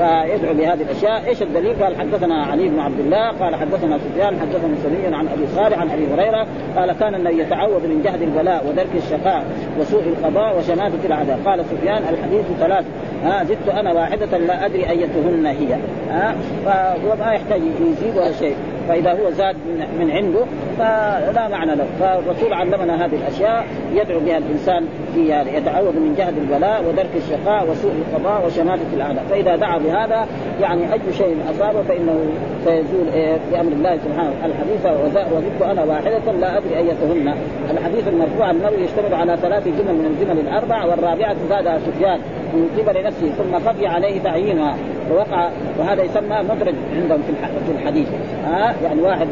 فيدعو 0.00 0.54
بهذه 0.54 0.82
الأشياء، 0.82 1.28
إيش 1.28 1.42
الدليل؟ 1.42 1.84
قال 1.84 1.96
حدثنا 1.96 2.34
علي 2.44 2.68
بن 2.68 2.80
عبد 2.80 3.00
الله، 3.00 3.28
قال 3.28 3.54
حدثنا 3.54 3.98
سفيان، 3.98 4.40
حدثنا 4.40 4.74
سمي 4.82 5.16
عن 5.16 5.28
أبي 5.28 5.46
صالح 5.46 5.78
عن 5.78 5.90
أبي 5.90 6.06
هريرة، 6.14 6.46
قال 6.76 6.92
كان 6.92 7.14
النبي 7.14 7.42
يتعوذ 7.42 7.88
من 7.88 8.02
جهد 8.02 8.22
البلاء 8.22 8.66
ودرك 8.66 8.88
الشقاء 8.96 9.44
وسوء 9.80 10.02
القضاء 10.02 10.58
وشماتة 10.58 11.06
الاعداء، 11.06 11.38
قال 11.44 11.64
سفيان 11.64 12.02
الحديث 12.02 12.44
ثلاث. 12.60 12.84
ها 13.24 13.44
زدت 13.44 13.68
أنا 13.68 13.92
واحدة 13.92 14.38
لا 14.38 14.66
أدري 14.66 14.90
أيتهن 14.90 15.46
هي. 15.46 15.76
ها 16.10 16.34
فهو 16.64 17.16
ما 17.18 17.32
يحتاج 17.32 17.60
يزيد 17.80 18.16
ولا 18.16 18.32
شيء. 18.32 18.56
فإذا 18.88 19.12
هو 19.12 19.30
زاد 19.30 19.56
من 19.98 20.10
عنده 20.10 20.44
فلا 20.78 21.48
معنى 21.48 21.74
له. 21.74 21.86
فالرسول 22.00 22.52
علمنا 22.52 23.04
هذه 23.04 23.14
الأشياء 23.14 23.64
يدعو 23.92 24.20
بها 24.20 24.38
الإنسان 24.38 24.84
في 25.14 25.28
يعني 25.28 25.56
يتعوذ 25.56 25.92
من 25.92 26.14
جهد 26.18 26.38
البلاء 26.38 26.84
ودرك 26.88 27.10
الشقاء 27.16 27.70
وسوء 27.70 27.92
القضاء 27.92 28.46
وشماتة 28.46 28.94
الأعداء. 28.94 29.24
فإذا 29.30 29.56
دعا 29.56 29.78
بهذا 29.78 30.26
يعني 30.60 30.92
أي 30.92 31.12
شيء 31.12 31.36
أصابه 31.50 31.82
فإنه 31.82 32.18
سيزول 32.64 33.08
إيه؟ 33.14 33.36
بأمر 33.52 33.72
الله 33.72 33.96
سبحانه 33.96 34.32
الحديث 34.44 34.86
وزدت 35.32 35.62
أنا 35.62 35.84
واحدة 35.84 36.32
لا 36.40 36.58
أدري 36.58 36.76
أيتهن. 36.76 37.34
الحديث 37.70 38.08
المرفوع 38.08 38.50
النبي 38.50 38.84
يشتمل 38.84 39.14
على 39.14 39.36
ثلاث 39.36 39.64
جمل 39.64 39.94
من 39.94 40.06
الجمل 40.06 40.38
الأربع 40.38 40.84
والرابعة 40.84 41.36
زادها 41.48 41.78
سفيان. 41.78 42.20
من 42.54 42.68
قبل 42.78 43.04
نفسه 43.04 43.28
ثم 43.28 43.68
خفي 43.68 43.86
عليه 43.86 44.20
تعيينها. 44.22 44.76
ووقع 45.10 45.48
وهذا 45.78 46.02
يسمى 46.02 46.36
مدرج 46.50 46.74
عندهم 46.96 47.22
في 47.66 47.72
الحديث. 47.72 48.08
ها 48.44 48.74
يعني 48.84 49.02
واحد 49.02 49.26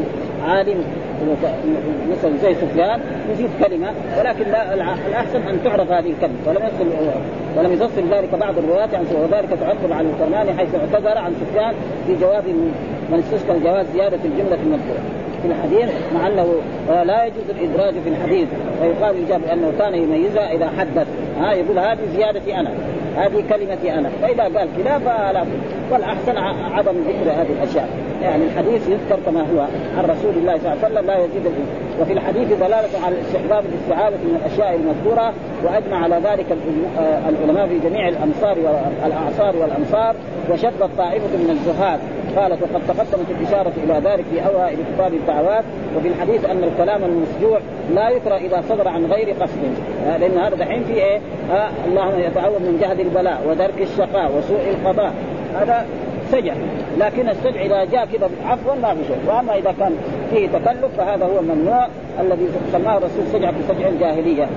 عالم 0.44 0.84
مثلا 2.10 2.36
زي 2.42 2.54
سفيان 2.54 3.00
يزيد 3.32 3.50
كلمة 3.64 3.88
ولكن 4.18 4.50
لا 4.50 4.74
الأحسن 4.74 5.42
أن 5.42 5.58
تعرف 5.64 5.92
هذه 5.92 6.10
الكلمة. 6.10 6.38
ولم 6.46 6.62
يصل 6.66 6.86
ولم 7.56 7.72
يفصل 7.72 8.02
ذلك 8.10 8.34
بعض 8.34 8.58
الروايات 8.58 8.94
عن 8.94 9.04
وذلك 9.14 9.48
تعقب 9.60 9.92
عن 9.92 10.06
الكرماني 10.06 10.58
حيث 10.58 10.74
اعتذر 10.74 11.18
عن 11.18 11.32
سفيان 11.40 11.74
في 12.06 12.16
جواب 12.20 12.44
من 13.10 13.18
استشكل 13.18 13.64
جواز 13.64 13.86
زيادة 13.92 14.18
الجملة 14.24 14.58
المذكوره 14.62 15.02
في 15.42 15.48
الحديث 15.48 15.90
مع 16.14 16.26
أنه 16.26 16.46
لا 17.04 17.24
يجوز 17.24 17.44
الإدراج 17.50 17.94
في 18.04 18.08
الحديث. 18.08 18.48
ويقال 18.82 19.16
الاجابه 19.16 19.52
انه 19.52 19.72
كان 19.78 19.94
يميزها 19.94 20.52
إذا 20.52 20.70
حدث. 20.78 21.06
ها 21.40 21.52
يقول 21.52 21.78
هذه 21.78 21.98
زيادتي 22.16 22.60
أنا. 22.60 22.70
هذه 23.18 23.44
كلمتي 23.50 23.94
أنا. 23.94 24.10
فإذا 24.22 24.42
قال 24.42 24.68
كذا 24.76 24.98
فلا 24.98 25.44
والأحسن 25.90 26.38
عدم 26.72 26.92
ذكر 26.92 27.30
هذه 27.30 27.52
الأشياء. 27.62 27.88
يعني 28.22 28.44
الحديث 28.44 28.88
يذكر 28.88 29.18
كما 29.26 29.40
هو 29.40 29.60
عن 29.98 30.04
رسول 30.04 30.34
الله 30.36 30.58
صلى 30.58 30.72
الله 30.72 30.84
عليه 30.84 30.94
وسلم 30.94 31.06
لا 31.06 31.16
يزيد 31.18 31.42
فيه 31.42 32.02
وفي 32.02 32.12
الحديث 32.12 32.48
دلاله 32.48 32.88
على 33.04 33.20
استحباب 33.20 33.64
الاستعاذه 33.66 34.14
من 34.14 34.40
الأشياء 34.40 34.74
المذكورة 34.74 35.32
وأجمع 35.64 36.02
على 36.02 36.16
ذلك 36.16 36.46
آه، 36.98 37.28
العلماء 37.28 37.66
في 37.66 37.78
جميع 37.88 38.08
الأمصار 38.08 38.58
والاعصار 38.58 39.56
والأمصار 39.56 40.14
وشدت 40.50 40.90
طائفه 40.98 41.36
من 41.36 41.50
الزهاد. 41.50 42.00
قالت 42.36 42.62
وقد 42.62 42.82
تقدمت 42.88 43.26
الإشارة 43.30 43.72
إلى 43.84 44.10
ذلك 44.10 44.24
في 44.32 44.46
أوائل 44.46 44.78
كتاب 44.94 45.14
الدعوات 45.14 45.64
وفي 45.96 46.08
الحديث 46.08 46.44
أن 46.44 46.64
الكلام 46.64 47.04
المسجوع 47.04 47.60
لا 47.94 48.08
يقرأ 48.08 48.36
إذا 48.36 48.62
صدر 48.68 48.88
عن 48.88 49.06
غير 49.06 49.30
قصد. 49.30 49.58
آه، 50.06 50.16
لأن 50.16 50.38
هذا 50.38 50.56
دحين 50.56 50.84
في 50.84 50.92
إيه؟ 50.92 51.20
آه 51.52 51.68
اللهم 51.86 52.20
يتعوذ 52.20 52.58
من 52.58 52.78
جهد 52.80 53.00
البلاء 53.00 53.42
ودرك 53.48 53.80
الشقاء 53.80 54.32
وسوء 54.36 54.60
القضاء. 54.70 55.12
هذا 55.60 55.86
سجع. 56.32 56.54
لكن 56.98 57.28
السجع 57.28 57.60
إذا 57.60 57.84
جاء 57.84 58.06
كذا 58.06 58.30
عفوا 58.44 58.74
ما 58.74 58.94
في 58.94 59.04
شيء 59.06 59.18
وأما 59.26 59.54
إذا 59.58 59.74
كان 59.78 59.92
فيه 60.30 60.48
تكلف 60.48 60.96
فهذا 60.96 61.24
هو 61.24 61.38
الممنوع 61.38 61.86
الذي 62.20 62.48
سماه 62.72 62.98
الرسول 62.98 63.26
سجع 63.32 63.50
بسجع 63.50 63.88
الجاهليه 63.88 64.48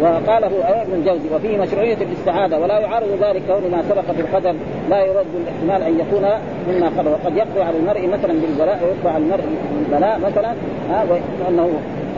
وقاله 0.00 0.50
ابن 0.82 0.94
الجوزي 0.94 1.34
وفيه 1.34 1.58
مشروعية 1.58 1.96
الاستعاذة 1.96 2.58
ولا 2.58 2.78
يعارض 2.78 3.08
ذلك 3.22 3.42
كون 3.48 3.70
ما 3.70 3.82
سبق 3.88 4.12
في 4.12 4.20
القدر 4.20 4.54
لا 4.90 5.04
يرد 5.04 5.26
الاحتمال 5.42 5.82
أن 5.82 6.00
يكون 6.00 6.24
مما 6.68 6.88
قبل 6.98 7.08
وقد 7.08 7.36
يقضي 7.36 7.62
على 7.62 7.76
المرء 7.76 8.06
مثلا 8.06 8.32
بالبلاء 8.32 8.78
ويقضى 8.84 9.08
على 9.08 9.24
المرء 9.24 9.44
بالبلاء 9.72 10.18
مثلا 10.18 10.52
ها 10.90 11.04
وأنه 11.10 11.70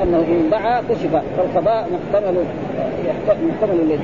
أنه 0.03 0.18
إن 0.18 0.51
دعا 0.51 0.81
كشف 0.81 1.22
فالقضاء 1.37 1.89
محتمل 1.93 2.45
محتمل 3.49 3.99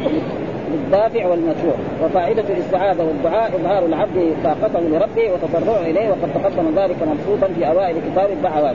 للدافع 0.72 1.26
والمشروع 1.26 1.74
وفائدة 2.04 2.44
الاستعاذة 2.50 3.02
والدعاء 3.02 3.50
إظهار 3.60 3.86
العبد 3.86 4.34
طاقته 4.44 4.80
لربه 4.80 5.32
وتضرعه 5.32 5.80
إليه 5.80 6.08
وقد 6.08 6.30
تقدم 6.34 6.78
ذلك 6.80 6.96
مبسوطا 7.02 7.52
في 7.54 7.68
أوائل 7.68 7.96
كتاب 8.12 8.30
الدعوات. 8.30 8.74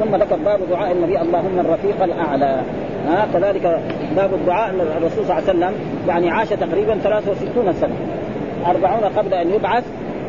ثم 0.00 0.16
ذكر 0.16 0.36
باب 0.36 0.60
دعاء 0.70 0.92
النبي 0.92 1.20
اللهم 1.20 1.58
الرفيق 1.58 2.02
الأعلى. 2.02 2.60
ها؟ 3.08 3.26
كذلك 3.32 3.80
باب 4.16 4.34
الدعاء 4.34 4.70
ان 4.70 4.80
الرسول 4.80 5.24
صلى 5.24 5.38
الله 5.38 5.48
عليه 5.48 5.58
وسلم 5.58 5.72
يعني 6.08 6.30
عاش 6.30 6.48
تقريبا 6.48 6.98
63 6.98 7.72
سنة. 7.72 7.94
40 8.66 9.04
قبل 9.16 9.34
أن 9.34 9.50
يبعث 9.50 9.84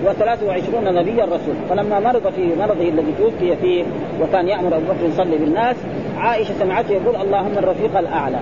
و23 0.06 0.76
نبيا 0.88 1.24
الرسول 1.24 1.56
فلما 1.70 2.00
مرض 2.00 2.32
في 2.36 2.56
مرضه 2.60 2.90
الذي 2.90 3.14
توفي 3.18 3.56
فيه 3.56 3.84
وكان 4.22 4.48
يأمر 4.48 4.76
أبو 4.76 4.86
بكر 4.86 5.06
يصلي 5.06 5.38
بالناس 5.38 5.76
عائشة 6.18 6.54
سمعته 6.60 6.92
يقول 6.92 7.16
اللهم 7.16 7.58
الرفيق 7.58 7.98
الأعلى. 7.98 8.40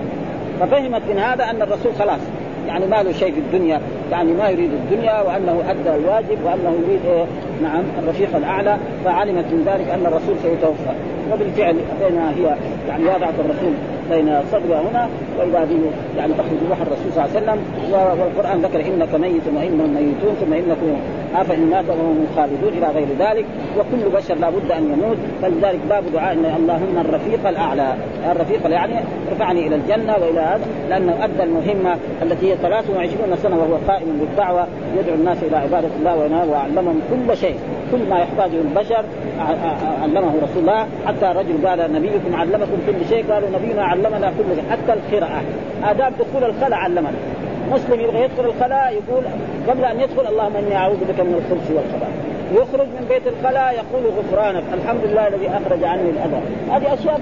ففهمت 0.60 1.02
من 1.08 1.18
هذا 1.18 1.44
أن 1.44 1.62
الرسول 1.62 1.94
خلاص 1.98 2.20
يعني 2.66 2.86
ما 2.86 3.02
له 3.02 3.12
شيء 3.12 3.32
في 3.32 3.40
الدنيا 3.40 3.80
يعني 4.10 4.32
ما 4.32 4.48
يريد 4.48 4.70
الدنيا 4.72 5.22
وأنه 5.22 5.62
أدى 5.70 5.94
الواجب 5.94 6.38
وأنه 6.44 6.78
يريد 6.86 7.00
إيه؟ 7.06 7.24
نعم 7.62 7.82
الرفيق 8.02 8.36
الأعلى. 8.36 8.76
فعلمت 9.04 9.44
من 9.44 9.62
ذلك 9.66 9.90
أن 9.90 10.06
الرسول 10.06 10.36
سيتوفى. 10.42 10.94
وبالفعل 11.32 11.76
بينها 12.00 12.30
هي 12.30 12.56
يعني 12.88 13.04
وضعت 13.04 13.34
الرسول 13.38 13.72
بين 14.10 14.40
صدرها 14.52 14.80
هنا 14.80 15.08
واذا 15.38 15.64
به 15.64 15.80
يعني 16.18 16.32
تخرج 16.32 16.60
روح 16.68 16.80
الرسول 16.80 17.12
صلى 17.14 17.24
الله 17.24 17.36
عليه 17.36 17.40
وسلم. 17.40 17.58
والقرآن 18.20 18.58
ذكر 18.62 18.80
إنك 18.80 19.14
ميت 19.14 19.46
وإنهم 19.56 19.94
ميتون 19.94 20.34
ثم 20.40 20.52
إنكم 20.52 21.00
أفإن 21.36 21.70
مات 21.70 21.84
وهم 21.88 22.26
خالدون 22.36 22.72
إلى 22.78 22.86
غير 22.86 23.06
ذلك. 23.18 23.44
وكل 23.78 24.10
بشر 24.16 24.34
لابد 24.34 24.70
أن 24.70 24.82
يموت. 24.92 25.16
فلذلك 25.42 25.80
باب 25.90 26.04
دعاء 26.14 26.32
اللهم 26.32 26.98
الرفيق 26.98 27.48
الأعلى. 27.48 27.94
الرفيق 28.30 28.70
يعني 28.70 28.94
ارفعني 29.30 29.66
إلى 29.66 29.76
الجنة 29.76 30.12
وإلى 30.12 30.40
هذا 30.40 30.66
لأنه 30.90 31.24
أدى 31.24 31.42
المهمة 31.42 31.96
التي 32.22 32.52
هي 32.52 32.56
23 32.56 33.36
سنة 33.42 33.56
وهو 33.56 33.76
قائم 33.88 34.18
بالدعوة 34.20 34.66
يدعو 34.98 35.14
الناس 35.14 35.42
إلى 35.42 35.56
عبادة 35.56 35.88
الله 35.98 36.46
وعلمهم 36.50 37.00
كل 37.10 37.36
شيء. 37.36 37.56
كل 37.94 38.10
ما 38.10 38.18
يحتاجه 38.18 38.60
البشر 38.60 39.04
علمه 40.02 40.32
رسول 40.42 40.60
الله. 40.60 40.86
حتى 41.06 41.26
رجل 41.26 41.66
قال 41.66 41.92
نبيكم 41.92 42.36
علمكم 42.36 42.78
كل 42.86 43.08
شيء 43.08 43.32
قالوا 43.32 43.48
نبينا 43.58 43.84
علمنا 43.84 44.32
كل 44.38 44.54
شيء 44.54 44.64
حتى 44.70 44.92
القراءة. 44.92 45.42
آداب 45.84 46.12
دخول 46.18 46.44
الخلاء 46.44 46.78
علمنا. 46.78 47.18
مسلم 47.72 48.00
يبغى 48.00 48.22
يدخل 48.24 48.44
الخلاء 48.44 48.92
يقول 48.92 49.24
قبل 49.68 49.84
أن 49.84 50.00
يدخل 50.00 50.26
اللهم 50.26 50.56
إني 50.56 50.76
أعوذ 50.76 50.96
بك 50.96 51.20
من 51.20 51.34
الخبث 51.34 51.70
والخبائث. 51.70 52.14
يخرج 52.52 52.86
من 52.86 53.06
بيت 53.08 53.22
الخلاء 53.26 53.74
يقول 53.74 54.12
غفرانك 54.18 54.64
الحمد 54.74 55.00
لله 55.04 55.28
الذي 55.28 55.48
أخرج 55.48 55.84
عني 55.84 56.10
الأذى. 56.10 56.40
هذه 56.70 56.94
أشياء 56.94 57.20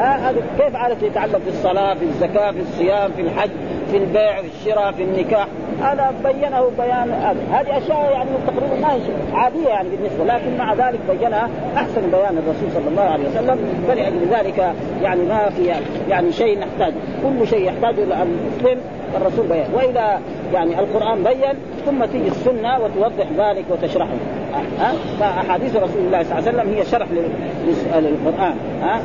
هذا 0.00 0.42
كيف 0.58 0.76
عارف 0.76 1.02
يتعلم 1.02 1.40
في 1.44 1.48
الصلاة 1.48 1.94
في 1.94 2.04
الزكاة 2.04 2.50
في 2.50 2.60
الصيام 2.60 3.10
في 3.12 3.22
الحج 3.22 3.50
في 3.90 3.96
البيع 3.96 4.40
في 4.40 4.46
الشراء 4.46 4.92
في 4.92 5.02
النكاح؟ 5.02 5.46
هذا 5.82 6.14
بينه 6.24 6.70
بيان 6.78 7.10
هذه 7.52 7.78
أشياء 7.78 8.12
يعني 8.12 8.30
تقريبا 8.46 8.76
ما 8.80 8.94
هي 8.94 9.00
عادية 9.34 9.68
يعني 9.68 9.88
بالنسبة 9.88 10.24
لكن 10.24 10.56
مع 10.58 10.74
ذلك 10.74 11.00
بينها 11.08 11.48
أحسن 11.76 12.10
بيان 12.10 12.38
الرسول 12.38 12.72
صلى 12.74 12.88
الله 12.88 13.02
عليه 13.02 13.24
وسلم. 13.28 13.58
فلأجل 13.88 14.28
ذلك 14.30 14.74
يعني 15.02 15.22
ما 15.22 15.50
في 15.50 15.74
يعني 16.08 16.32
شيء 16.32 16.58
نحتاج 16.58 16.92
كل 17.22 17.46
شيء 17.46 17.66
يحتاجه 17.66 18.02
المسلم 18.02 18.80
الرسول 19.16 19.46
بيان. 19.46 19.74
وإذا 19.74 20.20
يعني 20.52 20.78
القرآن 20.78 21.22
بين 21.24 21.54
ثم 21.86 22.04
تيجي 22.04 22.28
السنة 22.28 22.78
وتوضح 22.78 23.26
ذلك 23.36 23.64
وتشرحه. 23.70 24.14
ها؟ 24.78 24.92
فأحاديث 25.20 25.76
رسول 25.76 26.02
الله 26.06 26.22
صلى 26.22 26.38
الله 26.38 26.48
عليه 26.48 26.58
وسلم 26.58 26.74
هي 26.74 26.84
شرح 26.84 27.06
للقران 27.98 28.54
ها؟ 28.82 29.02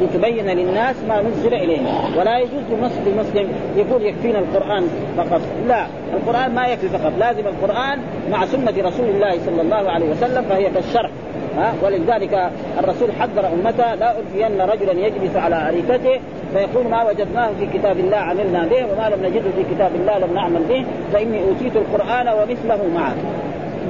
لتبين 0.00 0.46
للناس 0.46 0.96
ما 1.08 1.22
نزل 1.22 1.54
اليهم 1.54 2.16
ولا 2.18 2.38
يجوز 2.38 2.62
لمسلم 3.06 3.48
يقول 3.76 4.02
يكفينا 4.02 4.38
القرآن 4.38 4.88
فقط. 5.16 5.40
لا 5.68 5.86
القرآن 6.14 6.54
ما 6.54 6.66
يكفي 6.66 6.88
فقط. 6.88 7.12
لازم 7.18 7.46
القرآن 7.46 7.98
مع 8.30 8.46
سنة 8.46 8.74
رسول 8.78 9.08
الله 9.08 9.38
صلى 9.46 9.62
الله 9.62 9.90
عليه 9.90 10.10
وسلم 10.10 10.42
فهي 10.42 10.70
كالشرح 10.70 11.10
ها؟ 11.56 11.74
ولذلك 11.82 12.50
الرسول 12.78 13.12
حذر 13.12 13.46
أمته 13.46 13.94
لا 13.94 14.18
ألفين 14.18 14.60
رجلا 14.60 14.92
يجلس 14.92 15.36
على 15.36 15.68
اريكته 15.68 16.20
فيقول 16.54 16.88
ما 16.90 17.04
وجدناه 17.10 17.50
في 17.60 17.78
كتاب 17.78 17.98
الله 17.98 18.16
عملنا 18.16 18.66
به 18.66 18.86
وما 18.92 19.08
لم 19.16 19.26
نجده 19.26 19.50
في 19.50 19.74
كتاب 19.74 19.90
الله 19.94 20.18
لم 20.18 20.34
نعمل 20.34 20.62
به 20.68 20.84
فإني 21.12 21.40
أوتيت 21.44 21.76
القرآن 21.76 22.28
ومثله 22.28 22.88
معه. 22.94 23.14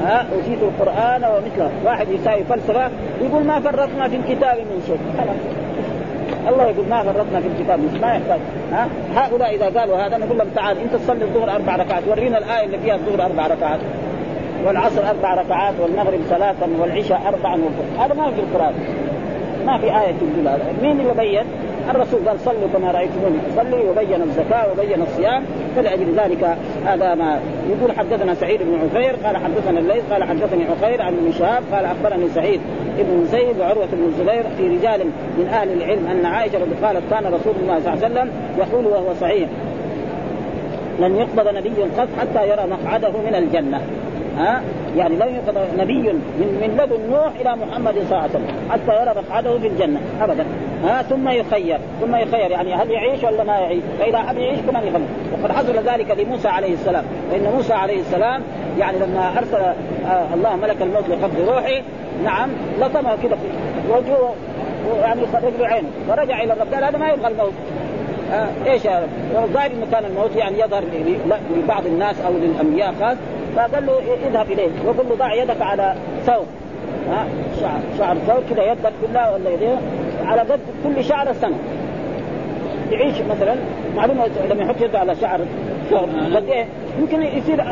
ها 0.02 0.26
أوتيت 0.34 0.62
القرآن 0.62 1.24
ومثله. 1.24 1.70
واحد 1.84 2.08
يساوي 2.08 2.44
فلسفة 2.44 2.90
يقول 3.22 3.44
ما 3.44 3.60
فرطنا 3.60 4.08
في 4.08 4.16
الكتاب 4.16 4.56
من 4.58 4.82
شيء. 4.86 4.98
الله 6.48 6.64
يقول 6.64 6.88
ما 6.88 7.02
فرطنا 7.02 7.40
في 7.40 7.48
الكتاب 7.48 7.80
ما 8.02 8.14
يحتاج. 8.14 8.40
ها؟ 8.72 8.88
هؤلاء 9.14 9.54
إذا 9.54 9.80
قالوا 9.80 9.96
هذا 9.96 10.18
نقول 10.18 10.38
لهم 10.38 10.48
تعال 10.54 10.78
أنت 10.78 10.94
تصلي 10.94 11.24
الظهر 11.24 11.50
أربع 11.54 11.76
ركعات. 11.76 12.02
ورينا 12.08 12.38
الآية 12.38 12.66
اللي 12.66 12.78
فيها 12.78 12.94
الظهر 12.94 13.26
أربع 13.26 13.46
ركعات. 13.46 13.80
والعصر 14.66 15.08
أربع 15.08 15.34
ركعات 15.34 15.74
والمغرب 15.80 16.20
ثلاثا 16.28 16.68
والعشاء 16.80 17.22
اربعا 17.28 17.60
هذا 17.98 18.14
ما 18.14 18.30
في 18.30 18.40
القرآن. 18.40 18.74
ما 19.66 19.78
في 19.78 19.86
آية 19.86 20.12
تقول 20.12 20.48
هذا. 20.48 20.64
مين 20.82 21.00
اللي 21.00 21.14
بين؟ 21.14 21.44
الرسول 21.90 22.28
قال 22.28 22.40
صلوا 22.40 22.68
كما 22.72 22.90
رأيتموني 22.90 23.38
أصلي 23.52 23.88
وبين 23.90 24.22
الزكاة 24.22 24.72
وبين 24.72 25.02
الصيام 25.02 25.44
فلأجل 25.76 26.14
ذلك 26.16 26.56
هذا 26.86 27.14
ما 27.14 27.40
يقول 27.70 27.92
حدثنا 27.92 28.34
سعيد 28.34 28.60
بن 28.62 28.74
عفير 28.74 29.16
قال 29.24 29.36
حدثنا 29.36 29.80
الليث 29.80 30.04
قال 30.12 30.24
حدثني 30.24 30.64
عفير 30.64 31.02
عن 31.02 31.12
ابن 31.12 31.32
شهاب 31.32 31.62
قال 31.72 31.84
أخبرني 31.84 32.28
سعيد 32.28 32.60
بن 32.98 33.24
زيد 33.24 33.60
وعروة 33.60 33.86
بن 33.92 34.04
الزبير 34.04 34.42
في 34.56 34.68
رجال 34.68 35.00
من 35.38 35.48
أهل 35.48 35.72
العلم 35.72 36.06
أن 36.06 36.26
عائشة 36.26 36.58
رضي 36.58 36.86
قالت 36.86 37.02
كان 37.10 37.24
رسول 37.26 37.54
الله 37.62 37.80
صلى 37.80 37.94
الله 37.94 38.04
عليه 38.04 38.14
وسلم 38.14 38.30
يقول 38.58 38.86
وهو 38.86 39.14
صحيح 39.20 39.48
لن 41.00 41.16
يقبض 41.16 41.48
نبي 41.54 41.82
قط 41.98 42.08
حتى 42.20 42.48
يرى 42.48 42.66
مقعده 42.66 43.10
من 43.10 43.34
الجنة. 43.34 43.80
ها؟ 44.38 44.62
يعني 44.96 45.16
لم 45.16 45.34
يقضى 45.34 45.60
نبي 45.78 46.12
من 46.12 46.58
من 46.60 46.76
لدن 46.80 47.10
نوح 47.10 47.32
إلى 47.40 47.56
محمد 47.56 47.94
صلى 47.94 48.02
الله 48.02 48.16
عليه 48.16 48.30
وسلم 48.30 48.46
حتى 48.70 49.02
يرى 49.02 49.14
مقعده 49.22 49.58
في 49.58 49.66
الجنة. 49.66 50.00
ابدا. 50.20 50.44
ها 50.84 51.02
ثم 51.02 51.28
يخير 51.28 51.78
ثم 52.00 52.16
يخير. 52.16 52.50
يعني 52.50 52.74
هل 52.74 52.90
يعيش 52.90 53.24
ولا 53.24 53.44
ما 53.44 53.58
يعيش؟ 53.58 53.82
فإذا 53.98 54.18
حب 54.18 54.38
يعيش 54.38 54.58
كمان 54.60 54.86
يخير 54.86 55.00
وقد 55.32 55.52
حصل 55.52 55.76
ذلك 55.76 56.18
لموسى 56.18 56.48
عليه 56.48 56.72
السلام. 56.72 57.04
فإن 57.30 57.52
موسى 57.56 57.72
عليه 57.72 58.00
السلام 58.00 58.42
يعني 58.78 58.98
لما 58.98 59.38
أرسل 59.38 59.56
آه 59.56 60.34
الله 60.34 60.56
ملك 60.56 60.82
الموت 60.82 61.08
لقبض 61.08 61.48
روحه 61.48 61.82
نعم 62.24 62.50
لطمه 62.80 63.16
كده 63.22 63.36
في 63.36 63.92
وجهه 63.92 64.34
يعني 65.00 65.20
رجل 65.34 65.64
عينه. 65.64 65.88
ورجع 66.08 66.42
إلى 66.42 66.52
الرب 66.52 66.74
هذا 66.74 66.98
ما 66.98 67.08
يبغى 67.08 67.28
الموت. 67.28 67.52
آه 68.32 68.70
إيش 68.70 68.86
هذا؟ 68.86 69.08
الظاهر 69.44 69.70
انه 69.70 69.86
كان 69.92 70.04
الموت 70.04 70.36
يعني 70.36 70.60
يظهر 70.60 70.84
لبعض 71.56 71.86
الناس 71.86 72.20
أو 72.20 72.32
للأنبياء 72.32 72.94
خاص 73.00 73.16
فقال 73.56 73.86
له 73.86 74.00
اذهب 74.28 74.50
إليه 74.50 74.70
وقل 74.86 75.08
له 75.08 75.14
ضع 75.14 75.34
يدك 75.34 75.62
على 75.62 75.94
ثوب. 76.26 76.46
ها 77.10 77.26
شعر 77.60 77.80
شعر 77.98 78.16
ثوب 78.16 78.42
كذا 78.50 78.72
يدك 78.72 78.92
كلها 79.06 79.34
ولا 79.34 79.50
يديه. 79.50 79.78
على 80.28 80.40
قد 80.40 80.60
كل 80.84 81.04
شعر 81.04 81.30
السنة. 81.30 81.56
يعيش 82.92 83.14
مثلا 83.30 83.54
معلومة 83.96 84.28
لما 84.50 84.62
يحط 84.62 84.80
يده 84.80 84.98
على 84.98 85.14
شعر 85.14 85.40
ثوب 85.90 86.08
قد 86.34 86.48
إيه؟ 86.48 86.64
يمكن 86.98 87.22
يصير 87.22 87.62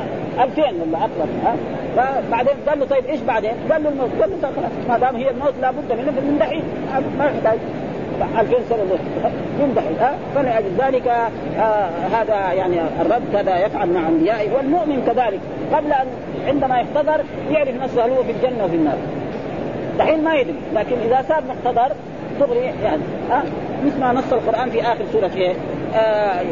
2000 0.41 0.63
ولا 0.63 1.05
أكثر 1.05 1.27
ها؟ 1.45 1.57
فبعدين 1.97 2.55
قال 2.69 2.81
له 2.81 2.87
طيب 2.87 3.05
إيش 3.07 3.21
بعدين؟ 3.21 3.53
قال 3.71 3.83
له 3.83 3.89
الموت 3.89 4.11
قال 4.21 4.31
له 4.31 4.37
طيب 4.43 4.53
خلاص 4.57 4.71
ما 4.89 4.99
دام 4.99 5.17
هي 5.17 5.31
الموت 5.31 5.55
لابد 5.63 5.93
منه 5.93 6.21
من 6.21 6.37
دحين. 6.41 6.63
ما 7.19 7.25
يحتاج 7.25 7.59
2000 8.39 8.57
سنة 8.69 8.99
يمدح 9.61 9.83
ها؟ 10.01 10.15
فلأجل 10.35 10.69
ذلك 10.79 11.09
آه 11.59 11.89
هذا 12.13 12.53
يعني 12.53 12.81
الرب 13.01 13.37
هذا 13.37 13.67
يفعل 13.67 13.89
مع 13.89 14.09
انبيائه 14.09 14.57
والمؤمن 14.57 15.03
كذلك. 15.07 15.41
قبل 15.73 15.93
أن 15.93 16.07
عندما 16.47 16.79
يحتضر 16.79 17.21
يعرف 17.51 17.83
نفسه 17.83 18.07
هل 18.07 18.11
هو 18.11 18.23
في 18.23 18.31
الجنة 18.31 18.65
وفي 18.65 18.77
النار. 18.77 18.97
دحين 19.99 20.25
ما 20.25 20.35
يدري 20.35 20.55
لكن 20.75 20.97
إذا 21.07 21.25
صار 21.29 21.43
محتضر 21.49 21.93
دغري 22.41 22.59
يعني 22.59 23.03
ها 23.31 23.43
مثل 23.87 24.01
ما 24.01 24.13
نص 24.13 24.33
القرآن 24.33 24.71
في 24.71 24.83
آخر 24.83 25.05
سورة 25.13 25.31
إيه؟ 25.37 25.55
آه 25.95 26.43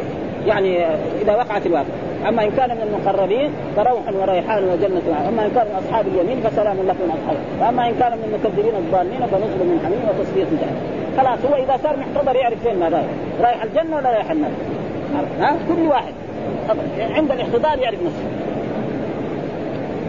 يعني 0.45 0.85
إذا 1.21 1.35
وقعت 1.35 1.65
الواقع 1.65 1.85
أما 2.27 2.43
إن 2.43 2.51
كان 2.51 2.69
من 2.69 2.81
المقربين 2.81 3.51
فروح 3.75 4.13
وريحان 4.13 4.63
وجنة 4.63 5.27
أما 5.29 5.45
إن 5.45 5.51
كان 5.55 5.67
من 5.67 5.83
أصحاب 5.85 6.05
اليمين 6.07 6.41
فسلام 6.41 6.77
لكم 6.77 7.11
اصحاب 7.11 7.37
وأما 7.61 7.89
إن 7.89 7.95
كان 7.99 8.11
من 8.11 8.23
المكذبين 8.23 8.75
الضالين 8.75 9.19
فنزل 9.19 9.65
من 9.65 9.79
حميم 9.85 10.01
وتصفية 10.09 10.43
جهنم. 10.43 10.77
خلاص 11.17 11.39
هو 11.51 11.63
إذا 11.63 11.79
صار 11.83 11.97
محتضر 11.97 12.35
يعرف 12.35 12.63
فين 12.63 12.79
ما 12.79 12.89
رايح. 12.89 13.05
رايح 13.41 13.63
الجنة 13.63 13.95
ولا 13.95 14.09
رايح 14.09 14.31
النار؟ 14.31 14.51
ها؟ 15.39 15.55
كل 15.69 15.87
واحد. 15.87 16.13
عند 16.99 17.31
الاحتضار 17.31 17.79
يعرف 17.79 17.99
نفسه. 18.03 18.54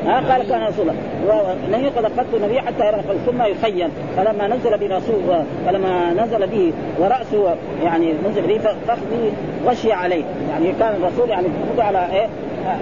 ها؟ 0.07 0.32
قال 0.32 0.48
كان 0.48 0.62
رسول 0.62 0.88
الله. 0.88 1.57
لن 1.72 1.84
يقضى 1.84 2.20
قط 2.20 2.34
النبي 2.34 2.61
حتى 2.61 2.86
يرى 2.86 3.02
ثم 3.26 3.42
يخيل. 3.42 3.88
فلما 4.16 4.48
نزل 4.48 4.78
برسول 4.78 5.44
فلما 5.66 6.12
نزل 6.12 6.46
به 6.46 6.72
وراسه 6.98 7.57
يعني 7.84 8.14
نزل 8.28 8.46
به 8.46 8.59
فخذه 8.59 9.32
غشي 9.66 9.92
عليه. 9.92 10.24
يعني 10.50 10.72
كان 10.80 10.94
الرسول 10.94 11.30
يعني 11.30 11.46
على 11.78 12.12
إيه؟ 12.12 12.26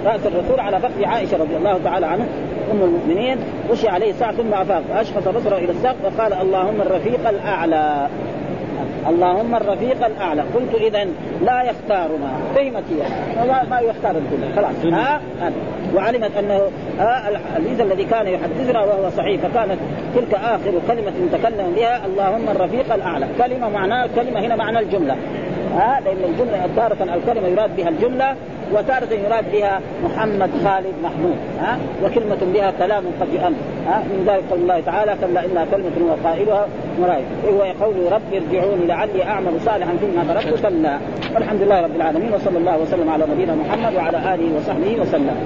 رأس 0.07 0.20
الرسول 0.27 0.61
على 0.61 0.81
فخذ 0.81 1.05
عائشة 1.05 1.37
رضي 1.37 1.57
الله 1.57 1.81
تعالى 1.85 2.07
عنها 2.07 2.27
أم 2.72 2.83
المؤمنين. 2.83 3.39
غشي 3.70 3.89
عليه 3.89 4.12
ساعة 4.12 4.33
ثم 4.33 4.55
أفاق. 4.55 4.83
فأشخص 4.95 5.29
بصره 5.29 5.57
إلى 5.57 5.70
السقف 5.70 6.05
وقال 6.05 6.33
اللهم 6.33 6.81
الرفيق 6.81 7.29
الأعلى. 7.29 8.09
اللهم 9.09 9.55
الرفيق 9.55 10.07
الأعلى. 10.07 10.43
قلت 10.43 10.75
اذا 10.75 11.05
لا 11.43 11.63
يختارنا 11.63 12.31
فهمت 12.55 12.83
هي 12.91 13.47
ما, 13.47 13.65
ما 13.71 13.81
يختار 13.81 14.11
الكل. 14.11 14.57
خلاص. 14.57 14.95
ها؟ 14.95 15.21
وعلمت 15.95 16.37
أنه 16.37 16.61
الحديث 17.29 17.81
الذي 17.81 18.05
كان 18.05 18.27
يحدثنا 18.27 18.81
وهو 18.81 19.11
صحيح 19.11 19.41
فكانت 19.41 19.79
تلك 20.15 20.35
آخر 20.35 20.73
كلمة 20.89 21.13
تكلم 21.33 21.73
بها 21.77 22.07
اللهم 22.07 22.49
الرفيق 22.49 22.95
الأعلى. 22.95 23.27
كلمة 23.39 23.69
معناها 23.69 24.07
كلمة 24.17 24.41
هنا 24.41 24.57
معنى 24.57 24.79
الجملة. 24.79 25.17
ها؟ 25.75 26.01
لأن 26.05 26.25
الجملة 26.25 26.69
تارة 26.77 27.15
الكلمة 27.15 27.49
يراد 27.49 27.77
بها 27.77 27.89
الجملة 27.89 28.37
وتارة 28.75 29.14
يراد 29.14 29.53
بها 29.53 29.81
محمد 30.05 30.51
خالد 30.64 30.95
محمود 31.03 31.37
ها؟ 31.61 31.79
وكلمة 32.05 32.39
بها 32.55 32.72
كلام 32.79 33.05
قد 33.20 33.29
يؤم 33.33 33.55
ها؟ 33.87 33.99
من 33.99 34.25
ذلك 34.27 34.43
قول 34.51 34.61
الله 34.61 34.81
تعالى 34.81 35.16
كلا 35.20 35.45
إنها 35.45 35.64
كلمة 35.64 36.12
وقائلها 36.12 36.66
مرائد 37.01 37.25
هو 37.49 37.64
يقول 37.64 38.12
رب 38.12 38.35
ارجعوني 38.35 38.87
لعلي 38.87 39.22
أعمل 39.25 39.61
صالحا 39.64 39.97
فيما 39.97 40.35
تركت 40.35 40.66
كلا. 40.66 40.99
والحمد 41.35 41.62
لله 41.62 41.81
رب 41.81 41.97
العالمين 41.97 42.35
وصلى 42.35 42.59
الله 42.59 42.79
وسلم 42.79 43.11
على 43.11 43.25
نبينا 43.33 43.55
محمد 43.55 43.95
وعلى 43.95 44.35
آله 44.35 44.57
وصحبه 44.57 45.01
وسلم. 45.01 45.37